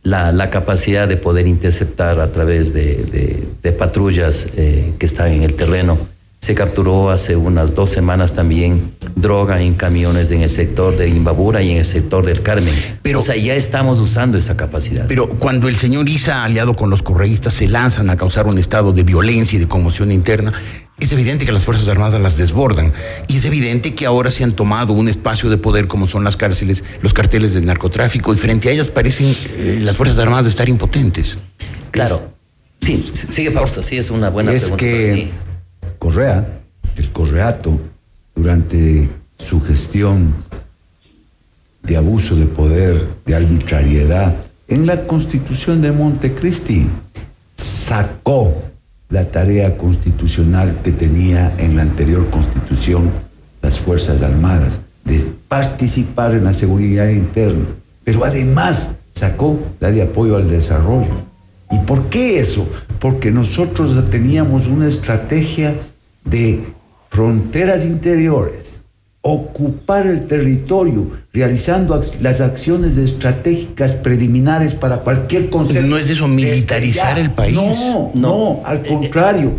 la, 0.03 0.31
la 0.31 0.49
capacidad 0.49 1.07
de 1.07 1.17
poder 1.17 1.47
interceptar 1.47 2.19
a 2.19 2.31
través 2.31 2.73
de, 2.73 2.97
de- 3.05 3.43
de 3.63 3.71
patrullas 3.71 4.49
eh, 4.57 4.93
que 4.99 5.05
están 5.05 5.31
en 5.31 5.43
el 5.43 5.55
terreno. 5.55 5.97
Se 6.43 6.55
capturó 6.55 7.09
hace 7.09 7.37
unas 7.37 7.73
dos 7.73 7.89
semanas 7.89 8.33
también 8.33 8.95
droga 9.15 9.61
en 9.61 9.75
camiones 9.75 10.29
en 10.29 10.41
el 10.41 10.49
sector 10.49 10.97
de 10.97 11.07
Imbabura 11.07 11.61
y 11.61 11.71
en 11.71 11.77
el 11.77 11.85
sector 11.85 12.25
del 12.25 12.41
Carmen. 12.41 12.73
Pero, 13.01 13.19
o 13.19 13.21
sea, 13.21 13.37
ya 13.37 13.55
estamos 13.55 14.01
usando 14.01 14.37
esa 14.37 14.57
capacidad. 14.57 15.07
Pero 15.07 15.29
cuando 15.29 15.69
el 15.69 15.77
señor 15.77 16.09
Isa, 16.09 16.43
aliado 16.43 16.73
con 16.73 16.89
los 16.89 17.01
correístas, 17.01 17.53
se 17.53 17.69
lanzan 17.69 18.09
a 18.09 18.17
causar 18.17 18.45
un 18.45 18.57
estado 18.57 18.91
de 18.91 19.03
violencia 19.03 19.55
y 19.55 19.61
de 19.61 19.69
conmoción 19.69 20.11
interna, 20.11 20.51
es 20.99 21.13
evidente 21.13 21.45
que 21.45 21.53
las 21.53 21.63
Fuerzas 21.63 21.87
Armadas 21.87 22.19
las 22.19 22.35
desbordan. 22.35 22.91
Y 23.29 23.37
es 23.37 23.45
evidente 23.45 23.95
que 23.95 24.05
ahora 24.05 24.29
se 24.29 24.43
han 24.43 24.51
tomado 24.51 24.91
un 24.91 25.07
espacio 25.07 25.49
de 25.49 25.55
poder 25.55 25.87
como 25.87 26.07
son 26.07 26.25
las 26.25 26.35
cárceles, 26.35 26.83
los 26.99 27.13
carteles 27.13 27.53
del 27.53 27.65
narcotráfico, 27.65 28.33
y 28.33 28.37
frente 28.37 28.67
a 28.67 28.73
ellas 28.73 28.89
parecen 28.89 29.33
eh, 29.55 29.79
las 29.79 29.95
Fuerzas 29.95 30.19
Armadas 30.19 30.47
estar 30.47 30.67
impotentes. 30.67 31.37
Claro. 31.91 32.33
Sí, 32.81 33.01
sigue 33.29 33.49
Fausto, 33.49 33.81
sí, 33.81 33.95
es 33.95 34.09
una 34.09 34.29
buena 34.29 34.51
es 34.51 34.63
pregunta. 34.63 34.83
que 34.83 35.31
Correa, 35.99 36.61
el 36.95 37.11
Correato, 37.11 37.79
durante 38.35 39.09
su 39.37 39.61
gestión 39.61 40.33
de 41.83 41.97
abuso 41.97 42.35
de 42.35 42.45
poder, 42.45 43.07
de 43.25 43.35
arbitrariedad, 43.35 44.35
en 44.67 44.85
la 44.85 45.05
constitución 45.05 45.81
de 45.81 45.91
Montecristi, 45.91 46.87
sacó 47.55 48.63
la 49.09 49.25
tarea 49.25 49.77
constitucional 49.77 50.79
que 50.83 50.91
tenía 50.91 51.53
en 51.57 51.75
la 51.75 51.83
anterior 51.83 52.29
constitución 52.29 53.11
las 53.61 53.79
Fuerzas 53.79 54.21
Armadas, 54.21 54.79
de 55.05 55.25
participar 55.47 56.33
en 56.33 56.45
la 56.45 56.53
seguridad 56.53 57.09
interna, 57.09 57.65
pero 58.03 58.25
además 58.25 58.89
sacó 59.13 59.59
la 59.79 59.91
de 59.91 60.01
apoyo 60.01 60.35
al 60.35 60.49
desarrollo. 60.49 61.32
¿Y 61.73 61.79
por 61.79 62.09
qué 62.09 62.39
eso? 62.39 62.67
Porque 62.99 63.31
nosotros 63.31 64.09
teníamos 64.09 64.67
una 64.67 64.87
estrategia 64.87 65.73
de 66.23 66.63
fronteras 67.09 67.83
interiores, 67.83 68.83
ocupar 69.21 70.05
el 70.05 70.27
territorio, 70.27 71.11
realizando 71.33 71.99
las 72.21 72.41
acciones 72.41 72.97
estratégicas 72.97 73.93
preliminares 73.93 74.75
para 74.75 74.97
cualquier 74.97 75.49
concepto. 75.49 75.87
¿No 75.87 75.97
es 75.97 76.09
eso 76.09 76.27
militarizar 76.27 77.17
el 77.17 77.31
país? 77.31 77.55
No, 77.55 78.11
no, 78.13 78.61
al 78.65 78.85
contrario. 78.85 79.53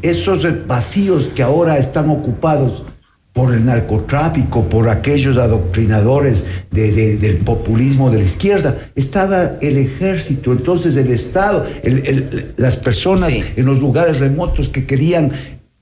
Esos 0.00 0.66
vacíos 0.66 1.30
que 1.34 1.42
ahora 1.42 1.76
están 1.76 2.08
ocupados 2.08 2.84
por 3.32 3.54
el 3.54 3.64
narcotráfico, 3.64 4.64
por 4.64 4.88
aquellos 4.90 5.38
adoctrinadores 5.38 6.44
de- 6.70 6.92
de- 6.92 7.16
del 7.16 7.36
populismo 7.38 8.10
de 8.10 8.18
la 8.18 8.24
izquierda, 8.24 8.76
estaba 8.94 9.52
el 9.62 9.78
ejército, 9.78 10.52
entonces 10.52 10.96
el 10.96 11.10
Estado, 11.10 11.64
el- 11.82 12.06
el- 12.06 12.54
las 12.58 12.76
personas 12.76 13.32
en 13.56 13.64
los 13.64 13.78
lugares 13.78 14.18
remotos 14.18 14.68
que 14.68 14.84
querían 14.84 15.32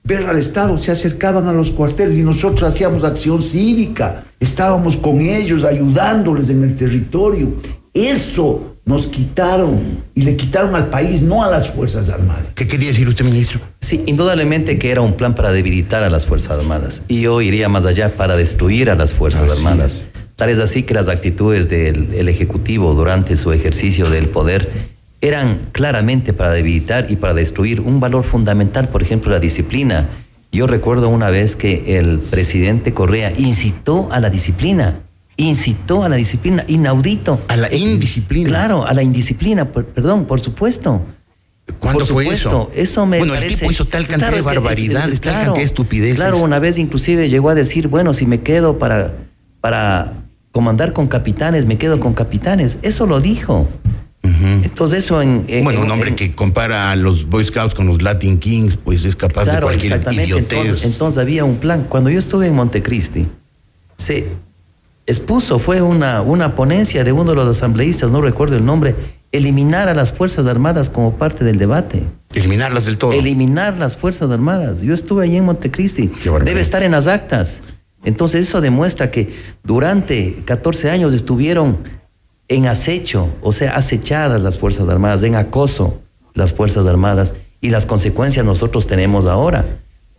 ver 0.03 0.25
al 0.27 0.37
Estado 0.37 0.77
se 0.77 0.91
acercaban 0.91 1.47
a 1.47 1.53
los 1.53 1.71
cuarteles 1.71 2.17
y 2.17 2.23
nosotros 2.23 2.63
hacíamos 2.63 3.03
acción 3.03 3.43
cívica, 3.43 4.23
estábamos 4.39 4.95
con 4.95 5.19
ellos 5.21 5.63
ayudándoles 5.63 6.49
en 6.49 6.63
el 6.63 6.75
territorio. 6.75 7.49
Eso 7.93 8.70
nos 8.85 9.07
quitaron 9.07 10.03
y 10.15 10.23
le 10.23 10.35
quitaron 10.35 10.75
al 10.75 10.87
país, 10.87 11.21
no 11.21 11.43
a 11.43 11.49
las 11.49 11.69
Fuerzas 11.69 12.09
Armadas. 12.09 12.45
¿Qué 12.55 12.67
quería 12.67 12.89
decir 12.89 13.07
usted, 13.07 13.23
ministro? 13.23 13.59
Sí, 13.79 14.03
indudablemente 14.05 14.79
que 14.79 14.91
era 14.91 15.01
un 15.01 15.13
plan 15.13 15.35
para 15.35 15.51
debilitar 15.51 16.03
a 16.03 16.09
las 16.09 16.25
Fuerzas 16.25 16.59
Armadas. 16.61 17.03
Y 17.07 17.21
yo 17.21 17.41
iría 17.41 17.69
más 17.69 17.85
allá 17.85 18.09
para 18.15 18.35
destruir 18.35 18.89
a 18.89 18.95
las 18.95 19.13
Fuerzas 19.13 19.51
Armadas. 19.51 20.05
Tal 20.35 20.49
es 20.49 20.59
así 20.59 20.83
que 20.83 20.93
las 20.95 21.07
actitudes 21.07 21.69
del 21.69 22.13
el 22.15 22.27
Ejecutivo 22.27 22.93
durante 22.95 23.37
su 23.37 23.51
ejercicio 23.51 24.09
del 24.09 24.27
poder 24.27 24.69
eran 25.21 25.59
claramente 25.71 26.33
para 26.33 26.51
debilitar 26.51 27.05
y 27.09 27.15
para 27.15 27.35
destruir 27.35 27.81
un 27.81 27.99
valor 27.99 28.23
fundamental, 28.23 28.89
por 28.89 29.03
ejemplo, 29.03 29.31
la 29.31 29.39
disciplina. 29.39 30.09
Yo 30.51 30.65
recuerdo 30.67 31.09
una 31.09 31.29
vez 31.29 31.55
que 31.55 31.97
el 31.99 32.19
presidente 32.19 32.93
Correa 32.93 33.31
incitó 33.37 34.09
a 34.11 34.19
la 34.19 34.31
disciplina, 34.31 34.99
incitó 35.41 36.03
a 36.03 36.09
la 36.09 36.15
disciplina, 36.15 36.63
inaudito. 36.67 37.41
A 37.47 37.57
la 37.57 37.73
indisciplina. 37.73 38.49
Claro, 38.49 38.85
a 38.85 38.93
la 38.93 39.03
indisciplina, 39.03 39.65
per- 39.65 39.85
perdón, 39.85 40.25
por 40.25 40.39
supuesto. 40.39 41.01
¿Cuándo 41.79 41.99
Por 41.99 42.07
fue 42.07 42.23
supuesto, 42.25 42.69
eso? 42.73 42.81
Eso 42.81 43.05
me 43.05 43.19
Bueno, 43.19 43.33
el 43.33 43.39
parece- 43.39 43.59
tipo 43.59 43.71
hizo 43.71 43.85
tal 43.85 44.05
cantidad 44.07 44.31
de 44.31 44.35
es- 44.35 44.39
es- 44.39 44.45
barbaridades, 44.45 45.21
tal 45.21 45.31
claro, 45.33 45.45
cantidad 45.45 45.61
de 45.61 45.65
estupideces. 45.65 46.15
Claro, 46.15 46.37
una 46.39 46.59
vez 46.59 46.77
inclusive 46.77 47.29
llegó 47.29 47.49
a 47.49 47.55
decir, 47.55 47.87
bueno, 47.87 48.13
si 48.13 48.25
me 48.25 48.41
quedo 48.41 48.77
para, 48.77 49.13
para 49.61 50.13
comandar 50.51 50.91
con 50.91 51.07
capitanes, 51.07 51.65
me 51.65 51.77
quedo 51.77 51.99
con 51.99 52.13
capitanes. 52.13 52.79
Eso 52.81 53.05
lo 53.07 53.21
dijo. 53.21 53.69
Entonces 54.23 55.03
eso 55.05 55.21
en... 55.21 55.45
en- 55.47 55.63
Bueno, 55.63 55.81
un 55.81 55.91
hombre 55.91 56.09
en- 56.09 56.15
que 56.15 56.31
compara 56.31 56.91
a 56.91 56.95
los 56.95 57.27
Boy 57.29 57.45
Scouts 57.45 57.73
con 57.75 57.87
los 57.87 58.01
Latin 58.01 58.37
Kings, 58.39 58.75
pues 58.77 59.05
es 59.05 59.15
capaz 59.15 59.45
de 59.45 59.61
cualquier 59.61 59.93
exactamente. 59.93 60.25
idiotez. 60.25 60.59
Entonces, 60.59 60.85
entonces 60.85 61.17
había 61.19 61.45
un 61.45 61.55
plan. 61.57 61.85
Cuando 61.87 62.09
yo 62.09 62.19
estuve 62.19 62.47
en 62.47 62.55
Montecristi, 62.55 63.27
se 63.97 64.25
expuso, 65.11 65.59
fue 65.59 65.81
una, 65.81 66.21
una 66.21 66.55
ponencia 66.55 67.03
de 67.03 67.11
uno 67.11 67.31
de 67.31 67.35
los 67.35 67.57
asambleístas, 67.57 68.11
no 68.11 68.21
recuerdo 68.21 68.55
el 68.55 68.65
nombre, 68.65 68.95
eliminar 69.31 69.87
a 69.87 69.93
las 69.93 70.11
Fuerzas 70.11 70.45
Armadas 70.45 70.89
como 70.89 71.15
parte 71.15 71.43
del 71.43 71.57
debate. 71.57 72.03
Eliminarlas 72.33 72.85
del 72.85 72.97
todo. 72.97 73.11
Eliminar 73.11 73.77
las 73.77 73.95
Fuerzas 73.95 74.31
Armadas. 74.31 74.81
Yo 74.81 74.93
estuve 74.93 75.23
allí 75.23 75.37
en 75.37 75.45
Montecristi. 75.45 76.11
Debe 76.43 76.61
estar 76.61 76.83
en 76.83 76.91
las 76.91 77.07
actas. 77.07 77.61
Entonces 78.03 78.47
eso 78.47 78.61
demuestra 78.61 79.11
que 79.11 79.33
durante 79.63 80.43
14 80.45 80.89
años 80.89 81.13
estuvieron 81.13 81.77
en 82.47 82.67
acecho, 82.67 83.29
o 83.41 83.53
sea, 83.53 83.75
acechadas 83.75 84.41
las 84.41 84.57
Fuerzas 84.57 84.89
Armadas, 84.89 85.23
en 85.23 85.35
acoso 85.35 86.01
las 86.33 86.51
Fuerzas 86.51 86.85
Armadas 86.87 87.35
y 87.61 87.69
las 87.69 87.85
consecuencias 87.85 88.45
nosotros 88.45 88.87
tenemos 88.87 89.25
ahora. 89.27 89.65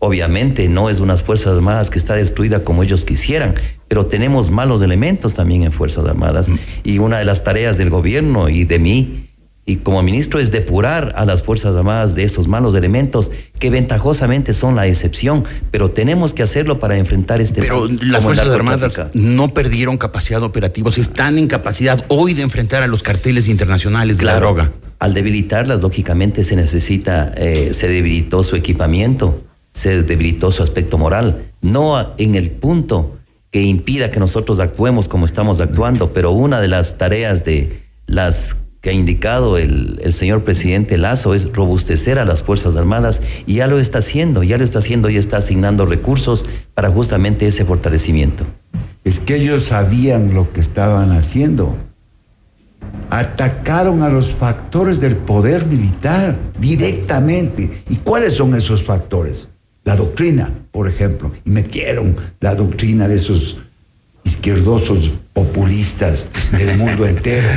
Obviamente 0.05 0.69
no 0.69 0.91
es 0.91 0.99
unas 0.99 1.23
Fuerzas 1.23 1.55
Armadas 1.55 1.89
que 1.89 1.97
está 1.97 2.17
destruida 2.17 2.65
como 2.65 2.83
ellos 2.83 3.05
quisieran, 3.05 3.55
pero 3.87 4.07
tenemos 4.07 4.51
malos 4.51 4.83
elementos 4.83 5.35
también 5.35 5.63
en 5.63 5.71
Fuerzas 5.71 6.07
Armadas. 6.07 6.49
Mm. 6.49 6.57
Y 6.83 6.99
una 6.99 7.21
de 7.21 7.25
las 7.25 7.45
tareas 7.45 7.79
del 7.79 7.89
gobierno 7.89 8.49
y 8.49 8.65
de 8.65 8.81
mí, 8.81 9.29
y 9.65 9.77
como 9.77 10.03
ministro, 10.03 10.41
es 10.41 10.51
depurar 10.51 11.13
a 11.15 11.25
las 11.25 11.45
Fuerzas 11.45 11.77
Armadas 11.77 12.17
de 12.17 12.25
esos 12.25 12.49
malos 12.49 12.75
elementos 12.75 13.31
que 13.61 13.71
ventajosamente 13.71 14.55
son 14.55 14.75
la 14.75 14.89
excepción, 14.89 15.45
pero 15.71 15.93
tenemos 15.93 16.35
que 16.35 16.43
hacerlo 16.43 16.81
para 16.81 16.97
enfrentar 16.97 17.41
este 17.41 17.61
Pero 17.61 17.87
las 17.87 18.25
Fuerzas 18.25 18.49
Armadas 18.49 19.01
no 19.15 19.55
perdieron 19.55 19.99
capacidad 19.99 20.43
operativa, 20.43 20.91
están 20.97 21.39
en 21.39 21.47
capacidad 21.47 22.05
hoy 22.09 22.35
de 22.35 22.43
enfrentar 22.43 22.83
a 22.83 22.89
los 22.89 23.05
carteles 23.05 23.47
internacionales 23.47 24.19
de 24.19 24.25
la 24.25 24.35
droga. 24.35 24.73
Al 24.99 25.15
debilitarlas, 25.15 25.81
lógicamente 25.81 26.43
se 26.43 26.57
necesita, 26.57 27.33
eh, 27.37 27.73
se 27.73 27.87
debilitó 27.87 28.43
su 28.43 28.57
equipamiento 28.57 29.41
se 29.73 30.03
debilitó 30.03 30.53
su 30.53 30.63
aspecto 30.63 30.99
moral, 30.99 31.53
no 31.61 32.15
en 32.19 32.35
el 32.35 32.51
punto 32.51 33.17
que 33.51 33.63
impida 33.63 34.11
que 34.11 34.21
nosotros 34.21 34.59
actuemos 34.61 35.09
como 35.09 35.27
estamos 35.27 35.61
actuando, 35.61 36.13
pero 36.13 36.31
una 36.31 36.61
de 36.61 36.69
las 36.69 36.97
tareas 36.99 37.45
de 37.45 37.83
las 38.07 38.57
que 38.81 38.91
ha 38.91 38.93
indicado 38.93 39.59
el, 39.59 40.01
el, 40.03 40.13
señor 40.13 40.43
presidente 40.43 40.99
Lazo 40.99 41.35
es 41.35 41.53
robustecer 41.53 42.19
a 42.19 42.25
las 42.25 42.43
Fuerzas 42.43 42.75
Armadas 42.75 43.23
y 43.47 43.55
ya 43.57 43.69
lo 43.69 43.79
está 43.79 43.99
haciendo, 43.99 44.43
ya 44.43 44.59
lo 44.59 44.65
está 44.65 44.81
haciendo 44.81 45.09
y 45.09 45.17
está 45.17 45.37
asignando 45.37 45.87
recursos 45.87 46.45
para 46.75 46.91
justamente 46.91 47.47
ese 47.47 47.65
fortalecimiento. 47.65 48.45
Es 49.05 49.21
que 49.21 49.37
ellos 49.37 49.65
sabían 49.65 50.35
lo 50.35 50.53
que 50.53 50.61
estaban 50.61 51.13
haciendo. 51.13 51.77
Atacaron 53.11 54.03
a 54.03 54.09
los 54.09 54.33
factores 54.33 55.01
del 55.01 55.17
poder 55.17 55.67
militar 55.67 56.37
directamente. 56.59 57.83
¿Y 57.89 57.97
cuáles 57.97 58.35
son 58.35 58.55
esos 58.57 58.83
factores? 58.83 59.49
La 59.85 59.97
doctrina, 59.97 60.51
por 60.71 60.89
ejemplo, 60.89 61.33
y 61.45 61.51
metieron 61.51 62.17
la 62.41 62.55
doctrina 62.55 63.09
de 63.09 63.17
esos 63.17 63.59
izquierdosos 64.25 65.11
populistas 65.33 66.27
del 66.53 66.79
mundo 66.79 67.07
entero, 67.07 67.49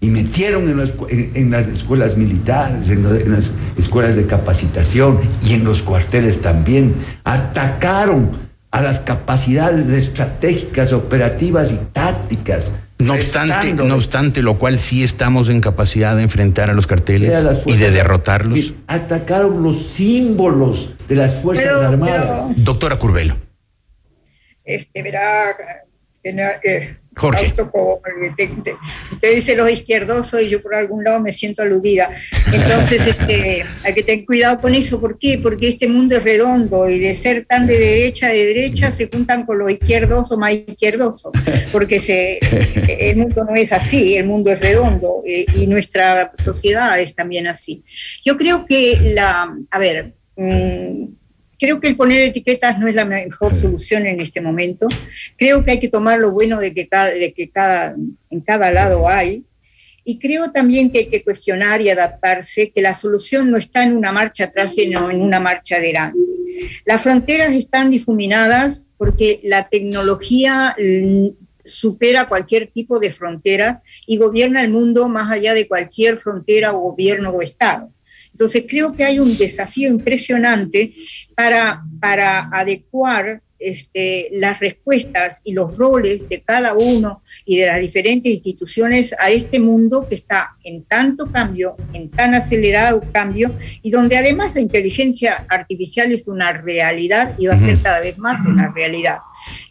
y 0.00 0.10
metieron 0.10 0.68
en 0.68 1.50
las, 1.50 1.68
escuelas 1.68 2.16
militares, 2.16 2.90
en, 2.90 3.06
en 3.06 3.32
las 3.32 3.50
escuelas 3.76 4.16
de 4.16 4.26
capacitación 4.26 5.18
y 5.44 5.54
en 5.54 5.64
los 5.64 5.82
cuarteles 5.82 6.40
también, 6.40 6.94
atacaron 7.24 8.48
a 8.70 8.82
las 8.82 9.00
capacidades 9.00 9.86
estratégicas, 9.88 10.92
operativas 10.92 11.72
y 11.72 11.78
tácticas 11.92 12.72
no 12.98 13.14
obstante, 13.14 13.72
no 13.74 13.94
obstante, 13.94 14.42
lo 14.42 14.58
cual 14.58 14.78
sí 14.78 15.04
estamos 15.04 15.48
en 15.48 15.60
capacidad 15.60 16.16
de 16.16 16.22
enfrentar 16.22 16.70
a 16.70 16.74
los 16.74 16.86
carteles 16.86 17.32
y 17.66 17.76
de 17.76 17.90
derrotarlos. 17.90 18.74
Atacaron 18.86 19.62
los 19.62 19.86
símbolos 19.86 20.94
de 21.08 21.14
las 21.14 21.36
Fuerzas 21.36 21.80
Armadas. 21.82 22.50
Doctora 22.56 22.98
Curbelo. 22.98 23.36
Este, 24.64 25.02
verá, 25.02 25.22
eh, 26.62 26.96
Jorge. 27.18 27.52
usted 29.10 29.34
dice 29.34 29.56
los 29.56 29.70
izquierdosos 29.70 30.40
y 30.40 30.48
yo 30.48 30.62
por 30.62 30.74
algún 30.74 31.02
lado 31.02 31.20
me 31.20 31.32
siento 31.32 31.62
aludida. 31.62 32.08
Entonces, 32.52 33.06
este, 33.06 33.64
hay 33.84 33.94
que 33.94 34.02
tener 34.02 34.24
cuidado 34.24 34.60
con 34.60 34.74
eso. 34.74 35.00
¿Por 35.00 35.18
qué? 35.18 35.38
Porque 35.42 35.68
este 35.68 35.88
mundo 35.88 36.16
es 36.16 36.22
redondo 36.22 36.88
y 36.88 36.98
de 36.98 37.14
ser 37.14 37.44
tan 37.44 37.66
de 37.66 37.78
derecha 37.78 38.28
de 38.28 38.46
derecha 38.46 38.92
se 38.92 39.08
juntan 39.08 39.44
con 39.44 39.58
los 39.58 39.70
izquierdosos 39.70 40.38
más 40.38 40.52
izquierdosos. 40.52 41.32
Porque 41.72 41.98
se, 41.98 42.38
el 43.10 43.16
mundo 43.16 43.44
no 43.44 43.54
es 43.56 43.72
así, 43.72 44.16
el 44.16 44.26
mundo 44.26 44.50
es 44.50 44.60
redondo 44.60 45.22
eh, 45.26 45.44
y 45.56 45.66
nuestra 45.66 46.32
sociedad 46.42 46.98
es 47.00 47.14
también 47.14 47.48
así. 47.48 47.82
Yo 48.24 48.36
creo 48.36 48.64
que 48.64 49.12
la, 49.14 49.56
a 49.70 49.78
ver, 49.78 50.14
mm, 50.36 51.17
Creo 51.58 51.80
que 51.80 51.88
el 51.88 51.96
poner 51.96 52.22
etiquetas 52.22 52.78
no 52.78 52.86
es 52.86 52.94
la 52.94 53.04
mejor 53.04 53.56
solución 53.56 54.06
en 54.06 54.20
este 54.20 54.40
momento. 54.40 54.86
Creo 55.36 55.64
que 55.64 55.72
hay 55.72 55.80
que 55.80 55.88
tomar 55.88 56.18
lo 56.18 56.32
bueno 56.32 56.60
de 56.60 56.72
que, 56.72 56.88
cada, 56.88 57.08
de 57.08 57.32
que 57.32 57.50
cada, 57.50 57.96
en 58.30 58.40
cada 58.40 58.70
lado 58.70 59.08
hay. 59.08 59.44
Y 60.04 60.18
creo 60.18 60.50
también 60.52 60.90
que 60.90 61.00
hay 61.00 61.06
que 61.08 61.22
cuestionar 61.22 61.82
y 61.82 61.90
adaptarse, 61.90 62.70
que 62.70 62.80
la 62.80 62.94
solución 62.94 63.50
no 63.50 63.58
está 63.58 63.84
en 63.84 63.96
una 63.96 64.12
marcha 64.12 64.44
atrás, 64.44 64.74
sino 64.74 65.10
en 65.10 65.20
una 65.20 65.40
marcha 65.40 65.76
adelante. 65.76 66.18
Las 66.86 67.02
fronteras 67.02 67.52
están 67.52 67.90
difuminadas 67.90 68.90
porque 68.96 69.40
la 69.42 69.68
tecnología 69.68 70.74
mm, 70.78 71.28
supera 71.64 72.28
cualquier 72.28 72.68
tipo 72.68 72.98
de 72.98 73.12
frontera 73.12 73.82
y 74.06 74.16
gobierna 74.16 74.62
el 74.62 74.70
mundo 74.70 75.08
más 75.08 75.30
allá 75.30 75.52
de 75.54 75.68
cualquier 75.68 76.18
frontera 76.18 76.72
o 76.72 76.80
gobierno 76.80 77.30
o 77.30 77.42
Estado. 77.42 77.92
Entonces 78.38 78.66
creo 78.68 78.94
que 78.94 79.02
hay 79.02 79.18
un 79.18 79.36
desafío 79.36 79.88
impresionante 79.88 80.94
para, 81.34 81.82
para 82.00 82.48
adecuar 82.52 83.42
este, 83.58 84.28
las 84.34 84.60
respuestas 84.60 85.42
y 85.44 85.54
los 85.54 85.76
roles 85.76 86.28
de 86.28 86.40
cada 86.42 86.74
uno 86.74 87.24
y 87.44 87.56
de 87.56 87.66
las 87.66 87.80
diferentes 87.80 88.32
instituciones 88.32 89.12
a 89.18 89.30
este 89.30 89.58
mundo 89.58 90.06
que 90.08 90.14
está 90.14 90.50
en 90.62 90.84
tanto 90.84 91.32
cambio, 91.32 91.74
en 91.94 92.12
tan 92.12 92.36
acelerado 92.36 93.02
cambio, 93.10 93.58
y 93.82 93.90
donde 93.90 94.16
además 94.16 94.54
la 94.54 94.60
inteligencia 94.60 95.44
artificial 95.48 96.12
es 96.12 96.28
una 96.28 96.52
realidad 96.52 97.34
y 97.38 97.48
va 97.48 97.54
a 97.54 97.58
ser 97.58 97.82
cada 97.82 97.98
vez 97.98 98.16
más 98.18 98.46
una 98.46 98.72
realidad. 98.72 99.18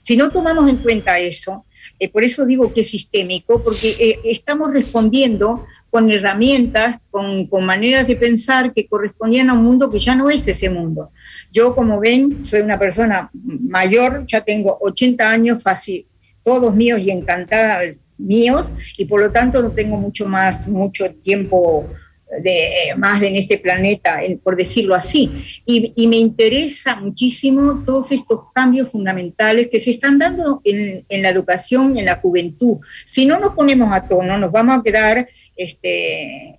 Si 0.02 0.18
no 0.18 0.30
tomamos 0.30 0.70
en 0.70 0.76
cuenta 0.80 1.20
eso, 1.20 1.64
eh, 2.00 2.10
por 2.10 2.24
eso 2.24 2.46
digo 2.46 2.74
que 2.74 2.82
es 2.82 2.90
sistémico, 2.90 3.64
porque 3.64 3.96
eh, 4.00 4.20
estamos 4.26 4.74
respondiendo 4.74 5.66
con 5.90 6.10
herramientas, 6.12 6.98
con, 7.10 7.48
con, 7.48 7.66
maneras 7.66 8.08
de 8.08 8.16
pensar 8.16 8.74
que 8.74 8.88
correspondían 8.88 9.50
a 9.50 9.54
un 9.54 9.64
mundo 9.64 9.90
que 9.90 10.00
ya 10.00 10.16
no 10.16 10.30
es 10.30 10.48
ese 10.48 10.70
mundo. 10.70 11.12
Yo, 11.52 11.76
como 11.76 12.00
ven, 12.00 12.46
soy 12.46 12.62
una 12.62 12.78
persona 12.78 13.30
mayor, 13.34 14.26
ya 14.28 14.42
tengo 14.42 14.78
80 14.82 15.30
años, 15.30 15.64
fácil, 15.64 16.08
todos 16.44 16.76
míos 16.76 17.00
y 17.00 17.12
encantadas 17.12 18.02
míos, 18.18 18.72
y 18.98 19.06
por 19.06 19.22
lo 19.22 19.32
tanto 19.32 19.62
no 19.62 19.72
tengo 19.72 19.98
mucho 19.98 20.28
más, 20.28 20.68
mucho 20.68 21.10
tiempo 21.16 21.88
de, 22.44 22.94
más 22.98 23.22
en 23.22 23.36
este 23.36 23.58
planeta, 23.58 24.20
por 24.44 24.56
decirlo 24.56 24.96
así. 24.96 25.32
Y, 25.66 25.94
y, 25.96 26.08
me 26.08 26.18
interesa 26.18 26.96
muchísimo 26.98 27.84
todos 27.86 28.12
estos 28.12 28.42
cambios 28.54 28.92
fundamentales 28.92 29.70
que 29.70 29.80
se 29.80 29.92
están 29.92 30.20
dando 30.20 30.62
en, 30.64 31.06
en, 31.08 31.22
la 31.22 31.30
educación, 31.30 31.98
en 31.98 32.06
la 32.06 32.18
juventud. 32.18 32.78
Si 33.06 33.26
no 33.26 33.40
nos 33.40 33.54
ponemos 33.54 33.92
a 33.94 34.08
tono, 34.08 34.38
nos 34.38 34.52
vamos 34.52 34.78
a 34.78 34.84
quedar 34.84 35.28
este, 35.58 36.58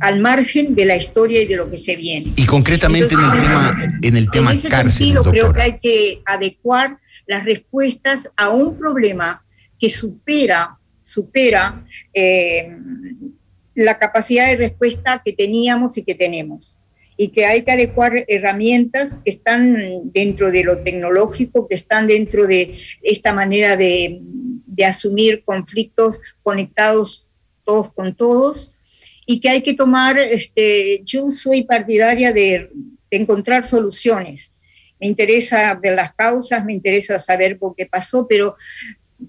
al 0.00 0.20
margen 0.20 0.74
de 0.74 0.86
la 0.86 0.96
historia 0.96 1.42
y 1.42 1.46
de 1.46 1.56
lo 1.56 1.70
que 1.70 1.78
se 1.78 1.94
viene. 1.94 2.32
Y 2.36 2.46
concretamente 2.46 3.14
en 3.14 3.20
el 3.20 3.30
tema, 3.32 3.98
en 4.02 4.16
el 4.16 4.30
tema 4.30 4.52
en 4.52 4.58
ese 4.58 4.68
sentido, 4.68 5.22
creo 5.24 5.52
que 5.52 5.62
hay 5.62 5.78
que 5.78 6.22
adecuar 6.24 6.98
las 7.26 7.44
respuestas 7.44 8.30
a 8.36 8.48
un 8.50 8.76
problema 8.78 9.44
que 9.78 9.90
supera, 9.90 10.78
supera 11.02 11.84
eh, 12.12 12.70
la 13.74 13.98
capacidad 13.98 14.48
de 14.48 14.56
respuesta 14.56 15.22
que 15.24 15.32
teníamos 15.32 15.96
y 15.96 16.02
que 16.02 16.14
tenemos. 16.14 16.78
Y 17.16 17.28
que 17.28 17.44
hay 17.44 17.62
que 17.62 17.72
adecuar 17.72 18.24
herramientas 18.28 19.18
que 19.22 19.30
están 19.30 19.76
dentro 20.04 20.50
de 20.50 20.64
lo 20.64 20.78
tecnológico, 20.78 21.68
que 21.68 21.74
están 21.74 22.06
dentro 22.06 22.46
de 22.46 22.74
esta 23.02 23.34
manera 23.34 23.76
de, 23.76 24.18
de 24.66 24.84
asumir 24.86 25.44
conflictos 25.44 26.18
conectados 26.42 27.28
todos 27.64 27.92
con 27.92 28.14
todos, 28.14 28.74
y 29.26 29.40
que 29.40 29.48
hay 29.48 29.62
que 29.62 29.74
tomar, 29.74 30.18
este, 30.18 31.02
yo 31.04 31.30
soy 31.30 31.64
partidaria 31.64 32.32
de, 32.32 32.70
encontrar 33.12 33.66
soluciones. 33.66 34.52
Me 35.00 35.08
interesa 35.08 35.74
ver 35.74 35.96
las 35.96 36.14
causas, 36.14 36.64
me 36.64 36.74
interesa 36.74 37.18
saber 37.18 37.58
por 37.58 37.74
qué 37.74 37.86
pasó, 37.86 38.28
pero 38.28 38.56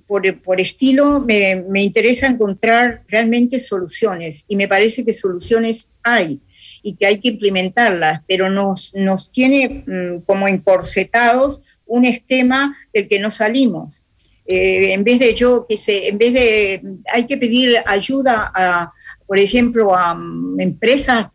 por, 0.06 0.40
por 0.42 0.62
estilo 0.62 1.20
me, 1.20 1.64
me, 1.68 1.82
interesa 1.82 2.28
encontrar 2.28 3.04
realmente 3.08 3.60
soluciones 3.60 4.46
y 4.48 4.56
me 4.56 4.68
parece 4.68 5.04
que 5.04 5.16
soluciones 5.16 5.90
hay 6.04 6.40
y 6.84 6.96
que 6.96 7.06
hay 7.06 7.20
que 7.20 7.30
implementarlas, 7.30 8.22
pero 8.28 8.50
nos, 8.50 8.94
nos 8.96 9.32
tiene 9.32 9.84
mm, 9.88 10.22
como 10.26 10.48
encorsetados 10.48 11.64
un 11.86 12.06
esquema 12.06 12.76
del 12.94 13.08
que 13.08 13.20
no 13.20 13.32
salimos. 13.32 14.06
Eh, 14.54 14.92
en 14.92 15.06
vez 15.06 15.18
de 15.18 15.34
yo, 15.34 15.66
que 15.66 15.78
se, 15.78 16.10
en 16.10 16.18
vez 16.18 16.34
de, 16.34 16.82
hay 17.14 17.26
que 17.26 17.38
pedir 17.38 17.78
ayuda 17.86 18.52
a, 18.54 18.92
por 19.26 19.40
ejemplo, 19.40 19.96
a 19.96 20.14
mm, 20.14 20.60
empresas 20.60 21.30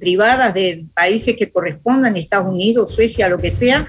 privadas 0.00 0.52
de 0.52 0.86
países 0.92 1.36
que 1.36 1.52
correspondan, 1.52 2.16
Estados 2.16 2.52
Unidos, 2.52 2.92
Suecia, 2.92 3.28
lo 3.28 3.38
que 3.38 3.52
sea, 3.52 3.86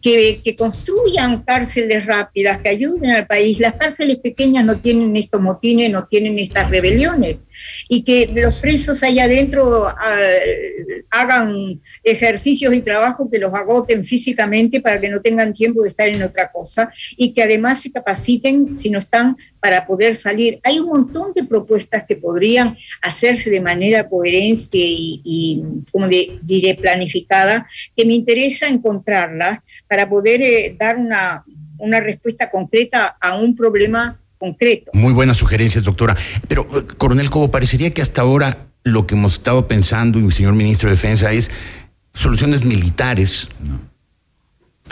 que, 0.00 0.40
que, 0.44 0.54
construyan 0.54 1.42
cárceles 1.42 2.06
rápidas, 2.06 2.60
que 2.60 2.68
ayuden 2.68 3.10
al 3.10 3.26
país. 3.26 3.58
Las 3.58 3.74
cárceles 3.74 4.18
pequeñas 4.18 4.64
no 4.64 4.78
tienen 4.78 5.16
estos 5.16 5.40
motines, 5.40 5.90
no 5.90 6.06
tienen 6.06 6.38
estas 6.38 6.70
rebeliones. 6.70 7.40
Y 7.88 8.02
que 8.04 8.30
los 8.34 8.60
presos 8.60 9.02
allá 9.02 9.24
adentro 9.24 9.88
ah, 9.88 9.94
hagan 11.10 11.80
ejercicios 12.02 12.74
y 12.74 12.82
trabajo 12.82 13.30
que 13.30 13.38
los 13.38 13.52
agoten 13.54 14.04
físicamente 14.04 14.80
para 14.80 15.00
que 15.00 15.08
no 15.08 15.20
tengan 15.20 15.52
tiempo 15.52 15.82
de 15.82 15.88
estar 15.88 16.08
en 16.08 16.22
otra 16.22 16.50
cosa 16.50 16.92
y 17.16 17.32
que 17.32 17.42
además 17.42 17.82
se 17.82 17.92
capaciten 17.92 18.76
si 18.76 18.90
no 18.90 18.98
están 18.98 19.36
para 19.60 19.86
poder 19.86 20.16
salir. 20.16 20.60
Hay 20.62 20.78
un 20.78 20.86
montón 20.86 21.32
de 21.34 21.44
propuestas 21.44 22.04
que 22.06 22.16
podrían 22.16 22.76
hacerse 23.02 23.50
de 23.50 23.60
manera 23.60 24.08
coherente 24.08 24.78
y, 24.78 25.62
como 25.92 26.08
diré, 26.08 26.74
planificada, 26.74 27.68
que 27.96 28.04
me 28.04 28.14
interesa 28.14 28.68
encontrarlas 28.68 29.58
para 29.86 30.08
poder 30.08 30.40
eh, 30.42 30.76
dar 30.78 30.96
una, 30.96 31.44
una 31.78 32.00
respuesta 32.00 32.50
concreta 32.50 33.16
a 33.20 33.36
un 33.36 33.54
problema 33.54 34.20
concreto. 34.40 34.90
Muy 34.94 35.12
buenas 35.12 35.36
sugerencias, 35.36 35.84
doctora. 35.84 36.16
Pero, 36.48 36.66
eh, 36.76 36.86
coronel 36.96 37.30
Cobo, 37.30 37.50
parecería 37.50 37.90
que 37.90 38.02
hasta 38.02 38.22
ahora 38.22 38.66
lo 38.82 39.06
que 39.06 39.14
hemos 39.14 39.34
estado 39.34 39.68
pensando, 39.68 40.18
y 40.18 40.28
señor 40.32 40.54
ministro 40.54 40.88
de 40.88 40.96
Defensa, 40.96 41.30
es 41.32 41.50
soluciones 42.14 42.64
militares. 42.64 43.48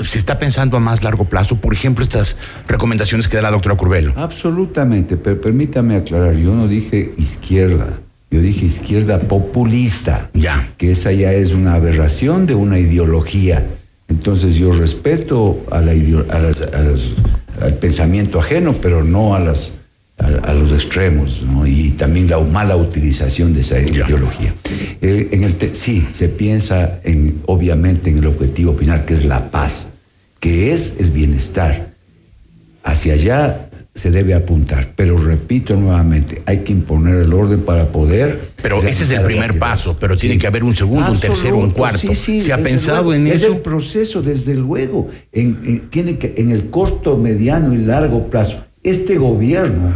¿Se 0.00 0.18
está 0.18 0.38
pensando 0.38 0.76
a 0.76 0.80
más 0.80 1.02
largo 1.02 1.24
plazo? 1.24 1.56
Por 1.56 1.72
ejemplo, 1.72 2.04
estas 2.04 2.36
recomendaciones 2.68 3.26
que 3.26 3.36
da 3.36 3.42
la 3.42 3.50
doctora 3.50 3.76
Curbelo. 3.76 4.12
Absolutamente, 4.16 5.16
pero 5.16 5.40
permítame 5.40 5.96
aclarar, 5.96 6.36
yo 6.36 6.54
no 6.54 6.68
dije 6.68 7.14
izquierda, 7.16 7.98
yo 8.30 8.40
dije 8.40 8.66
izquierda 8.66 9.18
populista. 9.18 10.30
Ya. 10.34 10.68
Que 10.76 10.92
esa 10.92 11.10
ya 11.10 11.32
es 11.32 11.52
una 11.52 11.74
aberración 11.74 12.46
de 12.46 12.54
una 12.54 12.78
ideología. 12.78 13.66
Entonces 14.08 14.56
yo 14.56 14.72
respeto 14.72 15.64
a 15.70 15.80
la, 15.80 15.92
al 15.92 17.74
pensamiento 17.74 18.40
ajeno, 18.40 18.76
pero 18.80 19.04
no 19.04 19.34
a 19.34 19.40
las 19.40 19.72
a, 20.18 20.52
los 20.52 20.72
extremos, 20.72 21.42
¿no? 21.42 21.66
y 21.66 21.90
también 21.90 22.28
la 22.28 22.40
mala 22.40 22.76
utilización 22.76 23.54
de 23.54 23.60
esa 23.60 23.80
ideología. 23.80 24.54
Eh, 25.00 25.28
en 25.30 25.44
el 25.44 25.56
sí, 25.74 26.06
se 26.12 26.28
piensa 26.28 27.00
en, 27.04 27.40
obviamente 27.46 28.10
en 28.10 28.18
el 28.18 28.26
objetivo 28.26 28.74
final, 28.74 29.04
que 29.04 29.14
es 29.14 29.24
la 29.24 29.50
paz, 29.50 29.88
que 30.40 30.72
es 30.72 30.94
el 30.98 31.10
bienestar. 31.10 31.92
Hacia 32.82 33.14
allá 33.14 33.67
se 33.98 34.12
debe 34.12 34.32
apuntar, 34.32 34.92
pero 34.94 35.18
repito 35.18 35.74
nuevamente, 35.74 36.40
hay 36.46 36.58
que 36.58 36.72
imponer 36.72 37.16
el 37.16 37.32
orden 37.32 37.62
para 37.62 37.86
poder... 37.88 38.52
Pero 38.62 38.80
ese 38.82 39.02
es 39.02 39.10
el 39.10 39.22
primer 39.22 39.58
paso, 39.58 39.96
pero 39.98 40.16
tiene 40.16 40.38
que 40.38 40.46
haber 40.46 40.62
un 40.62 40.76
segundo, 40.76 41.10
un 41.10 41.18
tercero, 41.18 41.58
un 41.58 41.72
cuarto. 41.72 41.98
Sí, 41.98 42.14
sí, 42.14 42.40
¿Se 42.42 42.52
ha 42.52 42.58
pensado 42.58 43.12
en 43.12 43.26
eso? 43.26 43.46
Es 43.46 43.52
el 43.52 43.58
proceso, 43.58 44.22
desde 44.22 44.54
luego, 44.54 45.08
tiene 45.90 46.16
que, 46.16 46.34
en 46.36 46.52
el 46.52 46.70
corto, 46.70 47.16
mediano 47.16 47.74
y 47.74 47.78
largo 47.78 48.28
plazo. 48.28 48.64
Este 48.84 49.18
gobierno 49.18 49.94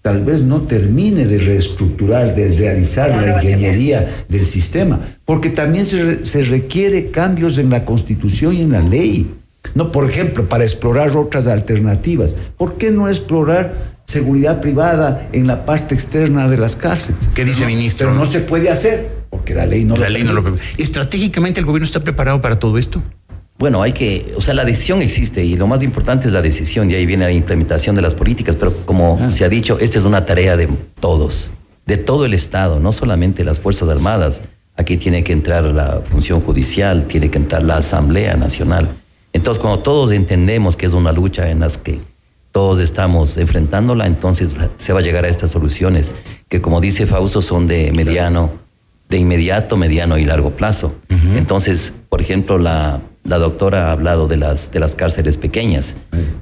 tal 0.00 0.24
vez 0.24 0.42
no 0.42 0.62
termine 0.62 1.26
de 1.26 1.38
reestructurar, 1.38 2.34
de 2.34 2.48
realizar 2.48 3.10
la 3.10 3.42
ingeniería 3.42 4.24
del 4.26 4.46
sistema, 4.46 5.18
porque 5.26 5.50
también 5.50 5.84
se, 5.84 6.24
se, 6.24 6.44
requiere 6.44 7.06
cambios 7.06 7.58
en 7.58 7.68
la 7.68 7.84
constitución 7.84 8.54
y 8.54 8.62
en 8.62 8.72
la 8.72 8.80
ley. 8.80 9.30
No, 9.74 9.90
por 9.90 10.08
ejemplo, 10.08 10.48
para 10.48 10.64
explorar 10.64 11.16
otras 11.16 11.46
alternativas. 11.46 12.36
¿Por 12.56 12.76
qué 12.76 12.90
no 12.90 13.08
explorar 13.08 13.94
seguridad 14.06 14.60
privada 14.60 15.28
en 15.32 15.46
la 15.46 15.64
parte 15.64 15.94
externa 15.94 16.48
de 16.48 16.58
las 16.58 16.76
cárceles? 16.76 17.30
¿Qué 17.34 17.44
dice 17.44 17.62
el 17.62 17.68
ministro? 17.68 18.08
Pero 18.08 18.18
no 18.18 18.26
se 18.26 18.40
puede 18.40 18.70
hacer, 18.70 19.10
porque 19.30 19.54
la 19.54 19.66
ley 19.66 19.84
no 19.84 19.96
la 19.96 20.08
ley 20.08 20.22
no 20.22 20.32
lo 20.32 20.56
Estratégicamente 20.76 21.60
el 21.60 21.66
gobierno 21.66 21.86
está 21.86 22.00
preparado 22.00 22.40
para 22.40 22.58
todo 22.58 22.78
esto. 22.78 23.02
Bueno, 23.56 23.82
hay 23.82 23.92
que, 23.92 24.34
o 24.36 24.40
sea, 24.40 24.52
la 24.52 24.64
decisión 24.64 25.00
existe 25.00 25.44
y 25.44 25.56
lo 25.56 25.68
más 25.68 25.82
importante 25.82 26.26
es 26.26 26.34
la 26.34 26.42
decisión 26.42 26.90
y 26.90 26.94
ahí 26.94 27.06
viene 27.06 27.24
la 27.24 27.32
implementación 27.32 27.94
de 27.94 28.02
las 28.02 28.14
políticas, 28.14 28.56
pero 28.56 28.84
como 28.84 29.18
ah. 29.20 29.30
se 29.30 29.44
ha 29.44 29.48
dicho, 29.48 29.78
esta 29.78 29.98
es 29.98 30.04
una 30.04 30.26
tarea 30.26 30.56
de 30.56 30.68
todos, 30.98 31.50
de 31.86 31.96
todo 31.96 32.26
el 32.26 32.34
Estado, 32.34 32.80
no 32.80 32.92
solamente 32.92 33.44
las 33.44 33.60
Fuerzas 33.60 33.88
Armadas. 33.88 34.42
Aquí 34.76 34.96
tiene 34.96 35.22
que 35.22 35.32
entrar 35.32 35.62
la 35.62 36.00
función 36.00 36.40
judicial, 36.40 37.04
tiene 37.04 37.30
que 37.30 37.38
entrar 37.38 37.62
la 37.62 37.76
Asamblea 37.76 38.34
Nacional. 38.36 38.88
Entonces, 39.34 39.60
cuando 39.60 39.80
todos 39.80 40.10
entendemos 40.12 40.78
que 40.78 40.86
es 40.86 40.94
una 40.94 41.12
lucha 41.12 41.50
en 41.50 41.60
las 41.60 41.76
que 41.76 42.00
todos 42.52 42.80
estamos 42.80 43.36
enfrentándola, 43.36 44.06
entonces 44.06 44.54
se 44.76 44.92
va 44.94 45.00
a 45.00 45.02
llegar 45.02 45.26
a 45.26 45.28
estas 45.28 45.50
soluciones 45.50 46.14
que, 46.48 46.62
como 46.62 46.80
dice 46.80 47.06
Fausto, 47.06 47.42
son 47.42 47.66
de 47.66 47.92
mediano, 47.92 48.50
de 49.10 49.18
inmediato, 49.18 49.76
mediano 49.76 50.16
y 50.16 50.24
largo 50.24 50.52
plazo. 50.52 50.94
Entonces, 51.36 51.92
por 52.08 52.22
ejemplo, 52.22 52.56
la 52.58 53.02
la 53.24 53.38
doctora 53.38 53.88
ha 53.88 53.92
hablado 53.92 54.28
de 54.28 54.36
las, 54.36 54.70
de 54.70 54.80
las 54.80 54.94
cárceles 54.94 55.38
pequeñas. 55.38 55.96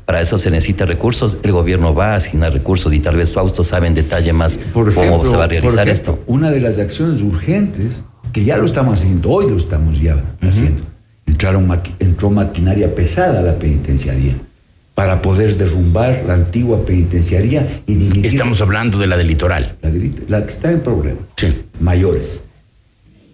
Para 0.05 0.21
eso 0.21 0.37
se 0.37 0.51
necesita 0.51 0.85
recursos. 0.85 1.39
El 1.45 1.53
gobierno 1.53 1.95
va 1.95 2.15
a 2.15 2.17
asignar 2.17 2.53
recursos 2.53 2.93
y 2.93 2.99
tal 2.99 3.17
vez 3.17 3.33
Fausto 3.33 3.63
sabe 3.63 3.87
en 3.87 3.95
detalle 3.95 4.33
más 4.33 4.59
cómo 4.73 5.25
se 5.25 5.37
va 5.37 5.45
a 5.45 5.49
realizar 5.49 5.89
esto. 5.89 6.19
Una 6.27 6.51
de 6.51 6.61
las 6.61 6.79
acciones 6.79 7.23
urgentes, 7.23 8.03
que 8.33 8.45
ya 8.45 8.57
lo 8.57 8.65
estamos 8.65 8.99
haciendo, 9.01 9.31
hoy 9.31 9.49
lo 9.49 9.57
estamos 9.57 10.01
ya 10.01 10.23
haciendo, 10.41 10.83
entraron 11.33 11.69
entró 11.99 12.31
maquinaria 12.31 12.95
pesada 12.95 13.41
a 13.41 13.43
la 13.43 13.59
penitenciaría 13.59 14.35
para 14.95 15.23
poder 15.23 15.57
derrumbar 15.57 16.25
la 16.27 16.35
antigua 16.35 16.85
penitenciaría 16.85 17.83
y 17.87 17.95
dividir. 17.95 18.27
Estamos 18.27 18.61
hablando 18.61 18.99
de 18.99 19.07
la 19.07 19.17
del 19.17 19.29
litoral. 19.29 19.77
La, 19.83 19.91
la 20.29 20.45
que 20.45 20.51
está 20.51 20.71
en 20.71 20.81
problemas 20.81 21.25
mayores. 21.81 22.45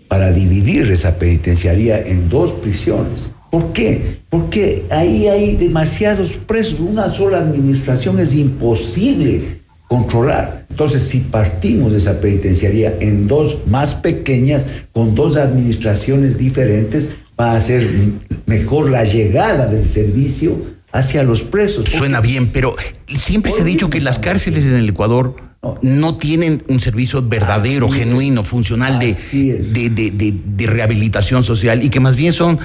Para 0.07 0.33
dividir 0.33 0.91
esa 0.91 1.19
penitenciaría 1.19 2.01
en 2.01 2.29
dos 2.31 2.53
prisiones 2.53 3.31
¿Por 3.51 3.73
qué? 3.73 4.19
Porque 4.29 4.85
ahí 4.91 5.27
hay 5.27 5.57
demasiados 5.57 6.33
presos. 6.47 6.81
Una 6.81 7.09
sola 7.09 7.39
administración 7.39 8.19
es 8.19 8.35
imposible 8.35 9.61
controlar. 9.89 10.67
Entonces, 10.69 11.03
si 11.05 11.21
partimos 11.21 11.93
de 11.93 11.99
esa 11.99 12.21
penitenciaría 12.21 12.95
en 13.01 13.27
dos 13.27 13.67
más 13.67 13.95
pequeñas, 13.95 14.67
con 14.93 15.15
dos 15.15 15.37
administraciones 15.37 16.37
diferentes, 16.37 17.09
va 17.41 17.53
a 17.53 17.61
ser 17.61 17.89
mejor 18.47 18.91
la 18.91 19.05
llegada 19.05 19.67
del 19.67 19.89
servicio 19.89 20.79
hacia 20.93 21.23
los 21.23 21.43
presos. 21.43 21.89
Suena 21.89 22.21
bien, 22.21 22.51
pero 22.51 22.77
siempre 23.07 23.53
se 23.53 23.63
ha 23.63 23.65
dicho 23.65 23.91
que 23.91 24.01
las 24.01 24.19
cárceles 24.19 24.65
en 24.65 24.77
el 24.77 24.89
Ecuador 24.89 25.37
no. 25.83 26.17
tienen 26.17 26.63
un 26.69 26.81
servicio 26.81 27.23
verdadero, 27.23 27.91
genuino, 27.91 28.43
funcional 28.45 28.99
de, 28.99 29.15
de, 29.33 30.67
rehabilitación 30.67 31.45
social 31.45 31.83
y 31.83 31.91
que 31.91 32.01
más 32.01 32.17
bien 32.17 32.33
son 32.33 32.59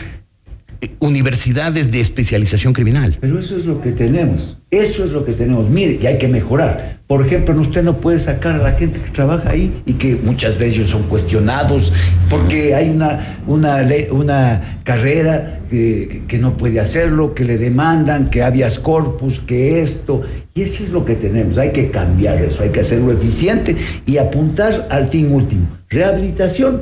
universidades 1.00 1.92
de 1.92 2.02
especialización 2.02 2.74
criminal. 2.74 3.18
Pero 3.20 3.40
eso 3.40 3.58
es 3.58 3.66
lo 3.66 3.82
que 3.82 3.92
tenemos. 3.92 4.58
Eso 4.72 5.04
es 5.04 5.12
lo 5.12 5.24
que 5.24 5.34
tenemos. 5.34 5.70
Mire, 5.70 6.00
y 6.02 6.08
hay 6.08 6.18
que 6.18 6.28
mejorar. 6.28 7.02
Por 7.08 7.26
ejemplo, 7.26 7.60
usted 7.60 7.84
no 7.84 7.98
puede 7.98 8.18
sacar 8.18 8.56
a 8.56 8.58
la 8.58 8.72
gente 8.72 9.00
que 9.00 9.10
trabaja 9.10 9.52
ahí 9.52 9.84
y 9.86 9.94
que 9.94 10.16
muchas 10.16 10.58
de 10.58 10.68
ellos 10.68 10.90
son 10.90 11.04
cuestionados 11.04 11.94
porque 12.30 12.74
hay 12.74 12.90
una, 12.90 13.40
una, 13.46 13.86
una 14.12 14.80
carrera 14.84 15.60
que, 15.70 16.24
que 16.28 16.40
no 16.40 16.58
puede 16.58 16.80
hacerlo, 16.80 17.36
que 17.36 17.46
le 17.46 17.58
demandan, 17.58 18.30
que 18.30 18.42
habeas 18.42 18.80
corpus, 18.80 19.40
que 19.42 19.82
esto. 19.82 20.24
Y 20.56 20.62
eso 20.64 20.82
es 20.82 20.90
lo 20.90 21.06
que 21.06 21.16
tenemos. 21.16 21.58
Hay 21.58 21.72
que 21.72 21.92
cambiar 21.92 22.42
eso, 22.42 22.64
hay 22.64 22.70
que 22.70 22.80
hacerlo 22.80 23.12
eficiente 23.12 23.76
y 24.06 24.18
apuntar 24.18 24.88
al 24.90 25.08
fin 25.08 25.32
último. 25.32 25.68
Rehabilitación 25.90 26.82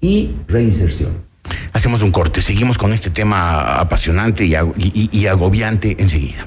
y 0.00 0.30
reinserción. 0.48 1.27
Hacemos 1.72 2.02
un 2.02 2.10
corte, 2.10 2.42
seguimos 2.42 2.78
con 2.78 2.92
este 2.92 3.10
tema 3.10 3.78
apasionante 3.78 4.44
y, 4.46 5.26
agobiante 5.26 5.96
enseguida. 5.98 6.46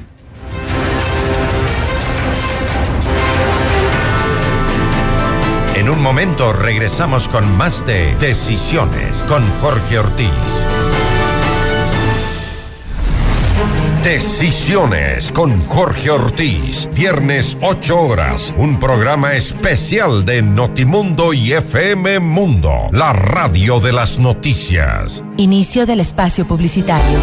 En 5.75 5.89
un 5.89 6.01
momento 6.01 6.53
regresamos 6.53 7.27
con 7.27 7.57
más 7.57 7.85
de 7.85 8.15
Decisiones 8.15 9.23
con 9.27 9.49
Jorge 9.61 9.99
Ortiz. 9.99 10.29
Decisiones 14.03 15.31
con 15.31 15.63
Jorge 15.67 16.09
Ortiz, 16.09 16.89
viernes 16.91 17.55
8 17.61 18.01
horas, 18.01 18.51
un 18.57 18.79
programa 18.79 19.33
especial 19.33 20.25
de 20.25 20.41
Notimundo 20.41 21.33
y 21.33 21.53
FM 21.53 22.19
Mundo, 22.19 22.89
la 22.91 23.13
radio 23.13 23.79
de 23.79 23.91
las 23.91 24.17
noticias. 24.17 25.23
Inicio 25.37 25.85
del 25.85 25.99
espacio 25.99 26.47
publicitario. 26.47 27.19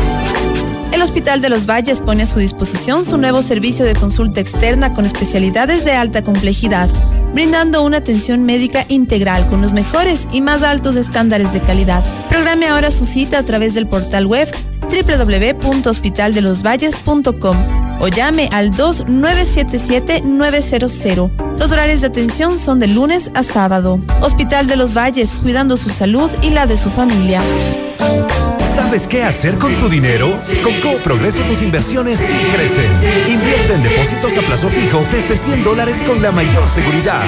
El 0.93 1.03
Hospital 1.03 1.41
de 1.41 1.49
los 1.49 1.67
Valles 1.67 2.01
pone 2.01 2.23
a 2.23 2.27
su 2.27 2.39
disposición 2.39 3.05
su 3.05 3.19
nuevo 3.19 3.43
servicio 3.43 3.85
de 3.85 3.95
consulta 3.95 4.41
externa 4.41 4.95
con 4.95 5.05
especialidades 5.05 5.85
de 5.85 5.95
alta 5.95 6.23
complejidad, 6.23 6.89
brindando 7.33 7.83
una 7.83 7.97
atención 7.99 8.45
médica 8.45 8.85
integral 8.89 9.47
con 9.47 9.63
los 9.63 9.73
mejores 9.73 10.29
y 10.33 10.41
más 10.41 10.63
altos 10.63 10.97
estándares 10.97 11.53
de 11.53 11.61
calidad. 11.61 12.03
Programe 12.29 12.67
ahora 12.67 12.91
su 12.91 13.07
cita 13.07 13.39
a 13.39 13.43
través 13.43 13.75
del 13.75 13.87
portal 13.87 14.27
web 14.27 14.49
www.hospitaldelosvalles.com 14.89 17.57
o 18.01 18.09
llame 18.09 18.49
al 18.53 18.71
2977-900. 18.71 21.31
Los 21.59 21.73
horarios 21.73 22.01
de 22.01 22.07
atención 22.07 22.59
son 22.59 22.79
de 22.79 22.87
lunes 22.89 23.31
a 23.35 23.43
sábado. 23.43 24.01
Hospital 24.21 24.67
de 24.67 24.77
los 24.77 24.97
Valles, 24.97 25.33
cuidando 25.43 25.77
su 25.77 25.91
salud 25.91 26.31
y 26.43 26.49
la 26.51 26.67
de 26.67 26.77
su 26.77 26.91
familia. 26.91 27.43
Sabes 28.89 29.07
qué 29.07 29.23
hacer 29.23 29.59
con 29.59 29.79
tu 29.79 29.87
dinero? 29.87 30.31
Con 30.63 30.81
Coop 30.81 31.03
Progreso 31.05 31.43
tus 31.43 31.61
inversiones 31.61 32.19
sí 32.19 32.39
crecen. 32.51 32.91
Invierte 33.29 33.75
en 33.75 33.83
depósitos 33.83 34.35
a 34.39 34.41
plazo 34.41 34.71
fijo 34.71 35.05
desde 35.13 35.37
100 35.37 35.63
dólares 35.63 36.03
con 36.05 36.23
la 36.23 36.33
mayor 36.33 36.67
seguridad. 36.71 37.23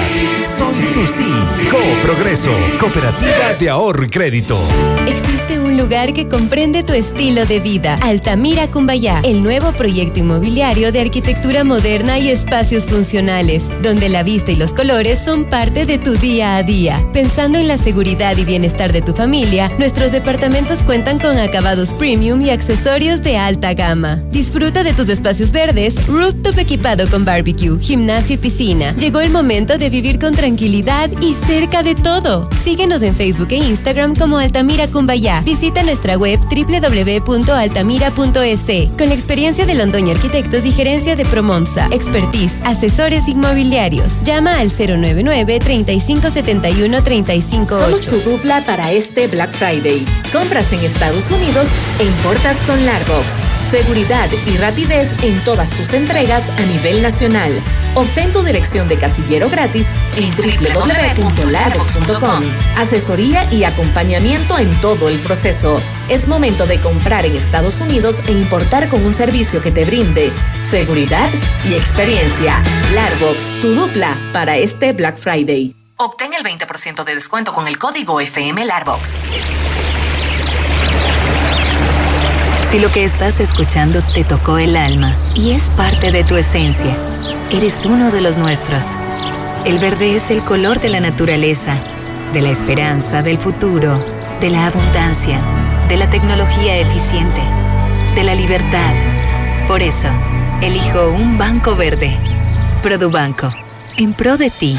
Soy 0.57 0.91
tu 0.91 1.05
sí. 1.05 1.31
Coop 1.69 2.01
Progreso, 2.01 2.49
cooperativa 2.79 3.53
de 3.59 3.69
ahorro 3.69 4.05
y 4.05 4.09
crédito. 4.09 4.57
Existe 5.05 5.59
un 5.59 5.77
lugar 5.77 6.13
que 6.13 6.27
comprende 6.27 6.81
tu 6.81 6.93
estilo 6.93 7.45
de 7.45 7.59
vida. 7.59 7.99
Altamira 8.01 8.65
Cumbayá, 8.67 9.21
el 9.23 9.43
nuevo 9.43 9.71
proyecto 9.71 10.19
inmobiliario 10.19 10.91
de 10.91 11.01
arquitectura 11.01 11.63
moderna 11.63 12.17
y 12.17 12.29
espacios 12.29 12.85
funcionales, 12.85 13.65
donde 13.83 14.09
la 14.09 14.23
vista 14.23 14.51
y 14.51 14.55
los 14.55 14.73
colores 14.73 15.19
son 15.23 15.45
parte 15.45 15.85
de 15.85 15.99
tu 15.99 16.13
día 16.13 16.55
a 16.55 16.63
día. 16.63 17.05
Pensando 17.13 17.59
en 17.59 17.67
la 17.67 17.77
seguridad 17.77 18.35
y 18.37 18.45
bienestar 18.45 18.91
de 18.93 19.03
tu 19.03 19.13
familia, 19.13 19.71
nuestros 19.77 20.11
departamentos 20.11 20.79
cuentan 20.83 21.19
con 21.19 21.37
acabados 21.51 21.89
premium 21.89 22.41
y 22.41 22.49
accesorios 22.49 23.21
de 23.21 23.37
alta 23.37 23.73
gama. 23.73 24.21
Disfruta 24.31 24.83
de 24.83 24.93
tus 24.93 25.09
espacios 25.09 25.51
verdes, 25.51 26.07
rooftop 26.07 26.57
equipado 26.57 27.09
con 27.09 27.25
barbecue, 27.25 27.77
gimnasio 27.77 28.35
y 28.35 28.37
piscina. 28.37 28.95
Llegó 28.95 29.19
el 29.19 29.31
momento 29.31 29.77
de 29.77 29.89
vivir 29.89 30.17
con 30.17 30.33
tranquilidad 30.33 31.09
y 31.19 31.33
cerca 31.45 31.83
de 31.83 31.93
todo. 31.93 32.47
Síguenos 32.63 33.01
en 33.01 33.13
Facebook 33.15 33.49
e 33.51 33.57
Instagram 33.57 34.15
como 34.15 34.37
Altamira 34.37 34.87
Cumbayá. 34.87 35.41
Visita 35.41 35.83
nuestra 35.83 36.17
web 36.17 36.39
www.altamira.es 36.39 38.87
con 38.97 39.11
experiencia 39.11 39.65
de 39.65 39.75
Londoña 39.75 40.13
Arquitectos 40.13 40.65
y 40.65 40.71
gerencia 40.71 41.17
de 41.17 41.25
Promonza, 41.25 41.89
expertise, 41.91 42.61
asesores 42.63 43.27
inmobiliarios. 43.27 44.23
Llama 44.23 44.59
al 44.59 44.69
099 44.69 45.59
3571 45.59 47.03
358. 47.03 47.85
Somos 47.85 48.05
tu 48.05 48.15
dupla 48.29 48.63
para 48.65 48.93
este 48.93 49.27
Black 49.27 49.51
Friday. 49.51 50.05
Compras 50.31 50.71
en 50.71 50.79
Estados 50.79 51.29
Unidos 51.29 51.40
e 51.41 52.03
importas 52.03 52.57
con 52.67 52.85
Largox. 52.85 53.39
Seguridad 53.71 54.29
y 54.45 54.57
rapidez 54.57 55.15
en 55.23 55.43
todas 55.43 55.71
tus 55.71 55.91
entregas 55.93 56.51
a 56.51 56.61
nivel 56.61 57.01
nacional. 57.01 57.63
Obtén 57.95 58.31
tu 58.31 58.43
dirección 58.43 58.87
de 58.87 58.99
casillero 58.99 59.49
gratis 59.49 59.87
en 60.17 60.29
www.largox.com. 60.35 62.43
Asesoría 62.77 63.51
y 63.51 63.63
acompañamiento 63.63 64.59
en 64.59 64.79
todo 64.81 65.09
el 65.09 65.17
proceso. 65.19 65.81
Es 66.09 66.27
momento 66.27 66.67
de 66.67 66.79
comprar 66.79 67.25
en 67.25 67.35
Estados 67.35 67.81
Unidos 67.81 68.21
e 68.27 68.33
importar 68.33 68.87
con 68.87 69.03
un 69.03 69.13
servicio 69.13 69.63
que 69.63 69.71
te 69.71 69.83
brinde 69.83 70.31
seguridad 70.61 71.31
y 71.67 71.73
experiencia. 71.73 72.63
Largox, 72.93 73.61
tu 73.61 73.73
dupla 73.73 74.15
para 74.31 74.57
este 74.57 74.93
Black 74.93 75.17
Friday. 75.17 75.75
Obtén 75.97 76.33
el 76.33 76.43
20% 76.43 77.03
de 77.03 77.15
descuento 77.15 77.51
con 77.51 77.67
el 77.67 77.79
código 77.79 78.21
FM 78.21 78.63
Larbox. 78.65 79.17
Si 82.71 82.79
lo 82.79 82.89
que 82.89 83.03
estás 83.03 83.41
escuchando 83.41 84.01
te 84.13 84.23
tocó 84.23 84.57
el 84.57 84.77
alma 84.77 85.13
y 85.35 85.51
es 85.51 85.69
parte 85.71 86.09
de 86.09 86.23
tu 86.23 86.37
esencia, 86.37 86.95
eres 87.51 87.85
uno 87.85 88.11
de 88.11 88.21
los 88.21 88.37
nuestros. 88.37 88.85
El 89.65 89.77
verde 89.77 90.15
es 90.15 90.31
el 90.31 90.41
color 90.41 90.79
de 90.79 90.87
la 90.87 91.01
naturaleza, 91.01 91.75
de 92.33 92.41
la 92.41 92.49
esperanza, 92.49 93.21
del 93.23 93.37
futuro, 93.39 93.99
de 94.39 94.49
la 94.51 94.67
abundancia, 94.67 95.41
de 95.89 95.97
la 95.97 96.09
tecnología 96.09 96.77
eficiente, 96.77 97.41
de 98.15 98.23
la 98.23 98.35
libertad. 98.35 98.95
Por 99.67 99.81
eso, 99.83 100.07
elijo 100.61 101.09
un 101.09 101.37
banco 101.37 101.75
verde. 101.75 102.15
Produbanco, 102.81 103.53
en 103.97 104.13
pro 104.13 104.37
de 104.37 104.49
ti. 104.49 104.77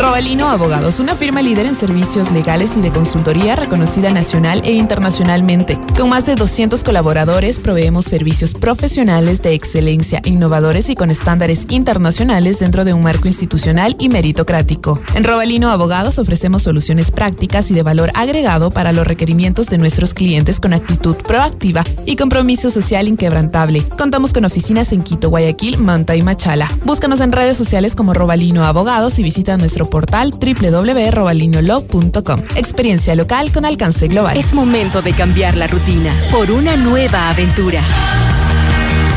Robalino 0.00 0.48
Abogados, 0.48 0.98
una 0.98 1.14
firma 1.14 1.42
líder 1.42 1.66
en 1.66 1.74
servicios 1.74 2.32
legales 2.32 2.74
y 2.74 2.80
de 2.80 2.90
consultoría 2.90 3.54
reconocida 3.54 4.10
nacional 4.10 4.62
e 4.64 4.72
internacionalmente. 4.72 5.78
Con 5.94 6.08
más 6.08 6.24
de 6.24 6.36
200 6.36 6.82
colaboradores 6.82 7.58
proveemos 7.58 8.06
servicios 8.06 8.54
profesionales 8.54 9.42
de 9.42 9.52
excelencia, 9.52 10.22
innovadores 10.24 10.88
y 10.88 10.94
con 10.94 11.10
estándares 11.10 11.66
internacionales 11.68 12.60
dentro 12.60 12.86
de 12.86 12.94
un 12.94 13.02
marco 13.02 13.28
institucional 13.28 13.94
y 13.98 14.08
meritocrático. 14.08 14.98
En 15.14 15.22
Robalino 15.22 15.68
Abogados 15.68 16.18
ofrecemos 16.18 16.62
soluciones 16.62 17.10
prácticas 17.10 17.70
y 17.70 17.74
de 17.74 17.82
valor 17.82 18.10
agregado 18.14 18.70
para 18.70 18.92
los 18.92 19.06
requerimientos 19.06 19.66
de 19.66 19.76
nuestros 19.76 20.14
clientes 20.14 20.60
con 20.60 20.72
actitud 20.72 21.16
proactiva 21.16 21.84
y 22.06 22.16
compromiso 22.16 22.70
social 22.70 23.06
inquebrantable. 23.06 23.82
Contamos 23.98 24.32
con 24.32 24.46
oficinas 24.46 24.92
en 24.92 25.02
Quito, 25.02 25.28
Guayaquil, 25.28 25.76
Manta 25.76 26.16
y 26.16 26.22
Machala. 26.22 26.70
Búscanos 26.86 27.20
en 27.20 27.32
redes 27.32 27.58
sociales 27.58 27.94
como 27.94 28.14
Robalino 28.14 28.64
Abogados 28.64 29.18
y 29.18 29.22
visita 29.22 29.58
nuestro 29.58 29.89
portal 29.90 30.30
www.robalinolog.com. 30.30 32.40
Experiencia 32.56 33.14
local 33.14 33.52
con 33.52 33.66
alcance 33.66 34.08
global. 34.08 34.36
Es 34.36 34.54
momento 34.54 35.02
de 35.02 35.12
cambiar 35.12 35.56
la 35.56 35.66
rutina 35.66 36.14
por 36.30 36.50
una 36.50 36.76
nueva 36.76 37.30
aventura. 37.30 37.82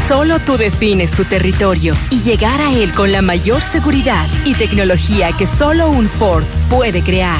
Solo 0.08 0.40
tú 0.40 0.58
defines 0.58 1.12
tu 1.12 1.24
territorio 1.24 1.96
y 2.10 2.22
llegar 2.22 2.60
a 2.60 2.74
él 2.74 2.94
con 2.94 3.12
la 3.12 3.22
mayor 3.22 3.62
seguridad 3.62 4.28
y 4.44 4.54
tecnología 4.54 5.32
que 5.38 5.48
solo 5.48 5.90
un 5.90 6.10
Ford 6.10 6.44
puede 6.70 7.02
crear. 7.02 7.40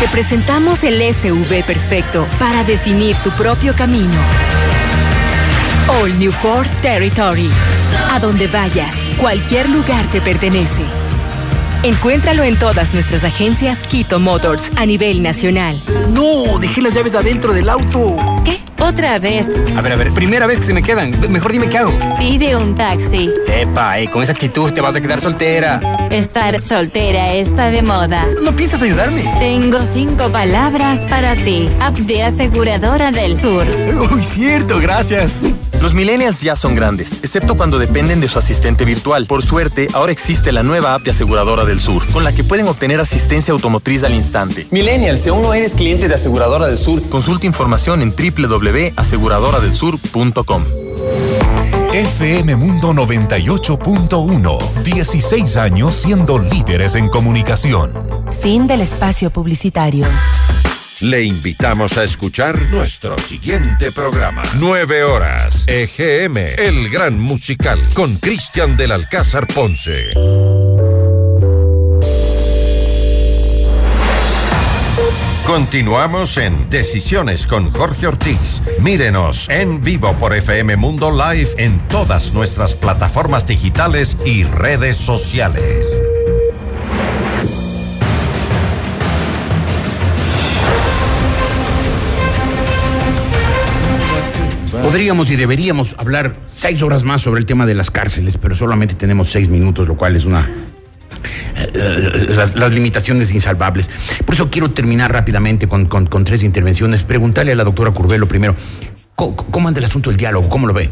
Te 0.00 0.08
presentamos 0.08 0.82
el 0.82 1.00
SUV 1.14 1.64
perfecto 1.64 2.26
para 2.40 2.64
definir 2.64 3.14
tu 3.22 3.30
propio 3.30 3.74
camino. 3.74 4.18
All 5.88 6.18
New 6.18 6.32
Ford 6.32 6.66
Territory. 6.82 7.48
A 8.10 8.18
donde 8.18 8.48
vayas, 8.48 8.94
cualquier 9.18 9.68
lugar 9.68 10.10
te 10.10 10.20
pertenece. 10.20 10.82
Encuéntralo 11.84 12.44
en 12.44 12.56
todas 12.56 12.94
nuestras 12.94 13.24
agencias 13.24 13.78
Quito 13.88 14.20
Motors 14.20 14.62
a 14.76 14.86
nivel 14.86 15.20
nacional. 15.20 15.82
No, 16.10 16.60
dejé 16.60 16.80
las 16.80 16.94
llaves 16.94 17.16
adentro 17.16 17.52
del 17.52 17.68
auto. 17.68 18.16
¿Qué? 18.44 18.60
¿Otra 18.78 19.18
vez? 19.18 19.56
A 19.76 19.80
ver, 19.80 19.92
a 19.92 19.96
ver, 19.96 20.12
primera 20.12 20.46
vez 20.46 20.60
que 20.60 20.66
se 20.66 20.74
me 20.74 20.82
quedan. 20.82 21.18
Mejor 21.32 21.50
dime 21.50 21.68
qué 21.68 21.78
hago. 21.78 21.92
Pide 22.18 22.54
un 22.54 22.76
taxi. 22.76 23.30
Epa, 23.48 23.98
eh, 23.98 24.08
con 24.08 24.22
esa 24.22 24.32
actitud 24.32 24.72
te 24.72 24.80
vas 24.80 24.94
a 24.94 25.00
quedar 25.00 25.20
soltera. 25.20 25.80
Estar 26.10 26.62
soltera 26.62 27.32
está 27.32 27.70
de 27.70 27.82
moda. 27.82 28.26
¿No 28.42 28.52
piensas 28.52 28.82
ayudarme? 28.82 29.24
Tengo 29.40 29.84
cinco 29.84 30.28
palabras 30.30 31.04
para 31.06 31.34
ti. 31.34 31.68
App 31.80 31.96
de 31.96 32.22
aseguradora 32.22 33.10
del 33.10 33.36
sur. 33.36 33.66
Uy, 34.12 34.22
cierto, 34.22 34.78
gracias. 34.78 35.42
Los 35.82 35.92
millennials 35.94 36.40
ya 36.40 36.54
son 36.54 36.76
grandes, 36.76 37.18
excepto 37.24 37.56
cuando 37.56 37.76
dependen 37.76 38.20
de 38.20 38.28
su 38.28 38.38
asistente 38.38 38.84
virtual. 38.84 39.26
Por 39.26 39.42
suerte, 39.42 39.88
ahora 39.94 40.12
existe 40.12 40.52
la 40.52 40.62
nueva 40.62 40.94
app 40.94 41.02
de 41.02 41.10
Aseguradora 41.10 41.64
del 41.64 41.80
Sur, 41.80 42.06
con 42.12 42.22
la 42.22 42.32
que 42.32 42.44
pueden 42.44 42.68
obtener 42.68 43.00
asistencia 43.00 43.52
automotriz 43.52 44.04
al 44.04 44.14
instante. 44.14 44.68
Millennial, 44.70 45.18
si 45.18 45.30
aún 45.30 45.42
no 45.42 45.52
eres 45.52 45.74
cliente 45.74 46.06
de 46.06 46.14
Aseguradora 46.14 46.68
del 46.68 46.78
Sur, 46.78 47.02
consulta 47.08 47.46
información 47.46 48.00
en 48.00 48.14
www.aseguradoradelSur.com. 48.14 50.64
FM 51.92 52.56
Mundo 52.56 52.92
98.1. 52.92 54.82
16 54.84 55.56
años 55.56 55.96
siendo 55.96 56.38
líderes 56.38 56.94
en 56.94 57.08
comunicación. 57.08 57.90
Fin 58.40 58.68
del 58.68 58.82
espacio 58.82 59.30
publicitario. 59.30 60.06
Le 61.02 61.24
invitamos 61.24 61.98
a 61.98 62.04
escuchar 62.04 62.56
nuestro 62.70 63.18
siguiente 63.18 63.90
programa. 63.90 64.42
9 64.60 65.02
horas. 65.02 65.64
EGM, 65.66 66.36
el 66.56 66.90
gran 66.90 67.18
musical, 67.18 67.80
con 67.92 68.18
Cristian 68.18 68.76
del 68.76 68.92
Alcázar 68.92 69.48
Ponce. 69.48 70.12
Continuamos 75.44 76.36
en 76.36 76.70
Decisiones 76.70 77.48
con 77.48 77.72
Jorge 77.72 78.06
Ortiz. 78.06 78.62
Mírenos 78.78 79.48
en 79.48 79.82
vivo 79.82 80.16
por 80.20 80.32
FM 80.36 80.76
Mundo 80.76 81.10
Live 81.10 81.50
en 81.58 81.80
todas 81.88 82.32
nuestras 82.32 82.76
plataformas 82.76 83.44
digitales 83.44 84.16
y 84.24 84.44
redes 84.44 84.98
sociales. 84.98 86.00
Podríamos 94.92 95.30
y 95.30 95.36
deberíamos 95.36 95.94
hablar 95.96 96.36
seis 96.52 96.82
horas 96.82 97.02
más 97.02 97.22
sobre 97.22 97.40
el 97.40 97.46
tema 97.46 97.64
de 97.64 97.74
las 97.74 97.90
cárceles, 97.90 98.36
pero 98.36 98.54
solamente 98.54 98.94
tenemos 98.94 99.30
seis 99.30 99.48
minutos, 99.48 99.88
lo 99.88 99.96
cual 99.96 100.16
es 100.16 100.26
una 100.26 100.46
eh, 101.56 102.26
las, 102.28 102.54
las 102.54 102.74
limitaciones 102.74 103.32
insalvables. 103.32 103.88
Por 104.26 104.34
eso 104.34 104.50
quiero 104.50 104.70
terminar 104.72 105.10
rápidamente 105.10 105.66
con, 105.66 105.86
con- 105.86 106.04
con 106.04 106.24
tres 106.24 106.42
intervenciones. 106.42 107.04
Preguntarle 107.04 107.52
a 107.52 107.54
la 107.54 107.64
doctora 107.64 107.90
Curvelo 107.90 108.28
primero, 108.28 108.54
¿cómo, 109.14 109.34
cómo 109.34 109.66
anda 109.68 109.80
el 109.80 109.86
asunto 109.86 110.10
del 110.10 110.18
diálogo? 110.18 110.50
¿Cómo 110.50 110.66
lo 110.66 110.74
ve? 110.74 110.90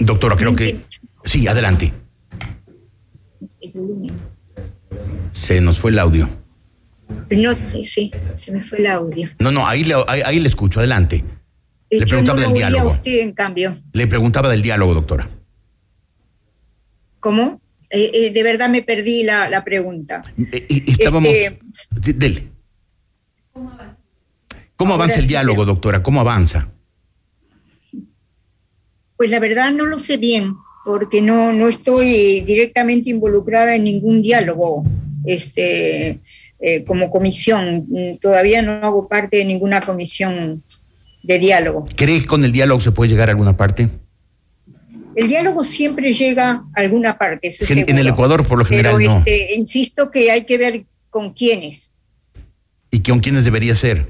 Doctora, 0.00 0.36
creo 0.36 0.56
que... 0.56 0.84
Sí, 1.24 1.46
adelante. 1.46 1.92
Se 5.30 5.60
nos 5.60 5.78
fue 5.78 5.92
el 5.92 6.00
audio. 6.00 6.28
No, 7.30 7.52
sí, 7.84 8.10
se 8.34 8.50
me 8.50 8.60
fue 8.60 8.78
el 8.78 8.88
audio. 8.88 9.28
No, 9.38 9.52
no, 9.52 9.68
ahí 9.68 9.84
le, 9.84 9.94
ahí, 10.08 10.20
ahí 10.24 10.40
le 10.40 10.48
escucho, 10.48 10.80
adelante. 10.80 11.22
Le 11.98 12.00
Yo 12.00 12.06
preguntaba 12.06 12.40
del 12.40 12.52
diálogo. 12.52 12.88
usted, 12.90 13.20
en 13.20 13.32
cambio. 13.32 13.82
Le 13.92 14.06
preguntaba 14.06 14.48
del 14.48 14.62
diálogo, 14.62 14.94
doctora. 14.94 15.28
¿Cómo? 17.20 17.60
Eh, 17.90 18.10
eh, 18.12 18.30
de 18.32 18.42
verdad 18.42 18.68
me 18.68 18.82
perdí 18.82 19.22
la, 19.22 19.48
la 19.48 19.64
pregunta. 19.64 20.22
Eh, 20.52 20.66
estábamos. 20.86 21.30
Este, 21.30 22.12
Dele. 22.12 22.48
¿Cómo 24.76 24.94
avanza 24.94 25.14
Ahora 25.14 25.16
el 25.16 25.22
sí, 25.22 25.28
diálogo, 25.28 25.64
doctora? 25.64 26.02
¿Cómo 26.02 26.20
avanza? 26.20 26.68
Pues 29.16 29.30
la 29.30 29.38
verdad 29.38 29.70
no 29.70 29.86
lo 29.86 29.98
sé 29.98 30.16
bien, 30.16 30.54
porque 30.84 31.22
no, 31.22 31.52
no 31.52 31.68
estoy 31.68 32.40
directamente 32.40 33.10
involucrada 33.10 33.76
en 33.76 33.84
ningún 33.84 34.22
diálogo 34.22 34.84
este, 35.24 36.18
eh, 36.58 36.84
como 36.84 37.10
comisión. 37.10 37.86
Mm, 37.88 38.16
Todavía 38.16 38.62
no 38.62 38.72
hago 38.84 39.08
parte 39.08 39.36
de 39.36 39.44
ninguna 39.44 39.80
comisión 39.82 40.64
de 41.24 41.38
diálogo. 41.38 41.84
¿Cree 41.96 42.20
que 42.20 42.26
con 42.26 42.44
el 42.44 42.52
diálogo 42.52 42.80
se 42.80 42.92
puede 42.92 43.10
llegar 43.10 43.28
a 43.28 43.32
alguna 43.32 43.56
parte? 43.56 43.88
El 45.16 45.28
diálogo 45.28 45.62
siempre 45.64 46.12
llega 46.12 46.50
a 46.74 46.80
alguna 46.80 47.16
parte, 47.16 47.48
eso 47.48 47.64
es 47.64 47.70
En, 47.70 47.88
en 47.88 47.98
el. 47.98 48.08
Ecuador, 48.08 48.46
por 48.46 48.58
lo 48.58 48.64
general, 48.64 48.96
Pero 48.98 49.10
no. 49.10 49.18
este, 49.18 49.54
insisto 49.54 50.10
que 50.10 50.30
hay 50.30 50.44
que 50.44 50.58
ver 50.58 50.84
con 51.08 51.32
quiénes. 51.32 51.92
¿Y 52.90 53.00
con 53.00 53.20
quiénes 53.20 53.44
debería 53.44 53.74
ser? 53.74 54.06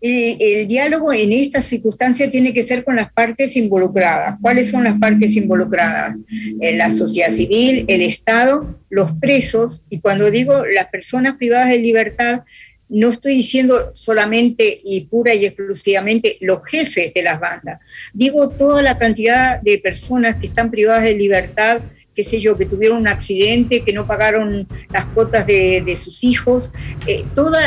Y 0.00 0.36
el 0.38 0.68
diálogo 0.68 1.12
en 1.14 1.32
esta 1.32 1.62
circunstancia 1.62 2.30
tiene 2.30 2.52
que 2.52 2.66
ser 2.66 2.84
con 2.84 2.96
las 2.96 3.10
partes 3.10 3.56
involucradas. 3.56 4.36
¿Cuáles 4.42 4.70
son 4.70 4.84
las 4.84 4.98
partes 4.98 5.34
involucradas? 5.34 6.16
Eh, 6.60 6.76
La 6.76 6.90
sociedad 6.90 7.30
civil, 7.32 7.86
el 7.88 8.02
Estado, 8.02 8.78
los 8.90 9.12
presos. 9.12 9.86
Y 9.88 10.00
cuando 10.00 10.30
digo 10.30 10.62
las 10.66 10.88
personas 10.88 11.36
privadas 11.36 11.70
de 11.70 11.78
libertad, 11.78 12.42
no 12.88 13.08
estoy 13.08 13.34
diciendo 13.36 13.90
solamente 13.94 14.80
y 14.84 15.02
pura 15.06 15.34
y 15.34 15.46
exclusivamente 15.46 16.36
los 16.40 16.62
jefes 16.64 17.12
de 17.14 17.22
las 17.22 17.40
bandas. 17.40 17.80
Digo 18.12 18.50
toda 18.50 18.82
la 18.82 18.98
cantidad 18.98 19.60
de 19.62 19.78
personas 19.78 20.36
que 20.36 20.46
están 20.46 20.70
privadas 20.70 21.04
de 21.04 21.14
libertad 21.14 21.80
qué 22.14 22.22
sé 22.22 22.40
yo, 22.40 22.56
que 22.56 22.64
tuvieron 22.64 22.98
un 22.98 23.08
accidente, 23.08 23.80
que 23.80 23.92
no 23.92 24.06
pagaron 24.06 24.68
las 24.92 25.04
cuotas 25.06 25.48
de, 25.48 25.82
de 25.84 25.96
sus 25.96 26.22
hijos, 26.22 26.70
eh, 27.08 27.24
toda 27.34 27.60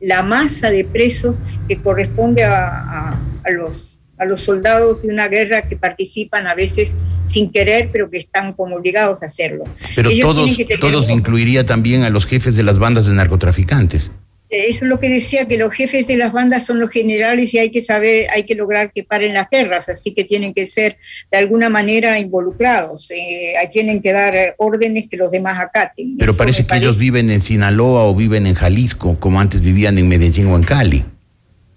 la 0.00 0.22
masa 0.22 0.70
de 0.70 0.82
presos 0.84 1.40
que 1.68 1.76
corresponde 1.82 2.42
a, 2.42 2.68
a- 2.68 3.20
a 3.44 3.50
los, 3.50 4.00
a 4.16 4.24
los 4.24 4.40
soldados 4.40 5.02
de 5.02 5.08
una 5.12 5.28
guerra 5.28 5.68
que 5.68 5.76
participan 5.76 6.46
a 6.46 6.54
veces 6.54 6.92
sin 7.26 7.52
querer, 7.52 7.90
pero 7.92 8.08
que 8.10 8.16
están 8.16 8.54
como 8.54 8.76
obligados 8.76 9.22
a 9.22 9.26
hacerlo. 9.26 9.64
Pero 9.94 10.08
Ellos 10.08 10.26
todos, 10.26 10.50
todos 10.80 11.10
incluiría 11.10 11.66
también 11.66 12.02
a 12.04 12.08
los 12.08 12.24
jefes 12.24 12.56
de 12.56 12.62
las 12.62 12.78
bandas 12.78 13.04
de 13.04 13.12
narcotraficantes. 13.12 14.10
Eso 14.48 14.84
es 14.84 14.88
lo 14.88 15.00
que 15.00 15.08
decía, 15.08 15.48
que 15.48 15.58
los 15.58 15.72
jefes 15.72 16.06
de 16.06 16.16
las 16.16 16.32
bandas 16.32 16.64
son 16.64 16.78
los 16.78 16.90
generales 16.90 17.52
y 17.52 17.58
hay 17.58 17.70
que 17.70 17.82
saber, 17.82 18.26
hay 18.32 18.44
que 18.44 18.54
lograr 18.54 18.92
que 18.92 19.02
paren 19.02 19.34
las 19.34 19.48
guerras, 19.50 19.88
así 19.88 20.14
que 20.14 20.24
tienen 20.24 20.54
que 20.54 20.66
ser 20.66 20.98
de 21.32 21.38
alguna 21.38 21.68
manera 21.68 22.18
involucrados, 22.18 23.10
eh, 23.10 23.54
tienen 23.72 24.00
que 24.00 24.12
dar 24.12 24.36
eh, 24.36 24.54
órdenes 24.58 25.08
que 25.10 25.16
los 25.16 25.30
demás 25.30 25.58
acaten. 25.60 26.16
Pero 26.16 26.36
parece 26.36 26.64
que 26.64 26.76
ellos 26.76 26.98
viven 26.98 27.30
en 27.30 27.40
Sinaloa 27.40 28.04
o 28.04 28.14
viven 28.14 28.46
en 28.46 28.54
Jalisco, 28.54 29.16
como 29.18 29.40
antes 29.40 29.60
vivían 29.60 29.98
en 29.98 30.08
Medellín 30.08 30.46
o 30.46 30.56
en 30.56 30.62
Cali. 30.62 31.04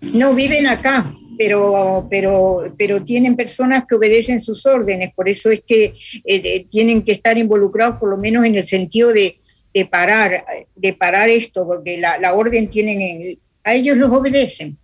No 0.01 0.33
viven 0.33 0.67
acá, 0.67 1.13
pero, 1.39 2.07
pero, 2.11 2.63
pero 2.77 3.01
tienen 3.01 3.37
personas 3.37 3.85
que 3.87 3.95
obedecen 3.95 4.41
sus 4.41 4.65
órdenes, 4.65 5.13
por 5.15 5.29
eso 5.29 5.49
es 5.49 5.63
que 5.65 5.85
eh, 5.85 5.95
eh, 6.25 6.65
tienen 6.69 7.01
que 7.01 7.13
estar 7.13 7.37
involucrados 7.37 7.95
por 7.95 8.09
lo 8.09 8.17
menos 8.17 8.45
en 8.45 8.55
el 8.55 8.65
sentido 8.65 9.13
de, 9.13 9.39
de 9.73 9.85
parar, 9.85 10.45
de 10.75 10.93
parar 10.93 11.29
esto, 11.29 11.65
porque 11.67 11.97
la, 11.97 12.17
la 12.17 12.33
orden 12.33 12.69
tienen 12.69 13.01
en, 13.01 13.39
a 13.63 13.73
ellos 13.73 13.97
los 13.97 14.09
obedecen. 14.09 14.77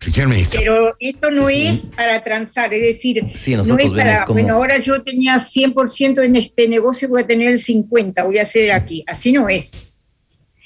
Señor 0.00 0.28
ministro. 0.28 0.58
Pero 0.60 0.96
esto 0.98 1.30
no 1.30 1.48
es 1.48 1.86
para 1.96 2.22
transar, 2.24 2.74
es 2.74 2.82
decir, 2.82 3.24
Sí, 3.36 3.52
no 3.52 3.58
nosotros 3.58 3.86
es 3.86 3.92
para, 3.92 4.24
como- 4.24 4.40
bueno, 4.40 4.54
ahora 4.56 4.78
yo 4.78 5.00
tenía 5.02 5.36
100% 5.36 6.24
en 6.24 6.34
este 6.36 6.66
negocio, 6.68 7.08
voy 7.08 7.22
a 7.22 7.26
tener 7.26 7.48
el 7.52 7.60
50%, 7.60 8.24
voy 8.24 8.38
a 8.38 8.42
hacer 8.42 8.72
aquí. 8.72 9.04
Así 9.06 9.30
no 9.30 9.48
es. 9.48 9.70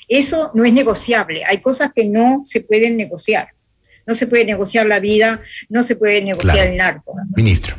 Eso 0.08 0.52
no 0.54 0.64
es 0.64 0.72
negociable. 0.72 1.44
Hay 1.44 1.58
cosas 1.58 1.90
que 1.94 2.06
no 2.06 2.40
se 2.42 2.62
pueden 2.62 2.96
negociar. 2.96 3.48
No 4.06 4.14
se 4.14 4.26
puede 4.26 4.44
negociar 4.46 4.86
la 4.86 5.00
vida, 5.00 5.42
no 5.68 5.82
se 5.82 5.96
puede 5.96 6.24
negociar 6.24 6.54
Claro. 6.54 6.70
el 6.70 6.76
narco. 6.78 7.14
Ministro. 7.36 7.76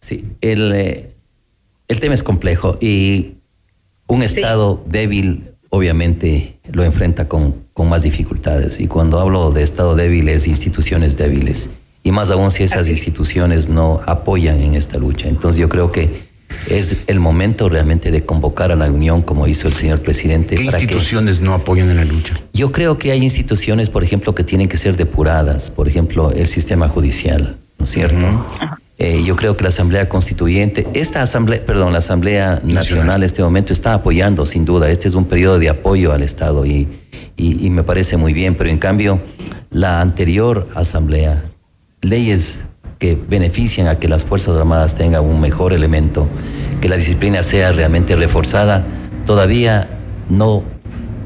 Sí, 0.00 0.24
el, 0.40 0.72
eh, 0.72 1.12
el 1.88 2.00
tema 2.00 2.14
es 2.14 2.22
complejo 2.22 2.78
y 2.80 3.34
un 4.06 4.22
Estado 4.22 4.82
débil 4.86 5.50
obviamente 5.70 6.58
lo 6.70 6.84
enfrenta 6.84 7.28
con, 7.28 7.54
con 7.74 7.88
más 7.88 8.02
dificultades. 8.02 8.80
Y 8.80 8.86
cuando 8.86 9.20
hablo 9.20 9.50
de 9.52 9.62
Estado 9.62 9.94
débil 9.96 10.28
es 10.28 10.46
instituciones 10.46 11.16
débiles. 11.16 11.70
Y 12.02 12.12
más 12.12 12.30
aún 12.30 12.50
si 12.50 12.62
esas 12.62 12.88
instituciones 12.88 13.68
no 13.68 14.00
apoyan 14.06 14.60
en 14.62 14.74
esta 14.74 14.98
lucha. 14.98 15.28
Entonces 15.28 15.60
yo 15.60 15.68
creo 15.68 15.92
que 15.92 16.28
es 16.70 16.96
el 17.06 17.20
momento 17.20 17.68
realmente 17.68 18.10
de 18.10 18.22
convocar 18.24 18.72
a 18.72 18.76
la 18.76 18.90
unión 18.90 19.20
como 19.20 19.46
hizo 19.46 19.68
el 19.68 19.74
señor 19.74 20.00
presidente. 20.00 20.56
¿Qué 20.56 20.64
para 20.66 20.78
que- 20.78 20.84
instituciones 20.84 21.40
no 21.40 21.52
apoyan 21.52 21.90
en 21.90 21.96
la 21.96 22.04
lucha? 22.04 22.40
yo 22.54 22.72
creo 22.72 22.96
que 22.98 23.12
hay 23.12 23.22
instituciones, 23.22 23.90
por 23.90 24.02
ejemplo, 24.04 24.34
que 24.34 24.42
tienen 24.44 24.68
que 24.68 24.76
ser 24.78 24.96
depuradas, 24.96 25.70
por 25.70 25.86
ejemplo, 25.86 26.32
el 26.32 26.46
sistema 26.46 26.88
judicial, 26.88 27.56
¿no 27.78 27.84
es 27.84 27.90
cierto? 27.90 28.46
Eh, 29.00 29.22
yo 29.24 29.36
creo 29.36 29.56
que 29.56 29.62
la 29.62 29.68
Asamblea 29.68 30.08
Constituyente, 30.08 30.86
esta 30.92 31.22
Asamblea, 31.22 31.64
perdón, 31.64 31.92
la 31.92 32.00
Asamblea 32.00 32.60
Nacional 32.64 33.20
en 33.22 33.26
este 33.26 33.42
momento 33.44 33.72
está 33.72 33.94
apoyando, 33.94 34.44
sin 34.44 34.64
duda. 34.64 34.90
Este 34.90 35.06
es 35.06 35.14
un 35.14 35.24
periodo 35.26 35.60
de 35.60 35.68
apoyo 35.68 36.12
al 36.12 36.22
Estado 36.22 36.66
y, 36.66 36.88
y- 37.36 37.64
y 37.64 37.70
me 37.70 37.84
parece 37.84 38.16
muy 38.16 38.32
bien, 38.32 38.56
pero 38.56 38.70
en 38.70 38.78
cambio, 38.78 39.20
la 39.70 40.00
anterior 40.00 40.66
Asamblea, 40.74 41.44
leyes 42.02 42.64
que 42.98 43.16
benefician 43.28 43.86
a 43.86 44.00
que 44.00 44.08
las 44.08 44.24
Fuerzas 44.24 44.56
Armadas 44.56 44.96
tengan 44.96 45.22
un 45.24 45.40
mejor 45.40 45.72
elemento, 45.72 46.26
que 46.80 46.88
la 46.88 46.96
disciplina 46.96 47.44
sea 47.44 47.70
realmente 47.70 48.16
reforzada, 48.16 48.84
todavía 49.26 49.88
no 50.28 50.64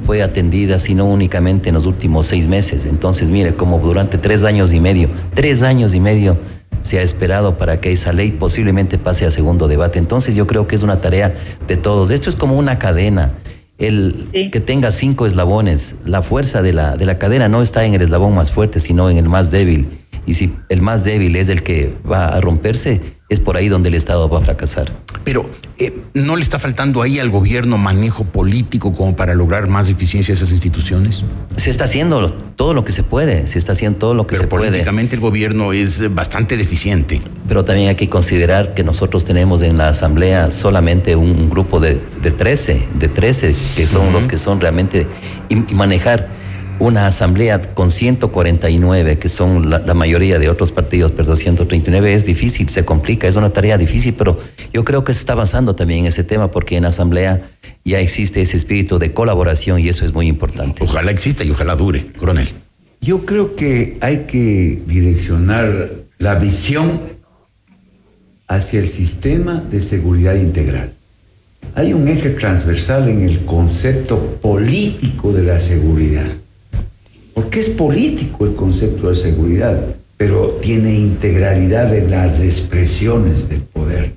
fue 0.05 0.23
atendida 0.23 0.79
sino 0.79 1.07
únicamente 1.07 1.71
en 1.71 1.77
los 1.77 1.87
últimos 1.87 2.27
seis 2.27 2.47
meses. 2.49 2.85
Entonces, 2.85 3.31
mire, 3.31 3.55
como 3.55 3.79
durante 3.79 4.19
tres 4.19 4.45
años 4.45 4.75
y 4.75 4.81
medio, 4.81 5.09
tres 5.33 5.63
años 5.63 5.95
y 5.95 6.01
medio 6.01 6.37
se 6.83 6.99
ha 6.99 7.03
esperado 7.03 7.57
para 7.57 7.81
que 7.81 7.93
esa 7.93 8.13
ley 8.13 8.33
posiblemente 8.33 8.99
pase 8.99 9.25
a 9.25 9.31
segundo 9.31 9.69
debate. 9.69 9.99
Entonces, 9.99 10.35
yo 10.35 10.47
creo 10.47 10.67
que 10.67 10.77
es 10.77 10.83
una 10.83 11.01
tarea 11.01 11.35
de 11.67 11.77
todos. 11.77 12.11
Esto 12.11 12.29
es 12.29 12.37
como 12.37 12.59
una 12.59 12.79
cadena. 12.79 13.33
El 13.79 14.29
que 14.53 14.61
tenga 14.61 14.93
cinco 14.93 15.27
eslabones, 15.27 15.97
la 16.05 16.23
fuerza 16.23 16.63
de 16.63 16.73
la, 16.73 16.97
de 16.97 17.07
la 17.07 17.19
cadena 17.19 17.49
no 17.49 17.63
está 17.63 17.85
en 17.85 17.95
el 17.95 18.03
eslabón 18.03 18.35
más 18.35 18.53
fuerte, 18.53 18.79
sino 18.79 19.11
en 19.11 19.19
el 19.19 19.29
más 19.29 19.51
débil. 19.51 19.89
Y 20.25 20.35
si 20.35 20.55
el 20.69 20.83
más 20.83 21.03
débil 21.03 21.35
es 21.35 21.49
el 21.49 21.63
que 21.63 21.93
va 22.09 22.27
a 22.27 22.41
romperse, 22.41 23.01
es 23.33 23.41
por 23.41 23.57
ahí 23.57 23.69
donde 23.69 23.89
el 23.89 23.95
Estado 23.95 24.29
va 24.29 24.39
a 24.39 24.43
fracasar. 24.43 24.93
Pero 25.25 25.49
eh, 25.79 26.03
¿no 26.13 26.37
le 26.37 26.43
está 26.43 26.59
faltando 26.59 27.01
ahí 27.01 27.19
al 27.19 27.31
gobierno 27.31 27.79
manejo 27.79 28.25
político 28.25 28.95
como 28.95 29.17
para 29.17 29.35
lograr 29.35 29.69
más 29.69 29.89
eficiencia 29.89 30.35
a 30.35 30.37
esas 30.37 30.51
instituciones? 30.51 31.25
Se 31.57 31.71
está 31.71 31.85
haciendo 31.85 32.31
todo 32.31 32.75
lo 32.75 32.85
que 32.85 32.93
se 32.93 33.03
puede, 33.03 33.47
se 33.47 33.59
está 33.59 33.73
haciendo 33.73 33.99
todo 33.99 34.15
lo 34.15 34.27
que 34.27 34.35
Pero 34.37 34.43
se 34.43 34.49
puede. 34.49 34.67
políticamente 34.67 35.15
el 35.15 35.23
gobierno 35.23 35.73
es 35.73 36.15
bastante 36.15 36.59
deficiente. 36.59 37.21
Pero 37.49 37.65
también 37.65 37.89
hay 37.89 37.95
que 37.95 38.11
considerar 38.11 38.75
que 38.75 38.85
nosotros 38.85 39.25
tenemos 39.25 39.63
en 39.63 39.79
la 39.79 39.89
Asamblea 39.89 40.51
solamente 40.51 41.17
un, 41.17 41.49
grupo 41.49 41.81
de, 41.81 42.01
de 42.23 42.31
13, 42.31 42.89
de 42.99 43.09
13, 43.09 43.57
que 43.77 43.87
son 43.87 44.13
los 44.13 44.29
que 44.29 44.37
son 44.37 44.61
realmente, 44.61 45.07
y, 45.49 45.73
y 45.73 45.75
manejar 45.75 46.42
una 46.83 47.07
Asamblea 47.07 47.61
con 47.75 47.93
149, 47.93 49.19
que 49.19 49.29
son 49.29 49.71
la, 49.71 49.79
la 49.79 49.95
mayoría 49.95 50.41
de 50.41 50.49
otros 50.49 50.73
partidos, 50.73 51.13
pero 51.13 51.37
139 51.37 52.13
es 52.13 52.25
difícil, 52.25 52.69
se 52.71 52.85
complica, 52.85 53.29
es 53.29 53.37
una 53.37 53.51
tarea 53.51 53.79
difícil, 53.79 54.15
pero 54.15 54.41
yo 54.73 54.85
creo 54.85 55.05
que 55.05 55.15
se 55.15 55.21
está 55.21 55.35
avanzando 55.35 55.77
también 55.77 56.01
en 56.01 56.07
ese 56.07 56.25
tema 56.25 56.51
porque 56.51 56.77
en 56.77 56.83
la 56.83 56.89
Asamblea 56.89 57.53
ya 57.85 58.01
existe 58.01 58.43
ese 58.43 58.57
espíritu 58.57 58.99
de 58.99 59.13
colaboración 59.13 59.79
y 59.79 59.89
eso 59.89 60.05
es 60.05 60.13
muy 60.13 60.27
importante. 60.27 60.83
Ojalá 60.83 61.13
exista 61.13 61.45
y 61.45 61.51
ojalá 61.51 61.77
dure, 61.77 62.07
coronel. 62.19 62.49
Yo 63.01 63.25
creo 63.25 63.55
que 63.55 63.99
hay 64.01 64.25
que 64.25 64.83
direccionar 64.85 65.91
la 66.19 66.35
visión 66.35 67.01
hacia 68.49 68.81
el 68.81 68.89
sistema 68.89 69.63
de 69.71 69.81
seguridad 69.81 70.35
integral. 70.35 70.95
Hay 71.77 71.93
un 71.93 72.09
eje 72.09 72.31
transversal 72.31 73.09
en 73.09 73.23
el 73.23 73.45
concepto 73.45 74.19
político 74.43 75.33
de 75.33 75.45
la 75.45 75.61
seguridad. 75.61 76.27
Porque 77.35 77.61
es 77.61 77.71
político 77.71 78.47
el 78.47 78.55
concepto 78.55 79.09
de 79.09 79.17
seguridad, 79.17 79.97
pero 80.17 80.59
tiene 80.61 80.95
integralidad 80.95 81.95
en 81.97 82.11
las 82.11 82.41
expresiones 82.41 83.49
del 83.49 83.61
poder. 83.61 84.13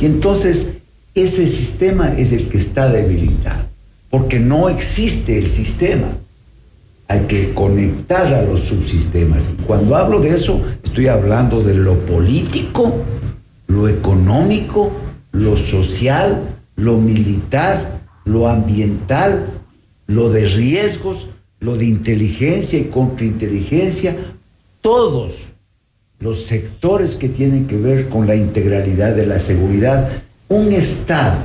Y 0.00 0.06
entonces 0.06 0.74
ese 1.14 1.46
sistema 1.46 2.14
es 2.16 2.32
el 2.32 2.48
que 2.48 2.58
está 2.58 2.90
debilitado, 2.90 3.64
porque 4.10 4.38
no 4.38 4.68
existe 4.68 5.38
el 5.38 5.50
sistema 5.50 6.08
hay 7.08 7.20
que 7.20 7.54
conectar 7.54 8.32
a 8.34 8.42
los 8.42 8.60
subsistemas. 8.60 9.50
Y 9.52 9.62
cuando 9.62 9.96
hablo 9.96 10.20
de 10.20 10.34
eso, 10.34 10.60
estoy 10.82 11.06
hablando 11.06 11.62
de 11.62 11.74
lo 11.74 11.98
político, 12.00 12.94
lo 13.68 13.88
económico, 13.88 14.92
lo 15.32 15.56
social, 15.56 16.56
lo 16.74 16.98
militar, 16.98 18.00
lo 18.24 18.48
ambiental, 18.48 19.46
lo 20.06 20.30
de 20.30 20.48
riesgos, 20.48 21.28
lo 21.66 21.76
de 21.76 21.86
inteligencia 21.86 22.78
y 22.78 22.84
contrainteligencia, 22.84 24.16
todos 24.80 25.48
los 26.20 26.44
sectores 26.44 27.16
que 27.16 27.28
tienen 27.28 27.66
que 27.66 27.76
ver 27.76 28.08
con 28.08 28.28
la 28.28 28.36
integralidad 28.36 29.16
de 29.16 29.26
la 29.26 29.40
seguridad. 29.40 30.08
Un 30.48 30.72
Estado 30.72 31.38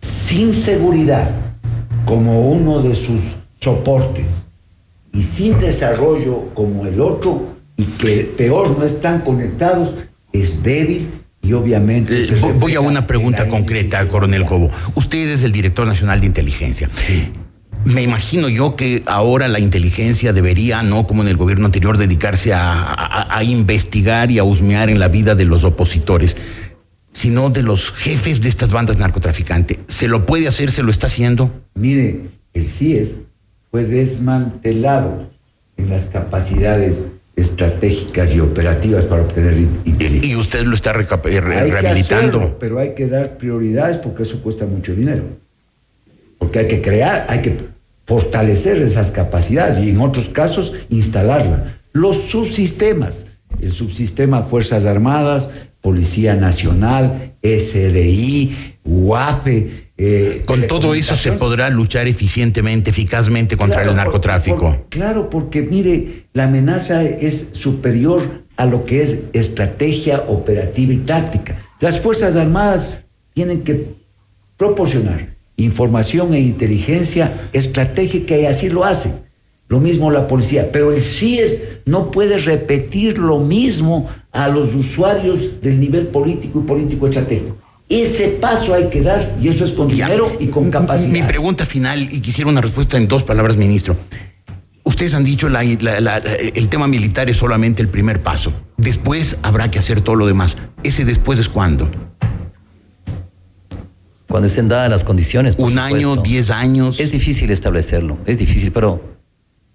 sin 0.00 0.54
seguridad 0.54 1.30
como 2.06 2.48
uno 2.48 2.80
de 2.80 2.94
sus 2.94 3.20
soportes 3.60 4.46
y 5.12 5.22
sin 5.22 5.60
desarrollo 5.60 6.46
como 6.54 6.86
el 6.86 6.98
otro 7.02 7.48
y 7.76 7.84
que 7.84 8.24
peor 8.38 8.70
no 8.78 8.86
están 8.86 9.20
conectados, 9.20 9.92
es 10.32 10.62
débil 10.62 11.08
y 11.42 11.52
obviamente... 11.52 12.18
Eh, 12.18 12.54
voy 12.58 12.74
a 12.74 12.80
una 12.80 13.06
pregunta 13.06 13.46
concreta, 13.46 14.08
coronel 14.08 14.46
Cobo. 14.46 14.70
Usted 14.94 15.28
es 15.28 15.42
el 15.42 15.52
director 15.52 15.86
nacional 15.86 16.20
de 16.20 16.26
inteligencia. 16.26 16.88
Me 17.84 18.02
imagino 18.02 18.48
yo 18.48 18.76
que 18.76 19.02
ahora 19.06 19.48
la 19.48 19.60
inteligencia 19.60 20.32
debería, 20.32 20.82
no 20.82 21.06
como 21.06 21.22
en 21.22 21.28
el 21.28 21.36
gobierno 21.36 21.66
anterior, 21.66 21.96
dedicarse 21.96 22.52
a, 22.52 23.34
a 23.34 23.44
investigar 23.44 24.30
y 24.30 24.38
a 24.38 24.44
husmear 24.44 24.90
en 24.90 24.98
la 24.98 25.08
vida 25.08 25.34
de 25.34 25.44
los 25.44 25.64
opositores, 25.64 26.36
sino 27.12 27.50
de 27.50 27.62
los 27.62 27.90
jefes 27.92 28.40
de 28.40 28.48
estas 28.48 28.72
bandas 28.72 28.98
narcotraficantes. 28.98 29.78
¿Se 29.88 30.06
lo 30.08 30.26
puede 30.26 30.48
hacer? 30.48 30.70
¿Se 30.70 30.82
lo 30.82 30.90
está 30.90 31.06
haciendo? 31.06 31.50
Mire, 31.74 32.20
el 32.54 32.68
CIES 32.68 33.22
fue 33.70 33.84
desmantelado 33.84 35.30
en 35.76 35.90
las 35.90 36.06
capacidades 36.06 37.04
estratégicas 37.36 38.34
y 38.34 38.40
operativas 38.40 39.04
para 39.04 39.22
obtener 39.22 39.56
inteligencia. 39.84 40.30
Y 40.30 40.36
usted 40.36 40.64
lo 40.64 40.74
está 40.74 40.90
eh, 40.90 41.40
rehabilitando. 41.40 42.56
pero 42.58 42.78
hay 42.78 42.94
que 42.94 43.06
dar 43.06 43.38
prioridades 43.38 43.96
porque 43.98 44.24
eso 44.24 44.42
cuesta 44.42 44.66
mucho 44.66 44.94
dinero. 44.94 45.24
Porque 46.38 46.60
hay 46.60 46.68
que 46.68 46.80
crear, 46.80 47.26
hay 47.28 47.42
que 47.42 47.58
fortalecer 48.06 48.78
esas 48.78 49.10
capacidades 49.10 49.84
y 49.84 49.90
en 49.90 50.00
otros 50.00 50.28
casos 50.28 50.72
instalarla. 50.88 51.78
Los 51.92 52.16
subsistemas, 52.16 53.26
el 53.60 53.72
subsistema 53.72 54.44
Fuerzas 54.44 54.86
Armadas, 54.86 55.50
Policía 55.80 56.34
Nacional, 56.34 57.34
SDI, 57.42 58.76
UAPE, 58.84 59.88
eh, 60.00 60.44
Con 60.46 60.68
todo 60.68 60.94
eso 60.94 61.16
se 61.16 61.32
podrá 61.32 61.70
luchar 61.70 62.06
eficientemente, 62.06 62.90
eficazmente 62.90 63.56
contra 63.56 63.82
el 63.82 63.96
narcotráfico. 63.96 64.86
claro, 64.90 65.28
porque 65.28 65.62
mire, 65.62 66.28
la 66.32 66.44
amenaza 66.44 67.02
es 67.02 67.48
superior 67.52 68.44
a 68.56 68.64
lo 68.64 68.84
que 68.84 69.02
es 69.02 69.24
estrategia 69.32 70.24
operativa 70.28 70.92
y 70.92 70.98
táctica. 70.98 71.56
Las 71.80 72.00
Fuerzas 72.00 72.36
Armadas 72.36 72.98
tienen 73.34 73.62
que 73.62 73.96
proporcionar 74.56 75.37
información 75.58 76.32
e 76.32 76.40
inteligencia 76.40 77.48
estratégica 77.52 78.36
y 78.36 78.46
así 78.46 78.70
lo 78.70 78.84
hacen. 78.84 79.12
Lo 79.68 79.80
mismo 79.80 80.10
la 80.10 80.26
policía, 80.26 80.70
pero 80.72 80.92
el 80.92 81.02
CIES 81.02 81.62
no 81.84 82.10
puede 82.10 82.38
repetir 82.38 83.18
lo 83.18 83.38
mismo 83.38 84.08
a 84.32 84.48
los 84.48 84.74
usuarios 84.74 85.60
del 85.60 85.78
nivel 85.78 86.06
político 86.06 86.60
y 86.60 86.66
político 86.66 87.06
estratégico. 87.06 87.58
Ese 87.88 88.28
paso 88.28 88.72
hay 88.72 88.88
que 88.88 89.02
dar 89.02 89.36
y 89.40 89.48
eso 89.48 89.64
es 89.64 89.72
con 89.72 89.88
dinero 89.88 90.30
y 90.38 90.46
con 90.46 90.70
capacidad. 90.70 91.12
Mi 91.12 91.22
pregunta 91.22 91.66
final, 91.66 92.08
y 92.10 92.20
quisiera 92.20 92.50
una 92.50 92.60
respuesta 92.60 92.96
en 92.96 93.08
dos 93.08 93.24
palabras, 93.24 93.56
ministro. 93.56 93.96
Ustedes 94.84 95.12
han 95.12 95.24
dicho 95.24 95.50
la, 95.50 95.62
el 95.62 96.68
tema 96.68 96.86
militar 96.86 97.28
es 97.28 97.36
solamente 97.36 97.82
el 97.82 97.88
primer 97.88 98.22
paso. 98.22 98.52
Después 98.78 99.36
habrá 99.42 99.70
que 99.70 99.78
hacer 99.78 100.00
todo 100.00 100.16
lo 100.16 100.26
demás. 100.26 100.56
¿Ese 100.82 101.04
después 101.04 101.38
es 101.38 101.48
cuándo? 101.50 101.90
Cuando 104.28 104.46
estén 104.46 104.68
dadas 104.68 104.90
las 104.90 105.04
condiciones. 105.04 105.56
Un 105.58 105.78
año, 105.78 106.16
diez 106.16 106.50
años. 106.50 107.00
Es 107.00 107.10
difícil 107.10 107.50
establecerlo, 107.50 108.18
es 108.26 108.38
difícil, 108.38 108.72
pero 108.72 109.02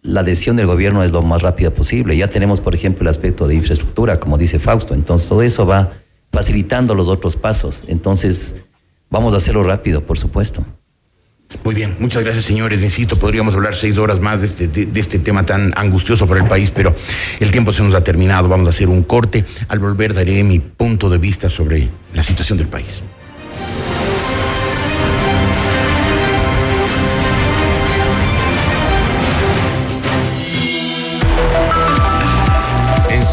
la 0.03 0.19
adhesión 0.19 0.55
del 0.55 0.67
gobierno 0.67 1.03
es 1.03 1.11
lo 1.11 1.21
más 1.23 1.41
rápida 1.41 1.71
posible. 1.71 2.15
Ya 2.15 2.29
tenemos, 2.29 2.59
por 2.59 2.75
ejemplo, 2.75 3.01
el 3.01 3.07
aspecto 3.07 3.47
de 3.47 3.55
infraestructura, 3.55 4.19
como 4.19 4.37
dice 4.37 4.59
Fausto. 4.59 4.93
Entonces, 4.93 5.27
todo 5.27 5.41
eso 5.41 5.65
va 5.65 5.93
facilitando 6.31 6.93
los 6.93 7.07
otros 7.07 7.35
pasos. 7.35 7.83
Entonces, 7.87 8.55
vamos 9.09 9.33
a 9.33 9.37
hacerlo 9.37 9.63
rápido, 9.63 10.05
por 10.05 10.19
supuesto. 10.19 10.63
Muy 11.63 11.75
bien, 11.75 11.95
muchas 11.99 12.23
gracias 12.23 12.45
señores. 12.45 12.83
Insisto, 12.83 13.17
podríamos 13.17 13.53
hablar 13.55 13.75
seis 13.75 13.97
horas 13.97 14.19
más 14.19 14.41
de 14.41 14.47
este, 14.47 14.67
de, 14.67 14.99
este 14.99 15.19
tema 15.19 15.45
tan 15.45 15.71
angustioso 15.77 16.27
para 16.27 16.41
el 16.41 16.47
país, 16.47 16.71
pero 16.71 16.95
el 17.39 17.51
tiempo 17.51 17.71
se 17.71 17.83
nos 17.83 17.93
ha 17.93 18.03
terminado. 18.03 18.49
Vamos 18.49 18.67
a 18.67 18.69
hacer 18.69 18.89
un 18.89 19.03
corte. 19.03 19.45
Al 19.67 19.79
volver 19.79 20.13
daré 20.13 20.43
mi 20.43 20.59
punto 20.59 21.09
de 21.09 21.17
vista 21.17 21.49
sobre 21.49 21.89
la 22.13 22.23
situación 22.23 22.57
del 22.57 22.67
país. 22.67 23.01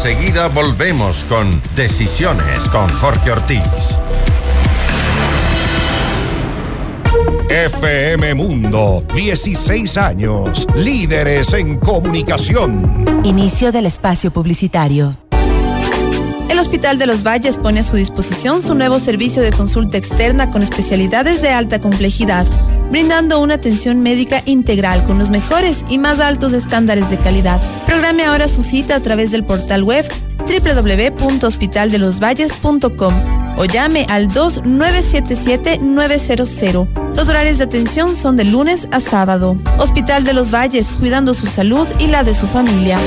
Enseguida 0.03 0.47
volvemos 0.47 1.23
con 1.25 1.61
Decisiones 1.75 2.67
con 2.69 2.89
Jorge 2.89 3.33
Ortiz. 3.33 3.61
FM 7.47 8.33
Mundo, 8.33 9.03
16 9.13 9.97
años, 9.97 10.65
líderes 10.75 11.53
en 11.53 11.77
comunicación. 11.77 13.05
Inicio 13.23 13.71
del 13.71 13.85
espacio 13.85 14.31
publicitario. 14.31 15.15
El 16.49 16.57
Hospital 16.57 16.97
de 16.97 17.05
los 17.05 17.21
Valles 17.21 17.59
pone 17.59 17.81
a 17.81 17.83
su 17.83 17.95
disposición 17.95 18.63
su 18.63 18.73
nuevo 18.73 18.97
servicio 18.97 19.43
de 19.43 19.51
consulta 19.51 19.99
externa 19.99 20.49
con 20.49 20.63
especialidades 20.63 21.43
de 21.43 21.49
alta 21.49 21.79
complejidad, 21.79 22.47
brindando 22.91 23.39
una 23.39 23.55
atención 23.55 24.01
médica 24.01 24.43
integral 24.45 25.03
con 25.03 25.17
los 25.17 25.31
mejores 25.31 25.83
y 25.89 25.97
más 25.97 26.19
altos 26.19 26.53
estándares 26.53 27.09
de 27.09 27.17
calidad. 27.17 27.59
Programe 27.85 28.25
ahora 28.25 28.47
su 28.47 28.61
cita 28.63 28.95
a 28.95 28.99
través 28.99 29.31
del 29.31 29.43
portal 29.43 29.83
web 29.83 30.05
www.hospitaldelosvalles.com 30.39 33.13
o 33.57 33.65
llame 33.65 34.05
al 34.09 34.27
2977-900. 34.27 36.87
Los 37.15 37.29
horarios 37.29 37.57
de 37.57 37.63
atención 37.65 38.15
son 38.15 38.37
de 38.37 38.45
lunes 38.45 38.87
a 38.91 38.99
sábado. 38.99 39.57
Hospital 39.77 40.23
de 40.23 40.33
los 40.33 40.53
Valles, 40.53 40.87
cuidando 40.99 41.33
su 41.33 41.47
salud 41.47 41.87
y 41.99 42.05
la 42.07 42.23
de 42.23 42.33
su 42.33 42.47
familia. 42.47 42.97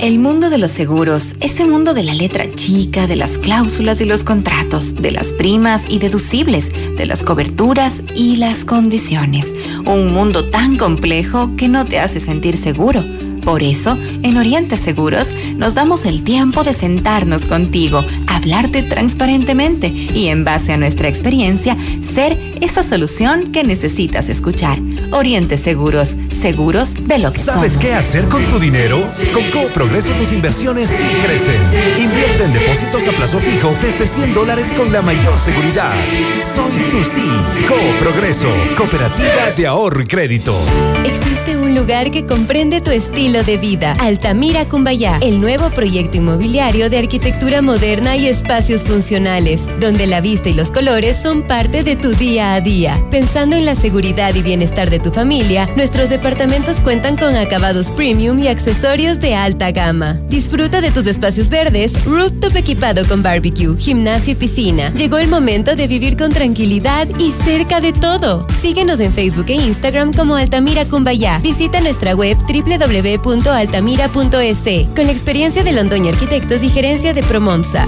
El 0.00 0.20
mundo 0.20 0.48
de 0.48 0.58
los 0.58 0.70
seguros, 0.70 1.34
ese 1.40 1.64
mundo 1.64 1.92
de 1.92 2.04
la 2.04 2.14
letra 2.14 2.54
chica, 2.54 3.08
de 3.08 3.16
las 3.16 3.36
cláusulas 3.36 4.00
y 4.00 4.04
los 4.04 4.22
contratos, 4.22 4.94
de 4.94 5.10
las 5.10 5.32
primas 5.32 5.86
y 5.88 5.98
deducibles, 5.98 6.70
de 6.96 7.04
las 7.04 7.24
coberturas 7.24 8.04
y 8.14 8.36
las 8.36 8.64
condiciones. 8.64 9.52
Un 9.86 10.12
mundo 10.12 10.50
tan 10.50 10.76
complejo 10.76 11.56
que 11.56 11.66
no 11.66 11.84
te 11.84 11.98
hace 11.98 12.20
sentir 12.20 12.56
seguro. 12.56 13.02
Por 13.42 13.64
eso, 13.64 13.98
en 14.22 14.36
Oriente 14.36 14.76
Seguros 14.76 15.30
nos 15.56 15.74
damos 15.74 16.06
el 16.06 16.22
tiempo 16.22 16.62
de 16.62 16.74
sentarnos 16.74 17.44
contigo, 17.44 18.04
hablarte 18.38 18.82
transparentemente 18.82 19.88
y 19.88 20.28
en 20.28 20.44
base 20.44 20.72
a 20.72 20.76
nuestra 20.76 21.08
experiencia, 21.08 21.76
ser 22.00 22.38
esa 22.60 22.82
solución 22.82 23.52
que 23.52 23.64
necesitas 23.64 24.28
escuchar. 24.28 24.78
Oriente 25.10 25.56
Seguros, 25.56 26.16
seguros 26.30 26.94
de 27.08 27.18
lo 27.18 27.32
que 27.32 27.40
¿Sabes 27.40 27.76
qué 27.78 27.94
hacer 27.94 28.24
con 28.26 28.48
tu 28.48 28.58
dinero? 28.58 28.98
Con 29.32 29.48
Progreso 29.74 30.12
tus 30.12 30.32
inversiones 30.32 30.88
sí 30.88 31.04
crecen. 31.22 31.60
Invierte 31.98 32.44
en 32.44 32.52
depósitos 32.52 33.06
a 33.08 33.12
plazo 33.12 33.38
fijo 33.38 33.74
desde 33.82 34.06
100 34.06 34.34
dólares 34.34 34.72
con 34.72 34.92
la 34.92 35.02
mayor 35.02 35.38
seguridad. 35.38 35.94
Soy 36.54 36.90
tu 36.90 37.02
sí. 37.04 37.28
Progreso, 37.98 38.48
cooperativa 38.76 39.50
de 39.56 39.66
ahorro 39.66 40.02
y 40.02 40.06
crédito. 40.06 40.56
Existe 41.04 41.56
un 41.56 41.74
lugar 41.74 42.10
que 42.10 42.24
comprende 42.24 42.80
tu 42.80 42.90
estilo 42.90 43.42
de 43.42 43.56
vida. 43.56 43.94
Altamira 44.00 44.64
Cumbayá, 44.66 45.18
el 45.20 45.40
nuevo 45.40 45.70
proyecto 45.70 46.16
inmobiliario 46.16 46.90
de 46.90 46.98
arquitectura 46.98 47.62
moderna 47.62 48.16
y 48.16 48.27
espacios 48.28 48.82
funcionales, 48.82 49.62
donde 49.80 50.06
la 50.06 50.20
vista 50.20 50.50
y 50.50 50.54
los 50.54 50.70
colores 50.70 51.16
son 51.20 51.42
parte 51.42 51.82
de 51.82 51.96
tu 51.96 52.12
día 52.12 52.54
a 52.54 52.60
día. 52.60 53.02
Pensando 53.10 53.56
en 53.56 53.64
la 53.64 53.74
seguridad 53.74 54.34
y 54.34 54.42
bienestar 54.42 54.90
de 54.90 55.00
tu 55.00 55.10
familia, 55.10 55.68
nuestros 55.76 56.10
departamentos 56.10 56.76
cuentan 56.80 57.16
con 57.16 57.34
acabados 57.36 57.88
premium 57.88 58.38
y 58.38 58.48
accesorios 58.48 59.20
de 59.20 59.34
alta 59.34 59.72
gama. 59.72 60.18
Disfruta 60.28 60.80
de 60.80 60.90
tus 60.90 61.06
espacios 61.06 61.48
verdes, 61.48 62.04
rooftop 62.04 62.54
equipado 62.56 63.06
con 63.06 63.22
barbecue, 63.22 63.76
gimnasio 63.76 64.32
y 64.32 64.36
piscina. 64.36 64.92
Llegó 64.94 65.18
el 65.18 65.28
momento 65.28 65.74
de 65.74 65.86
vivir 65.86 66.16
con 66.16 66.30
tranquilidad 66.30 67.08
y 67.18 67.32
cerca 67.44 67.80
de 67.80 67.92
todo. 67.92 68.46
Síguenos 68.60 69.00
en 69.00 69.12
Facebook 69.12 69.46
e 69.48 69.54
Instagram 69.54 70.12
como 70.12 70.36
Altamira 70.36 70.84
Cumbayá. 70.84 71.38
Visita 71.38 71.80
nuestra 71.80 72.14
web 72.14 72.36
www.altamira.es 72.46 74.58
con 74.94 75.08
experiencia 75.08 75.62
de 75.62 75.72
Londoña 75.72 76.10
Arquitectos 76.10 76.62
y 76.62 76.68
gerencia 76.68 77.14
de 77.14 77.22
Promonza, 77.22 77.86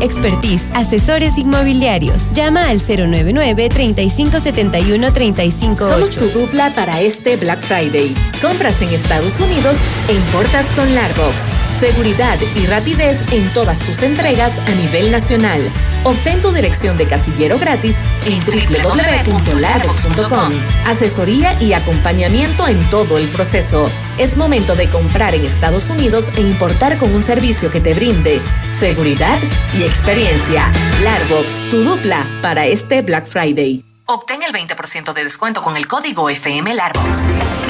asesores 0.75 1.39
inmobiliarios. 1.39 2.31
Llama 2.33 2.69
al 2.69 2.79
099 2.79 3.69
3571 3.69 5.13
358. 5.13 5.91
Somos 5.91 6.17
tu 6.17 6.39
dupla 6.39 6.75
para 6.75 7.01
este 7.01 7.37
Black 7.37 7.61
Friday. 7.61 8.15
Compras 8.41 8.83
en 8.83 8.91
Estados 8.91 9.41
Unidos 9.41 9.77
e 10.09 10.15
importas 10.15 10.67
con 10.77 10.95
Largox 10.95 11.70
seguridad 11.81 12.39
y 12.55 12.67
rapidez 12.67 13.25
en 13.33 13.51
todas 13.55 13.79
tus 13.79 14.03
entregas 14.03 14.59
a 14.59 14.71
nivel 14.73 15.11
nacional. 15.11 15.73
Obtén 16.05 16.43
tu 16.43 16.53
dirección 16.53 16.99
de 16.99 17.07
casillero 17.07 17.59
gratis 17.59 18.03
en 18.27 18.39
www.largox.com. 18.45 20.53
Asesoría 20.85 21.57
y 21.61 21.73
acompañamiento 21.73 22.69
en 22.69 22.79
todo 22.91 23.17
el 23.17 23.29
proceso. 23.29 23.91
Es 24.19 24.37
momento 24.37 24.77
de 24.77 24.91
comprar 24.91 25.35
en 25.35 25.47
Estados 25.47 25.89
Unidos 25.89 26.31
e 26.37 26.43
importar 26.43 26.99
con 26.99 27.15
un 27.15 27.23
servicio 27.23 27.71
que 27.71 27.81
te 27.81 27.95
brinde 27.95 28.43
seguridad 28.71 29.39
y 29.79 29.85
experiencia. 29.85 30.71
Largox, 31.03 31.71
tu 31.71 31.83
dupla 31.83 32.27
para 32.43 32.67
este 32.67 33.01
Black 33.01 33.27
Friday. 33.27 33.83
Obtén 34.05 34.43
el 34.43 34.53
20% 34.53 35.15
de 35.15 35.25
descuento 35.25 35.63
con 35.63 35.79
el 35.79 35.87
código 35.87 36.29
FM 36.29 36.75
Largos. 36.75 37.21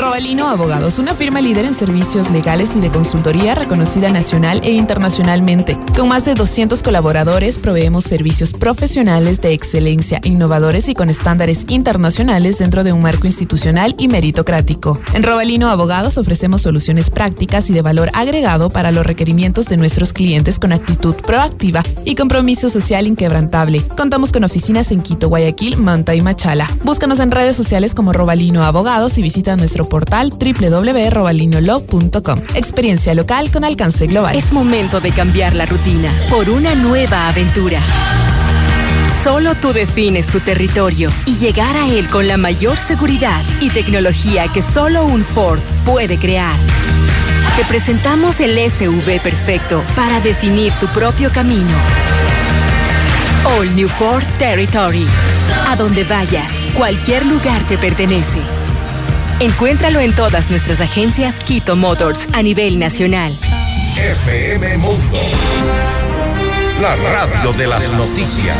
Robalino 0.01 0.49
Abogados, 0.49 0.99
una 0.99 1.15
firma 1.15 1.43
líder 1.43 1.67
en 1.67 1.75
servicios 1.75 2.31
legales 2.31 2.75
y 2.75 2.81
de 2.81 2.91
consultoría 2.91 3.55
reconocida 3.55 4.11
nacional 4.11 4.63
e 4.65 4.73
internacionalmente. 4.73 5.77
Con 5.95 6.09
más 6.09 6.25
de 6.25 6.33
200 6.33 6.83
colaboradores 6.83 7.59
proveemos 7.59 8.05
servicios 8.05 8.55
profesionales 8.55 9.43
de 9.43 9.53
excelencia, 9.53 10.19
innovadores 10.25 10.89
y 10.89 10.95
con 10.95 11.11
estándares 11.11 11.67
internacionales 11.69 12.57
dentro 12.57 12.83
de 12.83 12.95
un 12.95 13.03
marco 13.03 13.27
institucional 13.27 13.95
y 13.99 14.09
meritocrático. 14.09 14.99
En 15.13 15.23
Robalino 15.23 15.69
Abogados 15.69 16.17
ofrecemos 16.17 16.63
soluciones 16.63 17.11
prácticas 17.11 17.69
y 17.69 17.75
de 17.75 17.83
valor 17.83 18.11
agregado 18.15 18.71
para 18.71 18.93
los 18.93 19.05
requerimientos 19.05 19.67
de 19.67 19.77
nuestros 19.77 20.15
clientes 20.15 20.59
con 20.59 20.73
actitud 20.73 21.15
proactiva 21.17 21.83
y 22.07 22.15
compromiso 22.15 22.71
social 22.71 23.07
inquebrantable. 23.07 23.83
Contamos 23.99 24.33
con 24.33 24.45
oficinas 24.45 24.93
en 24.93 25.03
Quito, 25.03 25.29
Guayaquil, 25.29 25.77
Manta 25.77 26.15
y 26.15 26.23
Machala. 26.23 26.67
Búscanos 26.85 27.21
en 27.21 27.31
redes 27.31 27.55
sociales 27.55 27.95
como 27.95 28.15
Robalino 28.15 28.65
Abogados 28.65 29.19
y 29.19 29.23
visita 29.23 29.57
nuestro 29.57 29.89
portal 29.91 30.30
www.robalinolog.com. 30.30 32.38
Experiencia 32.55 33.14
local 33.14 33.51
con 33.51 33.64
alcance 33.64 34.07
global. 34.07 34.34
Es 34.34 34.53
momento 34.53 35.03
de 35.03 35.12
cambiar 35.12 35.55
la 35.55 35.66
rutina 35.66 36.11
por 36.30 36.49
una 36.49 36.74
nueva 36.74 37.28
aventura. 37.28 37.82
Solo 39.22 39.55
tú 39.55 39.74
defines 39.74 40.26
tu 40.28 40.41
territorio 40.41 41.12
y 41.26 41.36
llegar 41.36 41.76
a 41.76 41.91
él 41.91 42.09
con 42.09 42.26
la 42.26 42.38
mayor 42.38 42.78
seguridad 42.78 43.43
y 43.61 43.68
tecnología 43.68 44.49
que 44.49 44.62
solo 44.62 45.05
un 45.05 45.26
Ford 45.26 45.61
puede 45.84 46.18
crear. 46.18 46.57
Te 47.57 47.64
presentamos 47.66 48.41
el 48.41 48.59
SUV 48.70 49.20
perfecto 49.20 49.84
para 49.95 50.20
definir 50.20 50.72
tu 50.80 50.86
propio 50.86 51.30
camino. 51.30 51.76
All 53.45 53.76
New 53.76 53.88
Ford 53.88 54.24
Territory. 54.38 55.07
A 55.68 55.76
donde 55.76 56.05
vayas, 56.05 56.51
cualquier 56.74 57.26
lugar 57.26 57.62
te 57.66 57.76
pertenece. 57.76 58.38
Encuéntralo 59.41 60.01
en 60.01 60.14
todas 60.14 60.51
nuestras 60.51 60.82
agencias 60.82 61.34
Quito 61.47 61.74
Motors 61.74 62.20
a 62.34 62.43
nivel 62.43 62.78
nacional. 62.78 63.38
FM 63.97 64.76
Mundo. 64.76 65.18
La 66.82 66.95
radio 66.97 67.51
de 67.55 67.66
las 67.66 67.91
noticias. 67.91 68.59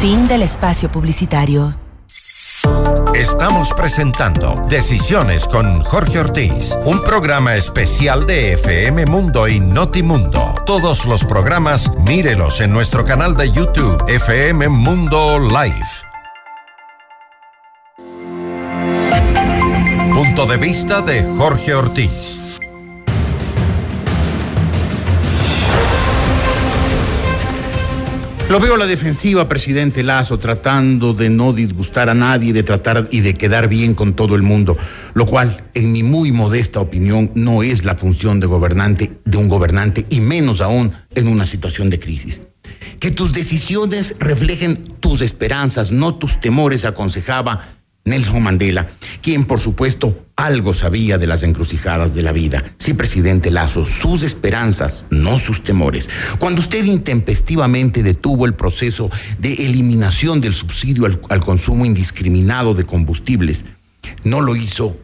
Fin 0.00 0.26
del 0.26 0.42
espacio 0.42 0.88
publicitario. 0.88 1.72
Estamos 3.14 3.72
presentando 3.72 4.66
Decisiones 4.68 5.46
con 5.46 5.84
Jorge 5.84 6.18
Ortiz, 6.18 6.76
un 6.84 7.00
programa 7.04 7.54
especial 7.54 8.26
de 8.26 8.54
FM 8.54 9.06
Mundo 9.06 9.46
y 9.46 9.60
Notimundo. 9.60 10.54
Todos 10.66 11.06
los 11.06 11.24
programas, 11.24 11.88
mírelos 12.04 12.60
en 12.60 12.72
nuestro 12.72 13.04
canal 13.04 13.36
de 13.36 13.52
YouTube, 13.52 14.04
FM 14.08 14.68
Mundo 14.68 15.38
Live. 15.38 16.05
De 20.36 20.58
vista 20.58 21.02
de 21.02 21.24
Jorge 21.24 21.74
Ortiz. 21.74 22.58
Lo 28.48 28.60
veo 28.60 28.74
a 28.74 28.78
la 28.78 28.86
defensiva, 28.86 29.48
presidente 29.48 30.04
Lazo, 30.04 30.38
tratando 30.38 31.14
de 31.14 31.30
no 31.30 31.52
disgustar 31.52 32.08
a 32.10 32.14
nadie, 32.14 32.52
de 32.52 32.62
tratar 32.62 33.08
y 33.10 33.22
de 33.22 33.34
quedar 33.34 33.66
bien 33.68 33.94
con 33.94 34.14
todo 34.14 34.36
el 34.36 34.42
mundo, 34.42 34.76
lo 35.14 35.26
cual, 35.26 35.64
en 35.74 35.90
mi 35.90 36.04
muy 36.04 36.30
modesta 36.30 36.80
opinión, 36.80 37.32
no 37.34 37.64
es 37.64 37.84
la 37.84 37.96
función 37.96 38.38
de 38.38 38.46
gobernante, 38.46 39.18
de 39.24 39.36
un 39.38 39.48
gobernante, 39.48 40.06
y 40.10 40.20
menos 40.20 40.60
aún 40.60 40.92
en 41.16 41.26
una 41.26 41.44
situación 41.44 41.90
de 41.90 41.98
crisis. 41.98 42.40
Que 43.00 43.10
tus 43.10 43.32
decisiones 43.32 44.14
reflejen 44.20 44.76
tus 45.00 45.22
esperanzas, 45.22 45.90
no 45.90 46.14
tus 46.14 46.40
temores, 46.40 46.84
aconsejaba 46.84 47.75
Nelson 48.06 48.42
Mandela, 48.42 48.88
quien 49.20 49.44
por 49.44 49.60
supuesto 49.60 50.26
algo 50.36 50.72
sabía 50.72 51.18
de 51.18 51.26
las 51.26 51.42
encrucijadas 51.42 52.14
de 52.14 52.22
la 52.22 52.32
vida. 52.32 52.72
Sí, 52.78 52.94
presidente 52.94 53.50
Lazo, 53.50 53.84
sus 53.84 54.22
esperanzas, 54.22 55.04
no 55.10 55.38
sus 55.38 55.62
temores. 55.62 56.08
Cuando 56.38 56.60
usted 56.60 56.84
intempestivamente 56.84 58.02
detuvo 58.02 58.46
el 58.46 58.54
proceso 58.54 59.10
de 59.38 59.52
eliminación 59.54 60.40
del 60.40 60.54
subsidio 60.54 61.04
al, 61.06 61.20
al 61.28 61.40
consumo 61.40 61.84
indiscriminado 61.84 62.72
de 62.72 62.84
combustibles, 62.84 63.66
no 64.24 64.40
lo 64.40 64.56
hizo 64.56 64.96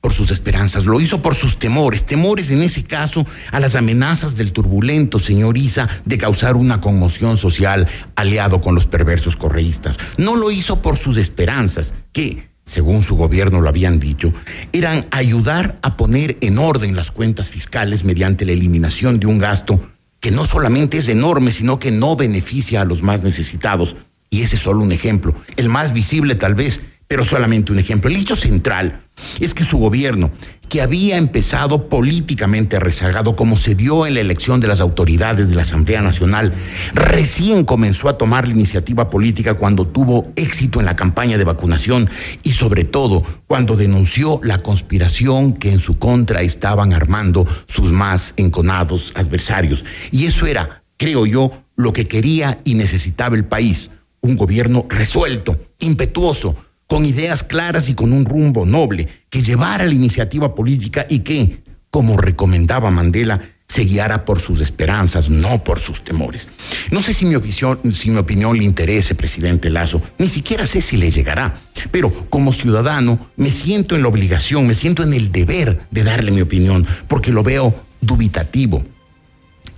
por 0.00 0.14
sus 0.14 0.30
esperanzas, 0.30 0.86
lo 0.86 1.00
hizo 1.00 1.20
por 1.20 1.34
sus 1.34 1.58
temores, 1.58 2.04
temores 2.04 2.50
en 2.50 2.62
ese 2.62 2.84
caso 2.84 3.26
a 3.52 3.60
las 3.60 3.74
amenazas 3.74 4.34
del 4.34 4.52
turbulento 4.52 5.18
señor 5.18 5.58
Isa 5.58 5.88
de 6.04 6.18
causar 6.18 6.56
una 6.56 6.80
conmoción 6.80 7.36
social 7.36 7.86
aliado 8.16 8.60
con 8.60 8.74
los 8.74 8.86
perversos 8.86 9.36
correístas. 9.36 9.96
No 10.16 10.36
lo 10.36 10.50
hizo 10.50 10.80
por 10.80 10.96
sus 10.96 11.18
esperanzas, 11.18 11.92
que, 12.12 12.48
según 12.64 13.02
su 13.02 13.16
gobierno 13.16 13.60
lo 13.60 13.68
habían 13.68 13.98
dicho, 13.98 14.32
eran 14.72 15.06
ayudar 15.10 15.78
a 15.82 15.96
poner 15.96 16.38
en 16.40 16.58
orden 16.58 16.96
las 16.96 17.10
cuentas 17.10 17.50
fiscales 17.50 18.04
mediante 18.04 18.46
la 18.46 18.52
eliminación 18.52 19.20
de 19.20 19.26
un 19.26 19.38
gasto 19.38 19.80
que 20.20 20.30
no 20.30 20.44
solamente 20.44 20.98
es 20.98 21.08
enorme, 21.08 21.52
sino 21.52 21.78
que 21.78 21.90
no 21.90 22.16
beneficia 22.16 22.82
a 22.82 22.84
los 22.84 23.02
más 23.02 23.22
necesitados. 23.22 23.96
Y 24.30 24.42
ese 24.42 24.56
es 24.56 24.62
solo 24.62 24.80
un 24.80 24.92
ejemplo, 24.92 25.34
el 25.56 25.68
más 25.68 25.92
visible 25.92 26.36
tal 26.36 26.54
vez, 26.54 26.80
pero 27.10 27.24
solamente 27.24 27.72
un 27.72 27.80
ejemplo. 27.80 28.08
El 28.08 28.14
hecho 28.18 28.36
central 28.36 29.00
es 29.40 29.52
que 29.52 29.64
su 29.64 29.78
gobierno, 29.78 30.30
que 30.68 30.80
había 30.80 31.16
empezado 31.16 31.88
políticamente 31.88 32.78
rezagado, 32.78 33.34
como 33.34 33.56
se 33.56 33.74
vio 33.74 34.06
en 34.06 34.14
la 34.14 34.20
elección 34.20 34.60
de 34.60 34.68
las 34.68 34.80
autoridades 34.80 35.48
de 35.48 35.56
la 35.56 35.62
Asamblea 35.62 36.02
Nacional, 36.02 36.54
recién 36.94 37.64
comenzó 37.64 38.08
a 38.08 38.16
tomar 38.16 38.46
la 38.46 38.54
iniciativa 38.54 39.10
política 39.10 39.54
cuando 39.54 39.88
tuvo 39.88 40.30
éxito 40.36 40.78
en 40.78 40.86
la 40.86 40.94
campaña 40.94 41.36
de 41.36 41.42
vacunación 41.42 42.08
y 42.44 42.52
sobre 42.52 42.84
todo 42.84 43.24
cuando 43.48 43.74
denunció 43.74 44.38
la 44.44 44.58
conspiración 44.58 45.54
que 45.54 45.72
en 45.72 45.80
su 45.80 45.98
contra 45.98 46.42
estaban 46.42 46.92
armando 46.92 47.44
sus 47.66 47.90
más 47.90 48.34
enconados 48.36 49.12
adversarios. 49.16 49.84
Y 50.12 50.26
eso 50.26 50.46
era, 50.46 50.84
creo 50.96 51.26
yo, 51.26 51.64
lo 51.74 51.92
que 51.92 52.06
quería 52.06 52.60
y 52.62 52.74
necesitaba 52.74 53.34
el 53.34 53.46
país, 53.46 53.90
un 54.20 54.36
gobierno 54.36 54.86
resuelto, 54.88 55.58
impetuoso, 55.80 56.54
con 56.90 57.06
ideas 57.06 57.44
claras 57.44 57.88
y 57.88 57.94
con 57.94 58.12
un 58.12 58.24
rumbo 58.24 58.66
noble, 58.66 59.06
que 59.30 59.42
llevara 59.42 59.84
la 59.84 59.94
iniciativa 59.94 60.56
política 60.56 61.06
y 61.08 61.20
que, 61.20 61.62
como 61.88 62.16
recomendaba 62.16 62.90
Mandela, 62.90 63.40
se 63.68 63.84
guiara 63.84 64.24
por 64.24 64.40
sus 64.40 64.58
esperanzas, 64.58 65.30
no 65.30 65.62
por 65.62 65.78
sus 65.78 66.02
temores. 66.02 66.48
No 66.90 67.00
sé 67.00 67.14
si 67.14 67.26
mi, 67.26 67.36
opinión, 67.36 67.78
si 67.92 68.10
mi 68.10 68.16
opinión 68.16 68.58
le 68.58 68.64
interese, 68.64 69.14
presidente 69.14 69.70
Lazo, 69.70 70.02
ni 70.18 70.26
siquiera 70.26 70.66
sé 70.66 70.80
si 70.80 70.96
le 70.96 71.12
llegará, 71.12 71.60
pero 71.92 72.28
como 72.28 72.52
ciudadano 72.52 73.20
me 73.36 73.52
siento 73.52 73.94
en 73.94 74.02
la 74.02 74.08
obligación, 74.08 74.66
me 74.66 74.74
siento 74.74 75.04
en 75.04 75.14
el 75.14 75.30
deber 75.30 75.82
de 75.92 76.02
darle 76.02 76.32
mi 76.32 76.40
opinión, 76.40 76.84
porque 77.06 77.30
lo 77.30 77.44
veo 77.44 77.72
dubitativo, 78.00 78.84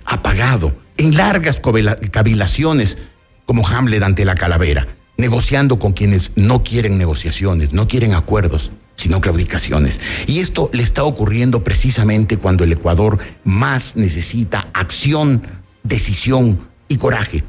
apagado, 0.05 0.75
en 0.97 1.15
largas 1.15 1.61
cavilaciones, 2.09 2.97
como 3.45 3.67
Hamlet 3.67 4.01
ante 4.01 4.25
la 4.25 4.33
calavera 4.33 4.87
negociando 5.17 5.79
con 5.79 5.93
quienes 5.93 6.31
no 6.35 6.63
quieren 6.63 6.97
negociaciones, 6.97 7.73
no 7.73 7.87
quieren 7.87 8.13
acuerdos, 8.13 8.71
sino 8.95 9.21
claudicaciones. 9.21 9.99
Y 10.27 10.39
esto 10.39 10.69
le 10.73 10.83
está 10.83 11.03
ocurriendo 11.03 11.63
precisamente 11.63 12.37
cuando 12.37 12.63
el 12.63 12.71
Ecuador 12.71 13.19
más 13.43 13.95
necesita 13.95 14.69
acción, 14.73 15.43
decisión 15.83 16.67
y 16.87 16.97
coraje. 16.97 17.43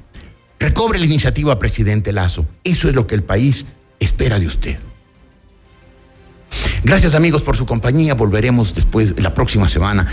Recobre 0.58 0.98
la 0.98 1.04
iniciativa, 1.04 1.58
presidente 1.58 2.12
Lazo. 2.12 2.46
Eso 2.64 2.88
es 2.88 2.94
lo 2.94 3.06
que 3.06 3.14
el 3.14 3.22
país 3.22 3.66
espera 4.00 4.38
de 4.38 4.46
usted. 4.46 4.78
Gracias 6.84 7.14
amigos 7.14 7.42
por 7.42 7.56
su 7.56 7.66
compañía. 7.66 8.14
Volveremos 8.14 8.74
después, 8.74 9.14
la 9.20 9.34
próxima 9.34 9.68
semana, 9.68 10.06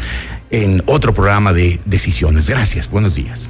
en 0.49 0.84
otro 0.88 1.14
programa 1.14 1.54
de 1.54 1.80
decisiones. 1.86 2.49
Gracias. 2.49 2.89
Buenos 2.89 3.16
días. 3.16 3.49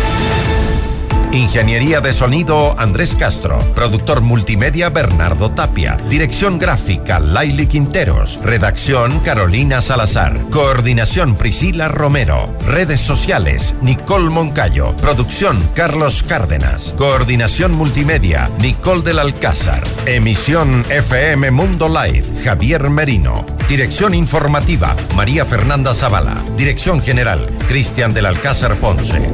Ingeniería 1.33 2.01
de 2.01 2.11
sonido 2.11 2.77
Andrés 2.77 3.15
Castro. 3.15 3.57
Productor 3.73 4.19
multimedia 4.19 4.89
Bernardo 4.89 5.51
Tapia. 5.51 5.95
Dirección 6.09 6.59
gráfica 6.59 7.21
Laili 7.21 7.67
Quinteros. 7.67 8.41
Redacción 8.43 9.17
Carolina 9.21 9.79
Salazar. 9.79 10.37
Coordinación 10.49 11.35
Priscila 11.35 11.87
Romero. 11.87 12.53
Redes 12.67 12.99
sociales 12.99 13.75
Nicole 13.81 14.29
Moncayo. 14.29 14.93
Producción 14.97 15.57
Carlos 15.73 16.21
Cárdenas. 16.21 16.93
Coordinación 16.97 17.71
multimedia 17.71 18.51
Nicole 18.59 19.01
del 19.01 19.19
Alcázar. 19.19 19.83
Emisión 20.05 20.83
FM 20.89 21.49
Mundo 21.51 21.87
Live 21.87 22.25
Javier 22.43 22.89
Merino. 22.89 23.45
Dirección 23.69 24.13
informativa 24.13 24.97
María 25.15 25.45
Fernanda 25.45 25.93
Zavala. 25.93 26.43
Dirección 26.57 27.01
general 27.01 27.47
Cristian 27.69 28.13
del 28.13 28.25
Alcázar 28.25 28.75
Ponce 28.75 29.29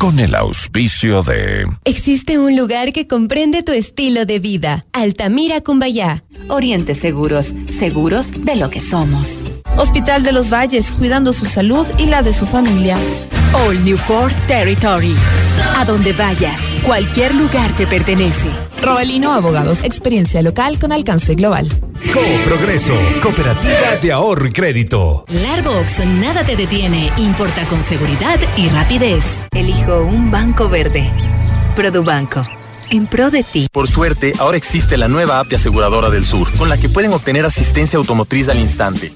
con 0.00 0.18
el 0.18 0.34
auspicio 0.34 1.22
de... 1.22 1.66
Existe 1.84 2.38
un 2.38 2.56
lugar 2.56 2.94
que 2.94 3.06
comprende 3.06 3.62
tu 3.62 3.72
estilo 3.72 4.24
de 4.24 4.38
vida. 4.38 4.86
Altamira 4.94 5.60
Cumbayá. 5.60 6.24
Oriente 6.48 6.94
Seguros, 6.94 7.52
seguros 7.68 8.32
de 8.32 8.56
lo 8.56 8.70
que 8.70 8.80
somos. 8.80 9.44
Hospital 9.76 10.22
de 10.22 10.32
los 10.32 10.50
Valles, 10.50 10.90
cuidando 10.90 11.34
su 11.34 11.44
salud 11.44 11.86
y 11.98 12.06
la 12.06 12.22
de 12.22 12.32
su 12.32 12.46
familia. 12.46 12.96
All 13.52 13.82
New 13.84 13.96
Ford 13.96 14.32
Territory. 14.46 15.16
A 15.76 15.84
donde 15.84 16.12
vayas, 16.12 16.60
cualquier 16.84 17.34
lugar 17.34 17.74
te 17.76 17.86
pertenece. 17.86 18.48
Robalino 18.80 19.32
Abogados, 19.32 19.82
experiencia 19.82 20.40
local 20.42 20.78
con 20.78 20.92
alcance 20.92 21.34
global. 21.34 21.68
Progreso, 22.44 22.94
cooperativa 23.22 23.96
de 24.00 24.12
ahorro 24.12 24.46
y 24.46 24.52
crédito. 24.52 25.24
Larbox, 25.28 26.04
nada 26.06 26.44
te 26.44 26.56
detiene. 26.56 27.12
Importa 27.18 27.64
con 27.66 27.82
seguridad 27.82 28.38
y 28.56 28.68
rapidez. 28.68 29.24
Elijo 29.52 30.02
un 30.02 30.30
banco 30.30 30.68
verde. 30.68 31.10
Produbanco. 31.74 32.46
En 32.90 33.06
pro 33.06 33.30
de 33.30 33.44
ti. 33.44 33.68
Por 33.70 33.88
suerte, 33.88 34.32
ahora 34.38 34.56
existe 34.56 34.96
la 34.96 35.08
nueva 35.08 35.38
app 35.40 35.48
de 35.48 35.56
Aseguradora 35.56 36.10
del 36.10 36.24
Sur, 36.24 36.50
con 36.56 36.68
la 36.68 36.76
que 36.76 36.88
pueden 36.88 37.12
obtener 37.12 37.44
asistencia 37.44 37.98
automotriz 37.98 38.48
al 38.48 38.58
instante. 38.58 39.12